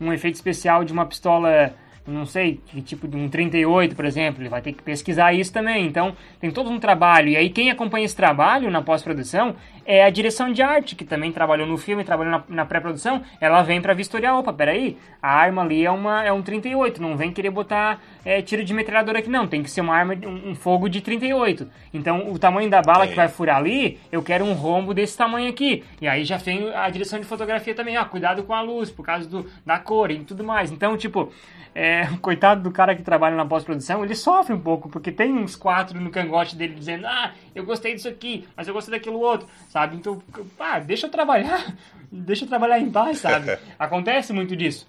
um, 0.00 0.06
um 0.06 0.12
efeito 0.12 0.34
especial 0.34 0.84
de 0.84 0.92
uma 0.92 1.06
pistola 1.06 1.74
não 2.06 2.26
sei, 2.26 2.60
que 2.66 2.80
tipo 2.82 3.06
de 3.06 3.16
um 3.16 3.28
38, 3.28 3.94
por 3.94 4.04
exemplo, 4.04 4.42
ele 4.42 4.48
vai 4.48 4.60
ter 4.60 4.72
que 4.72 4.82
pesquisar 4.82 5.32
isso 5.32 5.52
também. 5.52 5.86
Então, 5.86 6.16
tem 6.40 6.50
todo 6.50 6.70
um 6.70 6.78
trabalho. 6.78 7.28
E 7.28 7.36
aí, 7.36 7.50
quem 7.50 7.70
acompanha 7.70 8.04
esse 8.04 8.16
trabalho 8.16 8.70
na 8.70 8.82
pós-produção 8.82 9.54
é 9.90 10.04
a 10.04 10.10
direção 10.10 10.52
de 10.52 10.62
arte, 10.62 10.94
que 10.94 11.04
também 11.04 11.32
trabalhou 11.32 11.66
no 11.66 11.76
filme, 11.76 12.04
trabalhou 12.04 12.30
na, 12.30 12.44
na 12.48 12.64
pré-produção. 12.64 13.22
Ela 13.40 13.60
vem 13.62 13.82
para 13.82 13.92
vistoriar: 13.92 14.38
opa, 14.38 14.52
peraí, 14.52 14.96
a 15.20 15.28
arma 15.28 15.62
ali 15.62 15.84
é, 15.84 15.90
uma, 15.90 16.24
é 16.24 16.32
um 16.32 16.40
38, 16.42 17.02
não 17.02 17.16
vem 17.16 17.32
querer 17.32 17.50
botar 17.50 18.00
é, 18.24 18.40
tiro 18.40 18.62
de 18.62 18.72
metralhadora 18.72 19.18
aqui, 19.18 19.28
não. 19.28 19.48
Tem 19.48 19.64
que 19.64 19.70
ser 19.70 19.80
uma 19.80 19.96
arma, 19.96 20.14
um, 20.14 20.50
um 20.50 20.54
fogo 20.54 20.88
de 20.88 21.00
38. 21.00 21.68
Então, 21.92 22.30
o 22.30 22.38
tamanho 22.38 22.70
da 22.70 22.80
bala 22.80 23.02
é. 23.04 23.08
que 23.08 23.16
vai 23.16 23.26
furar 23.26 23.56
ali, 23.56 23.98
eu 24.12 24.22
quero 24.22 24.44
um 24.44 24.52
rombo 24.52 24.94
desse 24.94 25.18
tamanho 25.18 25.50
aqui. 25.50 25.82
E 26.00 26.06
aí 26.06 26.24
já 26.24 26.36
vem 26.36 26.72
a 26.72 26.88
direção 26.88 27.18
de 27.18 27.26
fotografia 27.26 27.74
também: 27.74 27.98
ó, 27.98 28.04
cuidado 28.04 28.44
com 28.44 28.54
a 28.54 28.60
luz, 28.60 28.92
por 28.92 29.04
causa 29.04 29.28
do, 29.28 29.44
da 29.66 29.76
cor 29.80 30.12
e 30.12 30.20
tudo 30.20 30.44
mais. 30.44 30.70
Então, 30.70 30.96
tipo 30.96 31.32
é, 31.74 32.06
coitado 32.20 32.62
do 32.62 32.70
cara 32.70 32.94
que 32.94 33.02
trabalha 33.02 33.36
na 33.36 33.44
pós-produção, 33.44 34.04
ele 34.04 34.14
sofre 34.14 34.52
um 34.52 34.60
pouco, 34.60 34.88
porque 34.88 35.10
tem 35.12 35.32
uns 35.32 35.56
quatro 35.56 36.00
no 36.00 36.10
cangote 36.10 36.56
dele 36.56 36.74
dizendo, 36.74 37.06
ah, 37.06 37.32
eu 37.54 37.64
gostei 37.64 37.94
disso 37.94 38.08
aqui, 38.08 38.46
mas 38.56 38.68
eu 38.68 38.74
gostei 38.74 38.96
daquilo 38.96 39.20
outro, 39.20 39.48
sabe? 39.68 39.79
Então, 39.86 40.22
ah, 40.58 40.78
deixa 40.78 41.06
eu 41.06 41.10
trabalhar, 41.10 41.74
deixa 42.10 42.44
eu 42.44 42.48
trabalhar 42.48 42.78
em 42.78 42.90
paz, 42.90 43.18
sabe? 43.18 43.58
Acontece 43.78 44.32
muito 44.32 44.56
disso. 44.56 44.86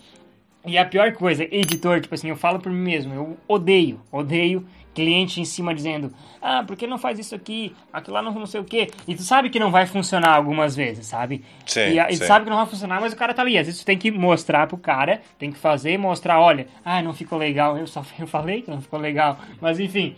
E 0.66 0.78
a 0.78 0.86
pior 0.86 1.12
coisa, 1.14 1.44
editor, 1.44 2.02
tipo 2.02 2.14
assim, 2.14 2.30
eu 2.30 2.36
falo 2.36 2.60
por 2.60 2.72
mim 2.72 2.84
mesmo, 2.84 3.14
eu 3.14 3.38
odeio, 3.48 4.00
odeio 4.12 4.66
cliente 4.94 5.40
em 5.40 5.46
cima 5.46 5.74
dizendo, 5.74 6.14
ah, 6.42 6.64
por 6.64 6.76
que 6.76 6.86
não 6.86 6.98
faz 6.98 7.18
isso 7.18 7.34
aqui, 7.34 7.76
aquilo 7.92 8.16
lá 8.16 8.22
não, 8.22 8.34
não 8.34 8.46
sei 8.46 8.60
o 8.60 8.64
quê. 8.64 8.90
E 9.08 9.16
tu 9.16 9.24
sabe 9.24 9.50
que 9.50 9.60
não 9.60 9.72
vai 9.72 9.86
funcionar 9.86 10.36
algumas 10.36 10.76
vezes, 10.76 11.08
sabe? 11.08 11.44
Sim, 11.66 11.80
e, 11.80 12.00
e 12.00 12.18
sim. 12.18 12.26
sabe 12.26 12.46
que 12.46 12.50
não 12.50 12.58
vai 12.58 12.66
funcionar, 12.66 13.00
mas 13.00 13.14
o 13.14 13.16
cara 13.16 13.34
tá 13.34 13.42
ali. 13.42 13.58
Às 13.58 13.68
vezes 13.68 13.82
tu 13.82 13.86
tem 13.86 13.98
que 13.98 14.12
mostrar 14.12 14.68
pro 14.68 14.78
cara, 14.78 15.22
tem 15.40 15.52
que 15.52 15.58
fazer, 15.58 15.98
mostrar, 15.98 16.40
olha, 16.40 16.68
ah, 16.84 17.02
não 17.02 17.14
ficou 17.14 17.38
legal, 17.38 17.78
eu 17.78 17.88
só 17.88 18.04
eu 18.20 18.28
falei 18.28 18.62
que 18.62 18.70
não 18.70 18.82
ficou 18.82 19.00
legal. 19.00 19.40
Mas 19.60 19.80
enfim, 19.80 20.16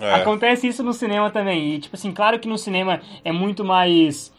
é. 0.00 0.14
acontece 0.14 0.66
isso 0.66 0.82
no 0.82 0.92
cinema 0.92 1.30
também. 1.30 1.74
E 1.74 1.78
tipo 1.78 1.96
assim, 1.96 2.12
claro 2.12 2.38
que 2.38 2.48
no 2.48 2.58
cinema 2.58 3.00
é 3.24 3.32
muito 3.32 3.64
mais 3.64 4.32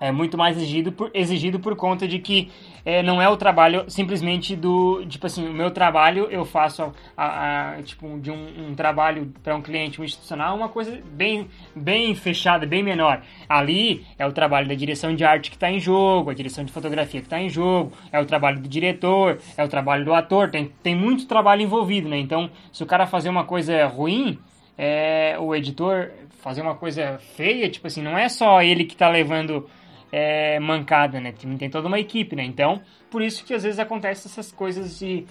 é 0.00 0.12
muito 0.12 0.38
mais 0.38 0.56
exigido 0.56 0.92
por, 0.92 1.10
exigido 1.12 1.58
por 1.58 1.74
conta 1.74 2.06
de 2.06 2.18
que 2.18 2.50
é, 2.84 3.02
não 3.02 3.20
é 3.20 3.28
o 3.28 3.36
trabalho 3.36 3.84
simplesmente 3.88 4.54
do 4.54 5.04
tipo 5.06 5.26
assim 5.26 5.46
o 5.46 5.52
meu 5.52 5.70
trabalho 5.70 6.28
eu 6.30 6.44
faço 6.44 6.92
a, 7.16 7.74
a 7.74 7.82
tipo 7.82 8.18
de 8.20 8.30
um, 8.30 8.70
um 8.70 8.74
trabalho 8.74 9.32
para 9.42 9.56
um 9.56 9.62
cliente 9.62 10.00
um 10.00 10.04
institucional 10.04 10.56
uma 10.56 10.68
coisa 10.68 11.00
bem 11.04 11.48
bem 11.74 12.14
fechada 12.14 12.66
bem 12.66 12.82
menor 12.82 13.22
ali 13.48 14.06
é 14.18 14.26
o 14.26 14.32
trabalho 14.32 14.68
da 14.68 14.74
direção 14.74 15.14
de 15.14 15.24
arte 15.24 15.50
que 15.50 15.56
está 15.56 15.70
em 15.70 15.80
jogo 15.80 16.30
a 16.30 16.34
direção 16.34 16.64
de 16.64 16.72
fotografia 16.72 17.20
que 17.20 17.26
está 17.26 17.40
em 17.40 17.48
jogo 17.48 17.92
é 18.12 18.20
o 18.20 18.24
trabalho 18.24 18.60
do 18.60 18.68
diretor 18.68 19.38
é 19.56 19.64
o 19.64 19.68
trabalho 19.68 20.04
do 20.04 20.14
ator 20.14 20.50
tem, 20.50 20.72
tem 20.82 20.94
muito 20.94 21.26
trabalho 21.26 21.62
envolvido 21.62 22.08
né 22.08 22.18
então 22.18 22.50
se 22.72 22.82
o 22.82 22.86
cara 22.86 23.06
fazer 23.06 23.28
uma 23.28 23.44
coisa 23.44 23.86
ruim 23.86 24.38
é, 24.78 25.36
o 25.38 25.54
editor 25.54 26.10
fazer 26.40 26.62
uma 26.62 26.76
coisa 26.76 27.18
feia 27.36 27.68
tipo 27.68 27.88
assim 27.88 28.00
não 28.00 28.16
é 28.16 28.28
só 28.28 28.62
ele 28.62 28.84
que 28.84 28.94
está 28.94 29.08
levando 29.08 29.68
é, 30.10 30.58
mancada, 30.58 31.20
né? 31.20 31.32
Tem, 31.32 31.70
toda 31.70 31.88
uma 31.88 31.98
equipe, 31.98 32.34
né? 32.34 32.44
Então, 32.44 32.80
por 33.10 33.22
isso 33.22 33.44
que 33.44 33.54
às 33.54 33.62
vezes 33.62 33.78
acontecem 33.78 34.30
essas 34.30 34.50
coisas 34.50 34.98
de, 34.98 35.26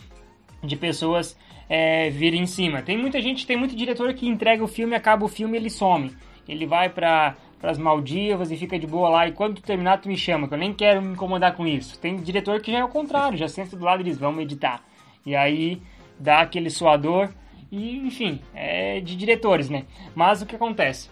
de 0.63 0.75
pessoas 0.75 1.37
é, 1.69 2.09
virem 2.09 2.41
em 2.41 2.45
cima. 2.45 2.81
Tem 2.81 2.97
muita 2.97 3.21
gente, 3.21 3.45
tem 3.45 3.57
muito 3.57 3.75
diretor 3.75 4.13
que 4.13 4.27
entrega 4.27 4.63
o 4.63 4.67
filme, 4.67 4.95
acaba 4.95 5.25
o 5.25 5.27
filme 5.27 5.57
ele 5.57 5.69
some. 5.69 6.15
Ele 6.47 6.65
vai 6.65 6.89
para 6.89 7.35
as 7.61 7.77
Maldivas 7.77 8.51
e 8.51 8.57
fica 8.57 8.79
de 8.79 8.87
boa 8.87 9.09
lá. 9.09 9.27
E 9.27 9.31
quando 9.31 9.55
tu 9.55 9.61
terminar, 9.61 9.99
tu 9.99 10.07
me 10.07 10.15
chama, 10.15 10.47
que 10.47 10.53
eu 10.53 10.57
nem 10.57 10.73
quero 10.73 11.01
me 11.01 11.13
incomodar 11.13 11.55
com 11.55 11.67
isso. 11.67 11.99
Tem 11.99 12.15
diretor 12.17 12.61
que 12.61 12.71
já 12.71 12.79
é 12.79 12.83
o 12.83 12.89
contrário, 12.89 13.37
já 13.37 13.47
senta 13.47 13.75
do 13.75 13.83
lado 13.83 14.01
e 14.01 14.05
diz, 14.05 14.17
vamos 14.17 14.43
editar. 14.43 14.81
E 15.25 15.35
aí 15.35 15.81
dá 16.19 16.41
aquele 16.41 16.69
suador. 16.69 17.29
E, 17.71 17.97
enfim, 17.97 18.41
é 18.53 18.99
de 18.99 19.15
diretores, 19.15 19.69
né? 19.69 19.85
Mas 20.15 20.41
o 20.41 20.45
que 20.45 20.55
acontece? 20.55 21.09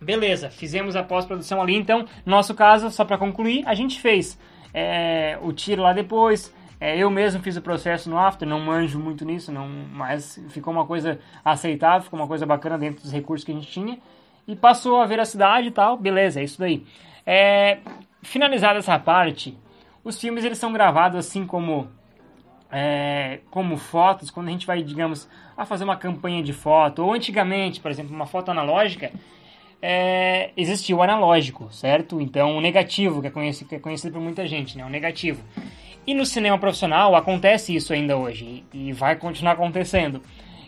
Beleza, 0.00 0.48
fizemos 0.48 0.96
a 0.96 1.02
pós-produção 1.02 1.60
ali, 1.60 1.74
então, 1.74 2.06
no 2.24 2.30
nosso 2.30 2.54
caso, 2.54 2.90
só 2.90 3.04
para 3.04 3.18
concluir, 3.18 3.62
a 3.66 3.74
gente 3.74 4.00
fez 4.00 4.38
é, 4.72 5.38
o 5.42 5.52
tiro 5.52 5.82
lá 5.82 5.92
depois, 5.92 6.54
é, 6.80 6.96
eu 6.96 7.10
mesmo 7.10 7.42
fiz 7.42 7.56
o 7.56 7.62
processo 7.62 8.08
no 8.08 8.18
After, 8.18 8.48
não 8.48 8.60
manjo 8.60 8.98
muito 8.98 9.24
nisso, 9.26 9.52
não, 9.52 9.68
mas 9.68 10.42
ficou 10.48 10.72
uma 10.72 10.86
coisa 10.86 11.18
aceitável, 11.44 12.02
ficou 12.02 12.18
uma 12.18 12.26
coisa 12.26 12.46
bacana 12.46 12.78
dentro 12.78 13.02
dos 13.02 13.12
recursos 13.12 13.44
que 13.44 13.52
a 13.52 13.54
gente 13.54 13.68
tinha, 13.68 13.98
e 14.48 14.56
passou 14.56 15.00
a 15.00 15.06
veracidade 15.06 15.68
e 15.68 15.70
tal, 15.70 15.98
beleza, 15.98 16.40
é 16.40 16.44
isso 16.44 16.58
daí. 16.58 16.86
É, 17.26 17.78
finalizada 18.22 18.78
essa 18.78 18.98
parte, 18.98 19.56
os 20.02 20.18
filmes 20.18 20.44
eles 20.44 20.56
são 20.56 20.72
gravados 20.72 21.18
assim 21.18 21.46
como 21.46 21.88
é, 22.72 23.40
como 23.50 23.76
fotos, 23.76 24.30
quando 24.30 24.48
a 24.48 24.50
gente 24.50 24.66
vai, 24.66 24.82
digamos, 24.82 25.28
a 25.56 25.64
fazer 25.64 25.84
uma 25.84 25.96
campanha 25.96 26.42
de 26.42 26.52
foto, 26.52 27.04
ou 27.04 27.12
antigamente, 27.12 27.80
por 27.80 27.90
exemplo, 27.90 28.14
uma 28.14 28.26
foto 28.26 28.50
analógica, 28.50 29.10
é, 29.82 30.50
existia 30.56 30.94
o 30.94 31.02
analógico, 31.02 31.68
certo? 31.72 32.20
Então, 32.20 32.56
o 32.56 32.60
negativo, 32.60 33.20
que 33.20 33.26
é, 33.26 33.30
conhecido, 33.30 33.68
que 33.68 33.74
é 33.74 33.78
conhecido 33.78 34.12
por 34.12 34.20
muita 34.22 34.46
gente, 34.46 34.76
né? 34.76 34.84
O 34.84 34.90
negativo. 34.90 35.42
E 36.06 36.14
no 36.14 36.24
cinema 36.24 36.58
profissional 36.58 37.14
acontece 37.14 37.74
isso 37.74 37.92
ainda 37.92 38.16
hoje, 38.16 38.64
e 38.72 38.92
vai 38.92 39.16
continuar 39.16 39.52
acontecendo, 39.52 40.22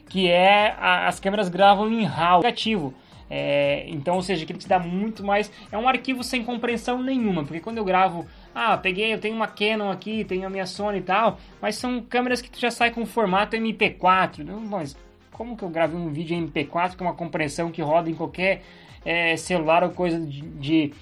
que 0.09 0.29
é 0.29 0.75
a, 0.79 1.09
as 1.09 1.21
câmeras 1.21 1.49
gravam 1.49 1.91
em 1.91 2.05
RAW 2.05 2.43
negativo. 2.43 2.95
É, 3.35 3.87
então, 3.89 4.17
ou 4.17 4.23
seja, 4.23 4.45
que 4.45 4.53
te 4.53 4.69
dá 4.69 4.79
muito 4.79 5.25
mais. 5.25 5.51
É 5.71 5.79
um 5.79 5.89
arquivo 5.89 6.23
sem 6.23 6.45
compreensão 6.45 7.03
nenhuma, 7.03 7.45
porque 7.45 7.61
quando 7.61 7.79
eu 7.79 7.85
gravo, 7.85 8.27
ah, 8.55 8.77
peguei, 8.77 9.15
eu 9.15 9.19
tenho 9.19 9.35
uma 9.35 9.47
Canon 9.47 9.91
aqui, 9.91 10.25
tenho 10.25 10.47
a 10.47 10.51
minha 10.51 10.67
Sony 10.67 10.99
e 10.99 11.03
tal, 11.03 11.39
mas 11.61 11.77
são 11.77 12.03
câmeras 12.03 12.41
que 12.41 12.51
tu 12.51 12.61
já 12.61 12.71
sai 12.71 12.91
com 12.91 13.07
formato 13.07 13.57
MP4. 13.57 14.45
Mas 14.69 14.97
como 15.33 15.57
que 15.57 15.63
eu 15.63 15.71
gravei 15.71 15.99
um 15.99 16.11
vídeo 16.11 16.37
em 16.37 16.47
MP4 16.47 16.97
com 16.97 17.05
uma 17.05 17.15
compreensão 17.15 17.71
que 17.71 17.83
roda 17.83 18.11
em 18.11 18.15
qualquer 18.15 18.63
é, 19.05 19.37
celular 19.37 19.83
ou 19.83 19.91
coisa 19.91 20.21
de, 20.21 20.43
de, 20.43 20.93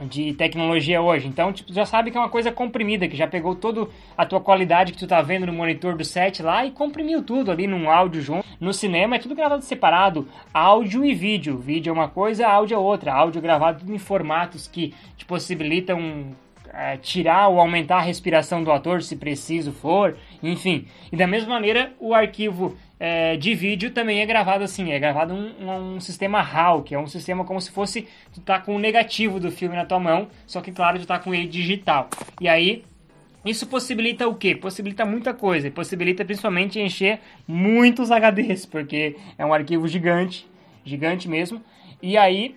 de, 0.00 0.34
tecnologia 0.34 1.00
hoje. 1.00 1.28
Então, 1.28 1.52
tipo, 1.52 1.72
já 1.72 1.84
sabe 1.84 2.10
que 2.10 2.16
é 2.16 2.20
uma 2.20 2.28
coisa 2.28 2.50
comprimida, 2.50 3.06
que 3.06 3.16
já 3.16 3.26
pegou 3.26 3.54
toda 3.54 3.86
a 4.16 4.26
tua 4.26 4.40
qualidade 4.40 4.92
que 4.92 4.98
tu 4.98 5.06
tá 5.06 5.22
vendo 5.22 5.46
no 5.46 5.52
monitor 5.52 5.96
do 5.96 6.04
set 6.04 6.42
lá 6.42 6.64
e 6.64 6.70
comprimiu 6.70 7.22
tudo 7.22 7.50
ali 7.50 7.66
num 7.66 7.90
áudio 7.90 8.20
junto. 8.20 8.46
No 8.60 8.72
cinema 8.72 9.16
é 9.16 9.18
tudo 9.18 9.34
gravado 9.34 9.62
separado, 9.62 10.26
áudio 10.52 11.04
e 11.04 11.14
vídeo. 11.14 11.58
Vídeo 11.58 11.90
é 11.90 11.92
uma 11.92 12.08
coisa, 12.08 12.48
áudio 12.48 12.74
é 12.74 12.78
outra. 12.78 13.12
Áudio 13.12 13.40
gravado 13.40 13.92
em 13.92 13.98
formatos 13.98 14.66
que 14.66 14.94
te 15.16 15.24
possibilitam 15.24 16.34
é, 16.72 16.96
tirar 16.96 17.48
ou 17.48 17.60
aumentar 17.60 17.98
a 17.98 18.02
respiração 18.02 18.62
do 18.62 18.70
ator, 18.70 19.02
se 19.02 19.16
preciso 19.16 19.72
for, 19.72 20.16
enfim. 20.42 20.86
E 21.10 21.16
da 21.16 21.26
mesma 21.26 21.50
maneira, 21.50 21.92
o 21.98 22.14
arquivo 22.14 22.76
é, 23.00 23.36
de 23.36 23.54
vídeo 23.54 23.90
também 23.90 24.20
é 24.20 24.26
gravado 24.26 24.64
assim, 24.64 24.90
é 24.92 24.98
gravado 24.98 25.32
um, 25.32 25.94
um, 25.94 26.00
sistema 26.00 26.40
RAW, 26.40 26.82
que 26.82 26.94
é 26.94 26.98
um 26.98 27.06
sistema 27.06 27.44
como 27.44 27.60
se 27.60 27.70
fosse 27.70 28.08
tu 28.32 28.40
tá 28.40 28.58
com 28.58 28.74
o 28.76 28.78
negativo 28.78 29.38
do 29.38 29.50
filme 29.50 29.76
na 29.76 29.84
tua 29.84 30.00
mão, 30.00 30.28
só 30.46 30.60
que 30.60 30.72
claro, 30.72 30.98
tu 30.98 31.06
tá 31.06 31.18
com 31.18 31.34
ele 31.34 31.46
digital. 31.46 32.08
E 32.40 32.48
aí 32.48 32.84
isso 33.44 33.66
possibilita 33.66 34.26
o 34.26 34.34
quê? 34.34 34.54
Possibilita 34.54 35.04
muita 35.04 35.32
coisa, 35.32 35.70
possibilita 35.70 36.24
principalmente 36.24 36.80
encher 36.80 37.20
muitos 37.46 38.10
HDs, 38.10 38.66
porque 38.66 39.16
é 39.38 39.46
um 39.46 39.54
arquivo 39.54 39.86
gigante, 39.86 40.46
gigante 40.84 41.28
mesmo. 41.28 41.62
E 42.02 42.16
aí 42.16 42.56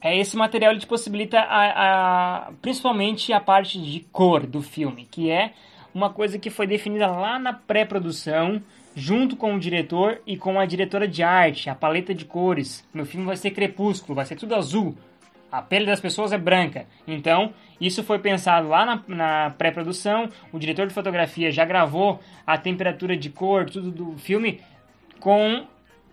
é 0.00 0.16
esse 0.16 0.36
material 0.36 0.72
ele 0.72 0.80
te 0.80 0.86
possibilita 0.86 1.40
a, 1.40 2.46
a, 2.46 2.52
principalmente 2.62 3.32
a 3.32 3.40
parte 3.40 3.80
de 3.80 4.00
cor 4.12 4.46
do 4.46 4.62
filme, 4.62 5.08
que 5.10 5.30
é 5.30 5.52
uma 5.92 6.10
coisa 6.10 6.38
que 6.38 6.50
foi 6.50 6.66
definida 6.66 7.08
lá 7.08 7.38
na 7.38 7.52
pré-produção, 7.52 8.62
junto 8.94 9.36
com 9.36 9.54
o 9.54 9.58
diretor 9.58 10.20
e 10.26 10.36
com 10.36 10.58
a 10.60 10.66
diretora 10.66 11.08
de 11.08 11.22
arte, 11.22 11.68
a 11.68 11.74
paleta 11.74 12.14
de 12.14 12.24
cores. 12.24 12.86
Meu 12.94 13.04
filme 13.04 13.26
vai 13.26 13.36
ser 13.36 13.50
crepúsculo, 13.50 14.14
vai 14.14 14.24
ser 14.24 14.36
tudo 14.36 14.54
azul. 14.54 14.96
a 15.50 15.62
pele 15.62 15.86
das 15.86 16.00
pessoas 16.00 16.30
é 16.30 16.38
branca. 16.38 16.86
Então, 17.06 17.52
isso 17.80 18.04
foi 18.04 18.18
pensado 18.18 18.68
lá 18.68 18.84
na, 18.84 19.02
na 19.08 19.50
pré-produção. 19.50 20.28
O 20.52 20.58
diretor 20.58 20.86
de 20.86 20.94
fotografia 20.94 21.50
já 21.50 21.64
gravou 21.64 22.20
a 22.46 22.58
temperatura 22.58 23.16
de 23.16 23.30
cor, 23.30 23.68
tudo 23.68 23.90
do 23.90 24.18
filme, 24.18 24.60
com 25.18 25.66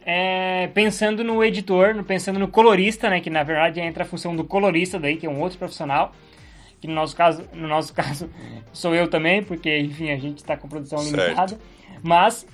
é, 0.06 0.68
pensando 0.68 1.24
no 1.24 1.44
editor, 1.44 2.04
pensando 2.04 2.38
no 2.38 2.48
colorista, 2.48 3.10
né? 3.10 3.20
Que 3.20 3.30
na 3.30 3.44
verdade 3.44 3.80
entra 3.80 4.04
a 4.04 4.06
função 4.06 4.36
do 4.36 4.44
colorista 4.44 5.00
daí, 5.00 5.18
que 5.18 5.26
é 5.26 5.30
um 5.30 5.42
outro 5.42 5.58
profissional. 5.58 6.14
Que 6.80 6.88
no 6.88 6.94
nosso 6.94 7.16
caso, 7.16 7.44
no 7.54 7.68
nosso 7.68 7.92
caso 7.96 8.30
sou 8.72 8.94
eu 8.94 9.10
também, 9.10 9.42
porque 9.42 9.80
enfim 9.80 10.12
a 10.12 10.18
gente 10.18 10.38
está 10.38 10.56
com 10.56 10.68
produção 10.68 11.04
limitada. 11.04 11.58
Mas 12.04 12.46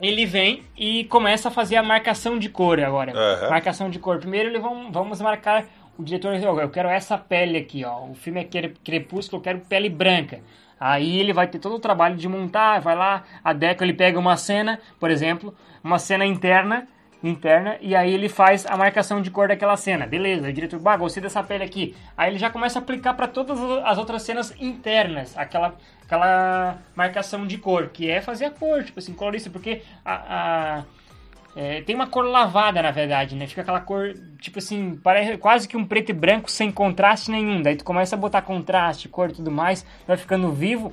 ele 0.00 0.24
vem 0.24 0.62
e 0.76 1.04
começa 1.04 1.48
a 1.48 1.50
fazer 1.50 1.76
a 1.76 1.82
marcação 1.82 2.38
de 2.38 2.48
cor 2.48 2.80
agora. 2.80 3.12
Uhum. 3.12 3.50
Marcação 3.50 3.90
de 3.90 3.98
cor. 3.98 4.18
Primeiro 4.18 4.48
ele 4.48 4.58
vão, 4.58 4.90
vamos 4.90 5.20
marcar 5.20 5.66
o 5.96 6.02
diretor 6.02 6.34
eu 6.34 6.70
quero 6.70 6.88
essa 6.88 7.16
pele 7.16 7.56
aqui, 7.56 7.84
ó. 7.84 8.06
O 8.06 8.14
filme 8.14 8.40
é 8.40 8.68
crepúsculo, 8.82 9.38
eu 9.38 9.44
quero 9.44 9.60
pele 9.60 9.88
branca. 9.88 10.40
Aí 10.78 11.18
ele 11.18 11.32
vai 11.32 11.46
ter 11.46 11.58
todo 11.58 11.76
o 11.76 11.80
trabalho 11.80 12.16
de 12.16 12.28
montar, 12.28 12.80
vai 12.80 12.94
lá, 12.94 13.24
a 13.42 13.52
Deco 13.52 13.84
ele 13.84 13.94
pega 13.94 14.18
uma 14.18 14.36
cena, 14.36 14.80
por 14.98 15.10
exemplo, 15.10 15.54
uma 15.82 15.98
cena 15.98 16.24
interna, 16.24 16.86
interna, 17.22 17.78
e 17.80 17.94
aí 17.96 18.12
ele 18.12 18.28
faz 18.28 18.66
a 18.66 18.76
marcação 18.76 19.22
de 19.22 19.30
cor 19.30 19.48
daquela 19.48 19.76
cena. 19.76 20.06
Beleza, 20.06 20.48
o 20.48 20.52
diretor, 20.52 20.78
bah, 20.78 20.96
gostei 20.96 21.22
dessa 21.22 21.42
pele 21.42 21.64
aqui. 21.64 21.96
Aí 22.16 22.30
ele 22.30 22.38
já 22.38 22.50
começa 22.50 22.78
a 22.78 22.82
aplicar 22.82 23.14
para 23.14 23.26
todas 23.26 23.58
as 23.84 23.98
outras 23.98 24.22
cenas 24.22 24.54
internas, 24.60 25.36
aquela, 25.36 25.74
aquela 26.02 26.78
marcação 26.94 27.46
de 27.46 27.56
cor, 27.58 27.88
que 27.88 28.10
é 28.10 28.20
fazer 28.20 28.46
a 28.46 28.50
cor, 28.50 28.84
tipo 28.84 28.98
assim, 28.98 29.14
colorista, 29.14 29.48
porque 29.48 29.82
a, 30.04 30.78
a 30.78 30.84
é, 31.56 31.82
tem 31.82 31.94
uma 31.94 32.08
cor 32.08 32.24
lavada, 32.24 32.82
na 32.82 32.90
verdade, 32.90 33.36
né? 33.36 33.46
Fica 33.46 33.60
aquela 33.60 33.80
cor, 33.80 34.12
tipo 34.40 34.58
assim, 34.58 34.98
parece 35.02 35.38
quase 35.38 35.68
que 35.68 35.76
um 35.76 35.84
preto 35.84 36.10
e 36.10 36.12
branco 36.12 36.50
sem 36.50 36.70
contraste 36.70 37.30
nenhum. 37.30 37.62
Daí 37.62 37.76
tu 37.76 37.84
começa 37.84 38.16
a 38.16 38.18
botar 38.18 38.42
contraste, 38.42 39.08
cor 39.08 39.30
e 39.30 39.34
tudo 39.34 39.50
mais, 39.50 39.86
vai 40.06 40.16
ficando 40.16 40.50
vivo. 40.50 40.92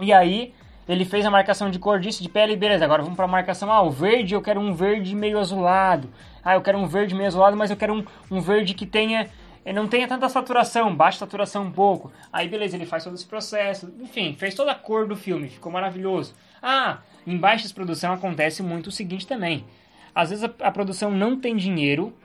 E 0.00 0.12
aí 0.12 0.52
ele 0.88 1.04
fez 1.04 1.24
a 1.24 1.30
marcação 1.30 1.70
de 1.70 1.78
cor 1.78 2.00
disso, 2.00 2.20
de 2.20 2.28
pele, 2.28 2.56
beleza. 2.56 2.84
Agora 2.84 3.02
vamos 3.02 3.16
para 3.16 3.26
a 3.26 3.28
marcação, 3.28 3.70
ah, 3.70 3.82
o 3.82 3.90
verde 3.90 4.34
eu 4.34 4.42
quero 4.42 4.60
um 4.60 4.74
verde 4.74 5.14
meio 5.14 5.38
azulado. 5.38 6.10
Ah, 6.44 6.54
eu 6.54 6.62
quero 6.62 6.78
um 6.78 6.86
verde 6.86 7.14
meio 7.14 7.28
azulado, 7.28 7.56
mas 7.56 7.70
eu 7.70 7.76
quero 7.76 7.94
um, 7.94 8.04
um 8.28 8.40
verde 8.40 8.74
que 8.74 8.86
tenha 8.86 9.28
eh, 9.64 9.72
não 9.72 9.86
tenha 9.86 10.08
tanta 10.08 10.28
saturação, 10.28 10.94
baixa 10.94 11.18
saturação 11.18 11.64
um 11.64 11.70
pouco. 11.70 12.12
Aí 12.32 12.48
beleza, 12.48 12.76
ele 12.76 12.86
faz 12.86 13.04
todo 13.04 13.14
esse 13.14 13.26
processo. 13.26 13.92
Enfim, 14.00 14.34
fez 14.34 14.52
toda 14.52 14.72
a 14.72 14.74
cor 14.74 15.06
do 15.06 15.14
filme, 15.14 15.48
ficou 15.48 15.70
maravilhoso. 15.70 16.34
Ah, 16.60 16.98
em 17.26 17.36
baixas 17.36 17.72
produção 17.72 18.12
acontece 18.12 18.62
muito 18.62 18.88
o 18.88 18.92
seguinte 18.92 19.26
também. 19.26 19.64
Às 20.14 20.30
vezes 20.30 20.44
a, 20.44 20.50
a 20.60 20.70
produção 20.70 21.10
não 21.10 21.38
tem 21.38 21.56
dinheiro 21.56 22.16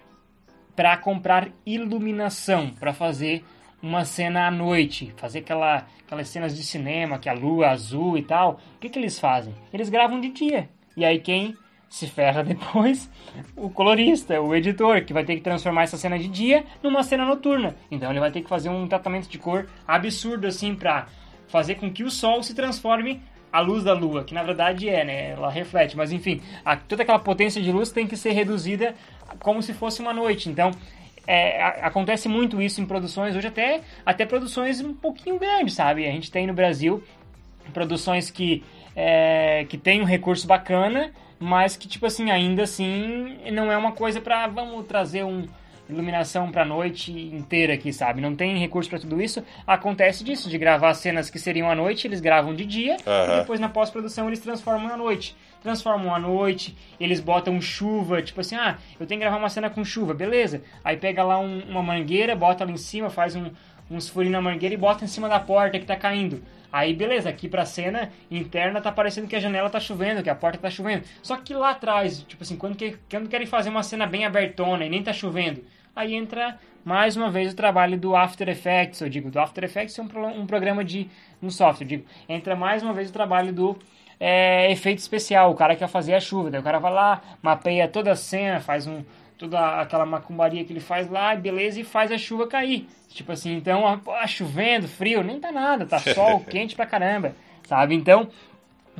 para 0.75 0.95
comprar 0.97 1.49
iluminação, 1.65 2.69
para 2.69 2.93
fazer 2.93 3.43
uma 3.81 4.05
cena 4.05 4.47
à 4.47 4.51
noite, 4.51 5.11
fazer 5.17 5.39
aquela, 5.39 5.87
aquelas 6.05 6.29
cenas 6.29 6.55
de 6.55 6.63
cinema, 6.63 7.17
que 7.17 7.27
a 7.27 7.33
lua 7.33 7.69
azul 7.69 8.17
e 8.17 8.21
tal. 8.21 8.59
O 8.75 8.79
que, 8.79 8.89
que 8.89 8.99
eles 8.99 9.19
fazem? 9.19 9.53
Eles 9.73 9.89
gravam 9.89 10.21
de 10.21 10.29
dia. 10.29 10.69
E 10.95 11.03
aí 11.03 11.19
quem 11.19 11.55
se 11.89 12.07
ferra 12.07 12.43
depois? 12.45 13.09
O 13.55 13.69
colorista, 13.69 14.39
o 14.39 14.55
editor, 14.55 15.03
que 15.03 15.13
vai 15.13 15.25
ter 15.25 15.35
que 15.35 15.41
transformar 15.41 15.83
essa 15.83 15.97
cena 15.97 16.17
de 16.17 16.27
dia 16.27 16.63
numa 16.81 17.03
cena 17.03 17.25
noturna. 17.25 17.75
Então 17.89 18.09
ele 18.11 18.19
vai 18.19 18.31
ter 18.31 18.41
que 18.41 18.49
fazer 18.49 18.69
um 18.69 18.87
tratamento 18.87 19.27
de 19.27 19.37
cor 19.37 19.67
absurdo 19.87 20.47
assim 20.47 20.75
para 20.75 21.07
fazer 21.47 21.75
com 21.75 21.91
que 21.91 22.03
o 22.03 22.09
sol 22.09 22.41
se 22.43 22.55
transforme 22.55 23.21
a 23.51 23.59
luz 23.59 23.83
da 23.83 23.93
lua, 23.93 24.23
que 24.23 24.33
na 24.33 24.43
verdade 24.43 24.87
é, 24.87 25.03
né? 25.03 25.31
Ela 25.31 25.49
reflete, 25.49 25.97
mas 25.97 26.11
enfim, 26.11 26.41
a, 26.63 26.75
toda 26.75 27.03
aquela 27.03 27.19
potência 27.19 27.61
de 27.61 27.71
luz 27.71 27.91
tem 27.91 28.07
que 28.07 28.15
ser 28.15 28.31
reduzida 28.31 28.95
como 29.39 29.61
se 29.61 29.73
fosse 29.73 30.01
uma 30.01 30.13
noite. 30.13 30.49
Então, 30.49 30.71
é, 31.27 31.61
a, 31.61 31.67
acontece 31.87 32.27
muito 32.27 32.61
isso 32.61 32.81
em 32.81 32.85
produções, 32.85 33.35
hoje 33.35 33.47
até, 33.47 33.81
até 34.05 34.25
produções 34.25 34.81
um 34.81 34.93
pouquinho 34.93 35.37
grandes, 35.37 35.73
sabe? 35.73 36.07
A 36.07 36.11
gente 36.11 36.31
tem 36.31 36.47
no 36.47 36.53
Brasil 36.53 37.03
produções 37.73 38.29
que, 38.31 38.63
é, 38.95 39.65
que 39.69 39.77
tem 39.77 40.01
um 40.01 40.05
recurso 40.05 40.47
bacana, 40.47 41.11
mas 41.39 41.75
que, 41.75 41.87
tipo 41.87 42.05
assim, 42.05 42.29
ainda 42.31 42.63
assim 42.63 43.37
não 43.51 43.71
é 43.71 43.77
uma 43.77 43.91
coisa 43.91 44.21
para 44.21 44.47
vamos 44.47 44.85
trazer 44.85 45.23
um 45.23 45.47
iluminação 45.93 46.51
para 46.51 46.65
noite 46.65 47.12
inteira 47.12 47.73
aqui, 47.73 47.91
sabe? 47.91 48.21
Não 48.21 48.36
tem 48.36 48.58
recurso 48.58 48.89
para 48.89 48.99
tudo 48.99 49.21
isso. 49.21 49.43
Acontece 49.65 50.23
disso, 50.23 50.49
de 50.49 50.58
gravar 50.58 50.93
cenas 50.93 51.30
que 51.30 51.39
seriam 51.39 51.69
à 51.69 51.75
noite, 51.75 52.08
eles 52.08 52.19
gravam 52.19 52.54
de 52.54 52.65
dia 52.65 52.97
uhum. 53.06 53.34
e 53.34 53.39
depois 53.39 53.60
na 53.60 53.69
pós-produção 53.69 54.27
eles 54.27 54.39
transformam 54.39 54.93
à 54.93 54.97
noite. 54.97 55.36
Transformam 55.62 56.13
à 56.13 56.19
noite, 56.19 56.75
eles 56.99 57.19
botam 57.19 57.62
chuva, 57.62 58.21
tipo 58.21 58.41
assim, 58.41 58.56
ah, 58.56 58.77
eu 58.99 59.06
tenho 59.06 59.19
que 59.19 59.25
gravar 59.25 59.38
uma 59.38 59.49
cena 59.49 59.69
com 59.69 59.84
chuva, 59.86 60.13
beleza. 60.13 60.63
Aí 60.84 60.97
pega 60.97 61.23
lá 61.23 61.39
um, 61.39 61.60
uma 61.69 61.84
mangueira, 61.84 62.36
bota 62.36 62.65
lá 62.65 62.71
em 62.71 62.77
cima, 62.77 63.10
faz 63.10 63.36
um, 63.36 63.51
uns 63.89 64.10
furinhos 64.10 64.34
na 64.34 64.41
mangueira 64.41 64.73
e 64.73 64.77
bota 64.77 65.06
em 65.06 65.08
cima 65.08 65.30
da 65.30 65.39
porta 65.39 65.77
que 65.77 65.86
tá 65.86 65.95
caindo. 65.95 66.41
Aí 66.71 66.93
beleza, 66.93 67.30
aqui 67.30 67.49
pra 67.49 67.65
cena 67.65 68.12
interna 68.30 68.80
tá 68.80 68.91
parecendo 68.91 69.27
que 69.27 69.36
a 69.36 69.39
janela 69.39 69.69
tá 69.69 69.80
chovendo, 69.80 70.23
que 70.23 70.30
a 70.30 70.36
porta 70.36 70.58
tá 70.58 70.69
chovendo. 70.69 71.04
Só 71.21 71.36
que 71.36 71.54
lá 71.54 71.71
atrás, 71.71 72.23
tipo 72.23 72.43
assim, 72.43 72.56
quando, 72.56 72.77
que, 72.77 72.97
quando 73.10 73.27
querem 73.27 73.45
fazer 73.45 73.69
uma 73.69 73.84
cena 73.84 74.08
bem 74.08 74.25
abertona 74.25 74.86
e 74.86 74.89
nem 74.89 75.04
tá 75.04 75.12
chovendo, 75.12 75.62
aí 75.95 76.13
entra 76.15 76.58
mais 76.84 77.15
uma 77.15 77.30
vez 77.30 77.54
o 77.54 77.56
trabalho 77.56 77.97
do 77.97 78.15
After 78.15 78.49
Effects, 78.49 79.01
eu 79.01 79.10
digo, 79.10 79.30
do 79.30 79.39
After 79.39 79.63
Effects 79.63 79.97
é 79.97 80.01
um, 80.01 80.08
pro, 80.08 80.25
um 80.25 80.45
programa 80.47 80.84
de 80.84 81.10
um 81.41 81.49
software, 81.49 81.86
eu 81.86 81.89
digo, 81.89 82.06
entra 82.27 82.56
mais 82.56 82.82
uma 82.82 82.93
vez 82.93 83.10
o 83.10 83.13
trabalho 83.13 83.54
do 83.54 83.77
é, 84.19 84.71
efeito 84.71 84.99
especial, 84.99 85.51
o 85.51 85.56
cara 85.56 85.75
quer 85.75 85.88
fazer 85.88 86.13
a 86.13 86.19
chuva, 86.19 86.49
daí 86.49 86.60
o 86.60 86.63
cara 86.63 86.80
vai 86.80 86.91
lá, 86.91 87.21
mapeia 87.41 87.88
toda 87.88 88.12
a 88.12 88.15
cena, 88.15 88.60
faz 88.60 88.88
um 88.88 89.04
toda 89.41 89.82
aquela 89.82 90.06
macumbaria 90.06 90.63
que 90.63 90.71
ele 90.71 90.80
faz 90.80 91.10
lá, 91.10 91.36
beleza, 91.36 91.82
e 91.82 91.84
faz 91.84 92.12
a 92.12 92.17
chuva 92.17 92.45
cair. 92.45 92.88
Tipo 93.10 93.32
assim, 93.32 93.56
então, 93.56 93.82
ó, 93.82 94.27
chovendo, 94.27 94.88
frio, 94.88 95.23
nem 95.23 95.39
tá 95.39 95.51
nada, 95.51 95.84
tá 95.84 95.97
sol 96.13 96.41
quente 96.41 96.75
pra 96.75 96.86
caramba, 96.86 97.36
sabe? 97.63 97.95
Então, 97.95 98.30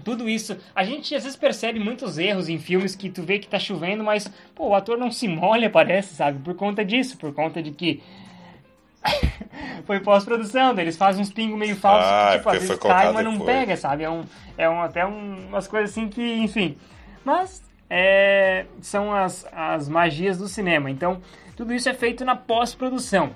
tudo 0.04 0.28
isso. 0.28 0.58
A 0.76 0.84
gente 0.84 1.14
às 1.16 1.24
vezes 1.24 1.38
percebe 1.38 1.80
muitos 1.80 2.18
erros 2.18 2.50
em 2.50 2.58
filmes 2.58 2.96
que 2.96 3.10
tu 3.10 3.24
vê 3.24 3.40
que 3.40 3.48
tá 3.48 3.60
chovendo, 3.60 4.04
mas 4.04 4.32
pô, 4.56 4.70
o 4.70 4.76
ator 4.76 4.98
não 4.98 5.12
se 5.12 5.28
molha, 5.28 5.70
parece, 5.70 6.16
sabe? 6.16 6.40
Por 6.40 6.56
conta 6.56 6.84
disso, 6.84 7.18
por 7.18 7.34
conta 7.34 7.62
de 7.62 7.72
que 7.72 8.02
foi 9.86 10.00
pós-produção, 10.00 10.78
eles 10.80 10.98
fazem 10.98 11.22
uns 11.22 11.32
pingos 11.32 11.58
meio 11.58 11.76
falsos 11.76 12.10
ah, 12.10 12.34
tipo, 12.38 12.50
às 12.50 12.62
vezes 12.62 12.78
cai, 12.78 13.12
mas 13.12 13.26
não 13.26 13.40
pega, 13.40 13.76
sabe? 13.76 14.04
É, 14.04 14.10
um, 14.10 14.24
é 14.58 14.70
um, 14.70 14.82
até 14.82 15.06
um, 15.06 15.48
umas 15.48 15.68
coisas 15.68 15.92
assim 15.92 16.08
que, 16.08 16.22
enfim. 16.38 16.78
Mas 17.24 17.64
é, 17.90 18.66
são 18.82 19.14
as, 19.14 19.46
as 19.52 19.90
magias 19.90 20.38
do 20.38 20.48
cinema. 20.48 20.90
Então, 20.90 21.22
tudo 21.56 21.74
isso 21.74 21.90
é 21.90 21.94
feito 21.94 22.24
na 22.24 22.36
pós-produção. 22.36 23.32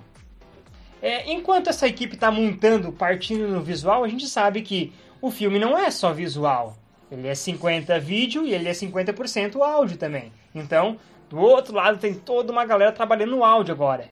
É, 1.06 1.32
enquanto 1.32 1.70
essa 1.70 1.88
equipe 1.88 2.16
está 2.16 2.32
montando, 2.32 2.92
partindo 2.92 3.48
no 3.48 3.62
visual, 3.62 4.04
a 4.04 4.08
gente 4.08 4.28
sabe 4.28 4.64
que 4.64 4.92
o 5.22 5.30
filme 5.30 5.60
não 5.60 5.78
é 5.78 5.92
só 5.92 6.12
visual. 6.12 6.76
Ele 7.12 7.28
é 7.28 7.34
50% 7.34 8.00
vídeo 8.00 8.44
e 8.44 8.56
ele 8.56 8.68
é 8.68 8.72
50% 8.72 9.62
áudio 9.62 9.98
também. 9.98 10.34
Então, 10.56 10.98
do 11.30 11.38
outro 11.38 11.76
lado 11.76 12.00
tem 12.00 12.16
toda 12.16 12.52
uma 12.52 12.66
galera 12.66 12.92
trabalhando 12.92 13.36
no 13.36 13.44
áudio 13.44 13.72
agora. 13.72 14.08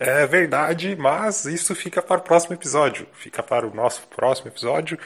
É 0.00 0.26
verdade, 0.26 0.96
mas 0.96 1.44
isso 1.44 1.72
fica 1.72 2.02
para 2.02 2.18
o 2.18 2.24
próximo 2.24 2.56
episódio. 2.56 3.06
Fica 3.12 3.40
para 3.40 3.64
o 3.64 3.72
nosso 3.72 4.02
próximo 4.08 4.48
episódio. 4.48 4.98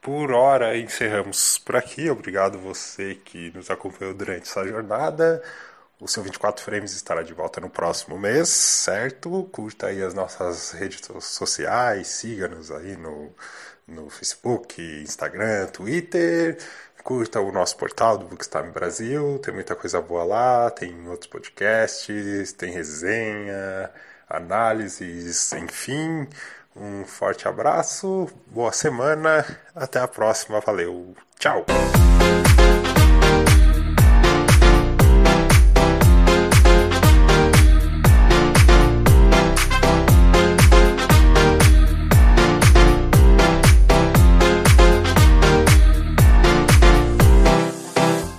Por 0.00 0.30
hora, 0.30 0.78
encerramos 0.78 1.58
por 1.58 1.74
aqui. 1.74 2.08
Obrigado 2.08 2.60
você 2.60 3.16
que 3.24 3.50
nos 3.52 3.72
acompanhou 3.72 4.14
durante 4.14 4.42
essa 4.42 4.64
jornada. 4.64 5.42
O 6.04 6.06
seu 6.06 6.22
24 6.22 6.62
Frames 6.62 6.92
estará 6.92 7.22
de 7.22 7.32
volta 7.32 7.62
no 7.62 7.70
próximo 7.70 8.18
mês, 8.18 8.50
certo? 8.50 9.48
Curta 9.50 9.86
aí 9.86 10.02
as 10.02 10.12
nossas 10.12 10.72
redes 10.72 11.00
sociais, 11.22 12.08
siga-nos 12.08 12.70
aí 12.70 12.94
no 12.94 13.32
no 13.88 14.10
Facebook, 14.10 14.82
Instagram, 15.02 15.66
Twitter. 15.68 16.58
Curta 17.02 17.40
o 17.40 17.50
nosso 17.50 17.78
portal 17.78 18.18
do 18.18 18.26
Bookstime 18.26 18.70
Brasil, 18.70 19.38
tem 19.42 19.54
muita 19.54 19.74
coisa 19.74 19.98
boa 20.02 20.24
lá, 20.24 20.70
tem 20.70 21.08
outros 21.08 21.26
podcasts, 21.26 22.52
tem 22.52 22.70
resenha, 22.70 23.90
análises, 24.28 25.54
enfim. 25.54 26.28
Um 26.76 27.06
forte 27.06 27.48
abraço, 27.48 28.28
boa 28.48 28.72
semana, 28.72 29.42
até 29.74 30.00
a 30.00 30.08
próxima, 30.08 30.60
valeu, 30.60 31.16
tchau! 31.38 31.64